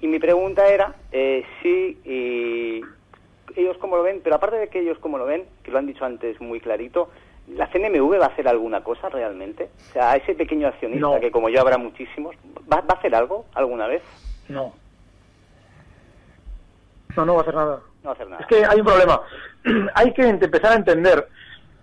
Y 0.02 0.08
mi 0.08 0.20
pregunta 0.20 0.68
era 0.68 0.96
eh, 1.12 1.46
si 1.62 1.98
ellos 3.56 3.78
cómo 3.80 3.98
lo 3.98 4.04
ven, 4.04 4.22
pero 4.24 4.36
aparte 4.36 4.58
de 4.58 4.70
que 4.70 4.80
ellos 4.80 4.98
cómo 5.00 5.18
lo 5.18 5.26
ven, 5.26 5.46
que 5.64 5.72
lo 5.72 5.80
han 5.80 5.88
dicho 5.88 6.06
antes 6.06 6.40
muy 6.40 6.60
clarito, 6.60 7.10
¿la 7.50 7.68
CNMV 7.68 8.20
va 8.20 8.26
a 8.26 8.30
hacer 8.30 8.48
alguna 8.48 8.84
cosa 8.84 9.10
realmente? 9.10 9.70
O 9.90 9.94
sea, 9.94 10.12
a 10.12 10.16
ese 10.16 10.36
pequeño 10.36 10.68
accionista, 10.68 11.20
que 11.20 11.32
como 11.32 11.50
yo 11.50 11.60
habrá 11.62 11.78
muchísimos, 11.78 12.36
¿va, 12.72 12.82
¿va 12.82 12.96
a 12.96 12.98
hacer 12.98 13.14
algo 13.14 13.46
alguna 13.54 13.88
vez? 13.88 14.02
No. 14.48 14.74
No, 17.16 17.26
no 17.26 17.34
va 17.34 17.40
a 17.40 17.42
hacer 17.42 17.56
nada. 17.56 17.82
Es 18.40 18.48
que 18.48 18.66
hay 18.66 18.80
un 18.80 18.86
problema. 18.86 19.22
hay 19.96 20.14
que 20.14 20.28
empezar 20.28 20.72
a 20.72 20.76
entender 20.76 21.28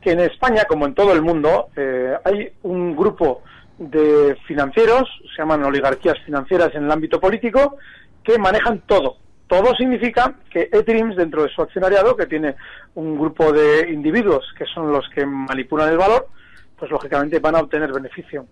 que 0.01 0.13
en 0.13 0.21
España, 0.21 0.65
como 0.69 0.87
en 0.87 0.95
todo 0.95 1.13
el 1.13 1.23
mundo, 1.23 1.69
eh, 1.77 2.17
hay 2.25 2.53
un 2.63 2.97
grupo 2.97 3.43
de 3.79 4.37
financieros, 4.47 5.09
se 5.35 5.43
llaman 5.43 5.65
oligarquías 5.65 6.19
financieras 6.25 6.75
en 6.75 6.85
el 6.85 6.91
ámbito 6.91 7.21
político, 7.21 7.77
que 8.23 8.39
manejan 8.39 8.81
todo. 8.87 9.17
Todo 9.47 9.75
significa 9.77 10.35
que 10.51 10.69
eDreams, 10.73 11.17
dentro 11.17 11.43
de 11.43 11.49
su 11.51 11.63
accionariado, 11.63 12.17
que 12.17 12.27
tiene 12.27 12.57
un 12.95 13.19
grupo 13.19 13.53
de 13.53 13.91
individuos 13.91 14.45
que 14.59 14.65
son 14.67 14.91
los 14.91 15.09
que 15.11 15.25
manipulan 15.25 15.91
el 15.91 15.99
valor, 15.99 16.29
pues 16.79 16.91
lógicamente 16.91 17.39
van 17.39 17.57
a 17.57 17.61
obtener 17.61 17.93
beneficio. 17.93 18.47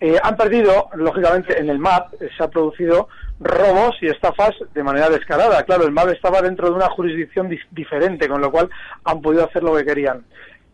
Eh, 0.00 0.18
han 0.22 0.36
perdido, 0.36 0.90
lógicamente, 0.94 1.58
en 1.58 1.70
el 1.70 1.78
MAP 1.78 2.14
eh, 2.20 2.28
se 2.36 2.44
ha 2.44 2.48
producido 2.48 3.08
robos 3.40 3.96
y 4.00 4.08
estafas 4.08 4.50
de 4.74 4.82
manera 4.82 5.08
descarada. 5.08 5.62
Claro, 5.64 5.84
el 5.84 5.92
MAP 5.92 6.08
estaba 6.08 6.42
dentro 6.42 6.68
de 6.68 6.74
una 6.74 6.90
jurisdicción 6.90 7.48
diferente, 7.70 8.28
con 8.28 8.40
lo 8.40 8.50
cual 8.50 8.68
han 9.04 9.22
podido 9.22 9.44
hacer 9.44 9.62
lo 9.62 9.74
que 9.74 9.84
querían. 9.84 10.24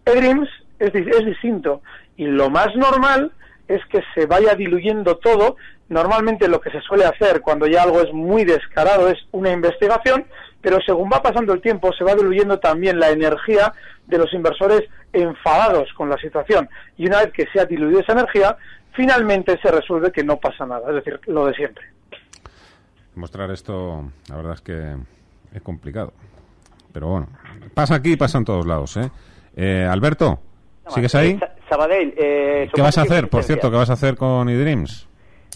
eDreams 0.05 0.49
es, 0.79 0.93
es 0.95 1.25
distinto 1.25 1.83
y 2.17 2.27
lo 2.27 2.51
más 2.51 2.75
normal 2.75 3.33
es 3.69 3.85
que 3.87 4.03
se 4.15 4.27
vaya 4.27 4.55
diluyendo 4.55 5.17
todo. 5.19 5.57
Normalmente 5.89 6.49
lo 6.49 6.61
que 6.61 6.71
se 6.71 6.81
suele 6.81 7.05
hacer 7.05 7.41
cuando 7.43 7.67
ya 7.67 7.83
algo 7.83 8.01
es 8.01 8.13
muy 8.13 8.45
descarado 8.45 9.09
es 9.09 9.19
una 9.31 9.51
investigación, 9.51 10.25
pero 10.63 10.79
según 10.87 11.11
va 11.13 11.21
pasando 11.21 11.53
el 11.53 11.61
tiempo 11.61 11.93
se 11.93 12.05
va 12.05 12.15
diluyendo 12.15 12.59
también 12.59 12.99
la 12.99 13.11
energía 13.11 13.73
de 14.07 14.19
los 14.19 14.33
inversores 14.33 14.83
enfadados 15.13 15.93
con 15.95 16.09
la 16.09 16.17
situación. 16.17 16.69
Y 16.97 17.07
una 17.07 17.19
vez 17.19 17.33
que 17.33 17.47
se 17.53 17.61
ha 17.61 17.67
diluido 17.67 18.01
esa 18.01 18.13
energía, 18.13 18.57
finalmente 18.93 19.59
se 19.61 19.71
resuelve 19.71 20.13
que 20.13 20.25
no 20.25 20.37
pasa 20.39 20.65
nada, 20.65 20.89
es 20.89 20.95
decir, 20.97 21.21
lo 21.27 21.47
de 21.47 21.55
siempre. 21.55 21.85
Mostrar 23.15 23.51
esto, 23.51 24.11
la 24.31 24.37
verdad 24.37 24.55
es 24.55 24.61
que 24.63 24.97
es 25.53 25.63
complicado. 25.63 26.13
Pero 26.93 27.09
bueno, 27.09 27.29
pasa 27.75 27.97
aquí 27.97 28.13
y 28.13 28.17
pasa 28.17 28.39
en 28.39 28.45
todos 28.45 28.67
lados. 28.67 28.97
¿eh? 28.97 29.11
eh 29.57 29.87
Alberto, 29.91 30.39
¿sigues 30.89 31.15
ahí? 31.15 31.39
Sabadell, 31.69 32.15
eh, 32.17 32.71
¿Qué 32.73 32.83
vas 32.83 32.99
a 32.99 33.03
hacer, 33.03 33.29
por 33.29 33.45
cierto, 33.45 33.71
qué 33.71 33.77
vas 33.77 33.91
a 33.91 33.95
hacer 33.95 34.17
con 34.17 34.49
eDreams? 34.49 35.09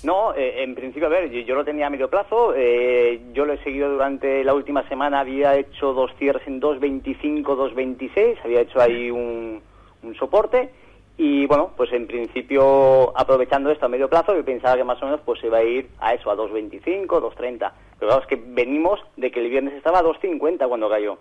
No, 0.07 0.32
eh, 0.36 0.62
en 0.62 0.76
principio, 0.76 1.09
a 1.09 1.11
ver, 1.11 1.28
yo, 1.30 1.57
lo 1.57 1.64
tenía 1.64 1.88
a 1.88 1.90
medio 1.90 2.09
plazo, 2.09 2.54
yo 2.54 3.44
lo 3.44 3.52
he 3.52 3.59
seguido 3.64 3.90
durante 3.90 4.44
la 4.44 4.54
última 4.54 4.88
semana, 4.88 5.18
había 5.18 5.57
hecho 5.57 5.92
dos 5.94 6.12
cierres 6.16 6.46
en 6.46 6.61
2.25, 6.61 7.42
2.26, 7.42 8.36
había 8.44 8.61
hecho 8.61 8.80
ahí 8.80 9.11
un, 9.11 9.61
un 10.04 10.14
soporte 10.14 10.70
Y 11.18 11.46
bueno, 11.46 11.72
pues 11.76 11.92
en 11.92 12.07
principio, 12.07 13.18
aprovechando 13.18 13.68
esto 13.72 13.86
a 13.86 13.88
medio 13.88 14.09
plazo, 14.09 14.36
yo 14.36 14.44
pensaba 14.44 14.76
que 14.76 14.84
más 14.84 15.02
o 15.02 15.07
menos 15.07 15.20
pues 15.24 15.40
se 15.40 15.48
iba 15.48 15.59
a 15.59 15.64
ir 15.64 15.88
a 15.98 16.14
eso, 16.14 16.30
a 16.30 16.36
2.25, 16.36 17.07
2.30. 17.07 17.59
Pero 17.59 17.72
claro, 17.98 18.20
es 18.20 18.28
que 18.28 18.36
venimos 18.36 19.00
de 19.16 19.32
que 19.32 19.40
el 19.40 19.50
viernes 19.50 19.74
estaba 19.74 19.98
a 19.98 20.04
2.50 20.04 20.68
cuando 20.68 20.88
cayó. 20.88 21.18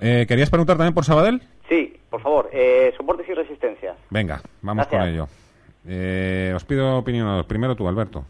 Eh, 0.00 0.24
¿Querías 0.26 0.48
preguntar 0.48 0.78
también 0.78 0.94
por 0.94 1.04
Sabadell? 1.04 1.42
Sí, 1.68 1.94
por 2.08 2.22
favor, 2.22 2.48
eh, 2.52 2.94
soportes 2.96 3.28
y 3.28 3.34
resistencias. 3.34 3.96
Venga, 4.08 4.40
vamos 4.62 4.86
con 4.86 5.02
ello. 5.02 5.26
Eh, 5.86 6.52
os 6.54 6.64
pido 6.64 6.98
opinión. 6.98 7.44
Primero 7.44 7.76
tú, 7.76 7.88
Alberto. 7.88 8.24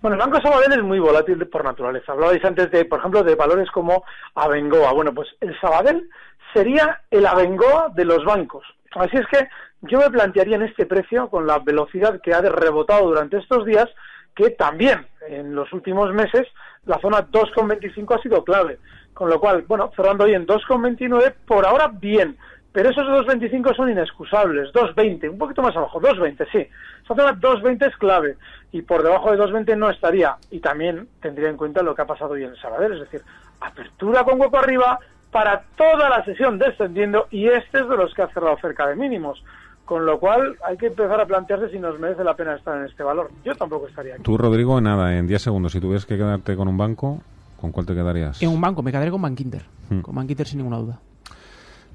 Bueno, 0.00 0.14
el 0.14 0.20
Banco 0.20 0.40
Sabadell 0.40 0.72
es 0.72 0.82
muy 0.82 1.00
volátil 1.00 1.44
por 1.48 1.64
naturaleza. 1.64 2.12
Hablabais 2.12 2.44
antes 2.44 2.70
de, 2.70 2.84
por 2.84 3.00
ejemplo, 3.00 3.24
de 3.24 3.34
valores 3.34 3.68
como 3.70 4.04
Abengoa. 4.34 4.92
Bueno, 4.92 5.12
pues 5.12 5.28
el 5.40 5.58
Sabadell 5.60 6.08
sería 6.54 7.00
el 7.10 7.26
Abengoa 7.26 7.90
de 7.94 8.04
los 8.04 8.24
bancos. 8.24 8.64
Así 8.94 9.16
es 9.16 9.26
que 9.26 9.48
yo 9.82 9.98
me 9.98 10.10
plantearía 10.10 10.56
en 10.56 10.62
este 10.62 10.86
precio, 10.86 11.28
con 11.28 11.46
la 11.46 11.58
velocidad 11.58 12.20
que 12.22 12.32
ha 12.32 12.40
rebotado 12.40 13.08
durante 13.08 13.38
estos 13.38 13.64
días, 13.64 13.86
que 14.34 14.50
también 14.50 15.06
en 15.28 15.54
los 15.54 15.72
últimos 15.72 16.12
meses 16.12 16.46
la 16.84 16.98
zona 17.00 17.28
2,25 17.28 18.18
ha 18.18 18.22
sido 18.22 18.44
clave. 18.44 18.78
Con 19.14 19.30
lo 19.30 19.40
cual, 19.40 19.64
bueno, 19.66 19.90
cerrando 19.96 20.24
hoy 20.24 20.34
en 20.34 20.46
2,29, 20.46 21.34
por 21.44 21.66
ahora 21.66 21.88
bien. 21.88 22.36
Pero 22.78 22.90
esos 22.90 23.08
2.25 23.08 23.74
son 23.74 23.90
inexcusables. 23.90 24.72
2.20, 24.72 25.30
un 25.30 25.36
poquito 25.36 25.62
más 25.62 25.74
abajo, 25.74 26.00
2.20, 26.00 26.46
sí. 26.52 26.58
Esa 27.02 27.12
zona 27.16 27.32
2.20 27.32 27.88
es 27.88 27.96
clave. 27.96 28.36
Y 28.70 28.82
por 28.82 29.02
debajo 29.02 29.32
de 29.32 29.38
2.20 29.38 29.76
no 29.76 29.90
estaría. 29.90 30.36
Y 30.52 30.60
también 30.60 31.08
tendría 31.20 31.48
en 31.48 31.56
cuenta 31.56 31.82
lo 31.82 31.92
que 31.92 32.02
ha 32.02 32.06
pasado 32.06 32.34
hoy 32.34 32.44
en 32.44 32.54
Sabadell. 32.54 32.92
Es 32.92 33.00
decir, 33.00 33.22
apertura 33.60 34.22
con 34.22 34.40
hueco 34.40 34.58
arriba 34.58 35.00
para 35.32 35.64
toda 35.76 36.08
la 36.08 36.24
sesión 36.24 36.56
descendiendo. 36.56 37.26
Y 37.32 37.48
este 37.48 37.80
es 37.80 37.88
de 37.88 37.96
los 37.96 38.14
que 38.14 38.22
ha 38.22 38.28
cerrado 38.28 38.56
cerca 38.60 38.86
de 38.86 38.94
mínimos. 38.94 39.42
Con 39.84 40.06
lo 40.06 40.20
cual 40.20 40.54
hay 40.64 40.76
que 40.76 40.86
empezar 40.86 41.20
a 41.20 41.26
plantearse 41.26 41.70
si 41.70 41.80
nos 41.80 41.98
merece 41.98 42.22
la 42.22 42.36
pena 42.36 42.54
estar 42.54 42.78
en 42.78 42.84
este 42.84 43.02
valor. 43.02 43.32
Yo 43.44 43.56
tampoco 43.56 43.88
estaría 43.88 44.14
aquí. 44.14 44.22
Tú, 44.22 44.38
Rodrigo, 44.38 44.80
nada, 44.80 45.18
en 45.18 45.26
10 45.26 45.42
segundos, 45.42 45.72
si 45.72 45.80
tuvieras 45.80 46.06
que 46.06 46.16
quedarte 46.16 46.54
con 46.54 46.68
un 46.68 46.78
banco, 46.78 47.22
¿con 47.60 47.72
cuál 47.72 47.86
te 47.86 47.94
quedarías? 47.96 48.40
En 48.40 48.50
un 48.50 48.60
banco, 48.60 48.84
me 48.84 48.92
quedaré 48.92 49.10
con 49.10 49.20
Bankinter. 49.20 49.64
Hmm. 49.90 50.02
Con 50.02 50.14
Bankinter 50.14 50.46
sin 50.46 50.58
ninguna 50.58 50.76
duda. 50.76 51.00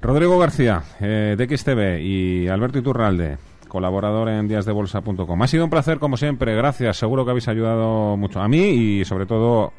Rodrigo 0.04 0.38
García, 0.38 0.82
eh, 1.00 1.34
de 1.36 1.56
XTV, 1.56 1.98
y 2.02 2.46
Alberto 2.48 2.78
Iturralde, 2.78 3.38
colaborador 3.68 4.28
en 4.28 4.46
díasdebolsa.com. 4.46 5.42
Ha 5.42 5.46
sido 5.46 5.64
un 5.64 5.70
placer, 5.70 5.98
como 5.98 6.18
siempre. 6.18 6.54
Gracias. 6.54 6.98
Seguro 6.98 7.24
que 7.24 7.30
habéis 7.30 7.48
ayudado 7.48 8.14
mucho 8.18 8.42
a 8.42 8.46
mí 8.46 8.60
y, 8.60 9.04
sobre 9.06 9.24
todo, 9.24 9.72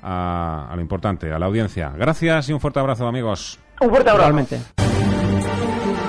a, 0.00 0.72
lo 0.76 0.80
importante, 0.80 1.32
a 1.32 1.40
la 1.40 1.46
audiencia. 1.46 1.92
Gracias 1.98 2.48
y 2.50 2.52
un 2.52 2.60
fuerte 2.60 2.78
abrazo, 2.78 3.08
amigos. 3.08 3.58
Un 3.80 3.90
fuerte 3.90 4.10
abrazo. 4.10 4.46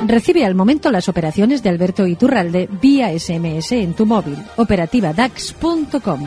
Recibe 0.06 0.46
al 0.46 0.54
momento 0.54 0.92
las 0.92 1.10
operaciones 1.10 1.64
de 1.64 1.70
Alberto 1.70 2.06
Iturralde 2.06 2.70
vía 2.80 3.18
SMS 3.18 3.72
en 3.72 3.96
tu 3.96 4.06
móvil. 4.06 4.38
Operativa 4.58 5.12
DAX.com. 5.12 6.24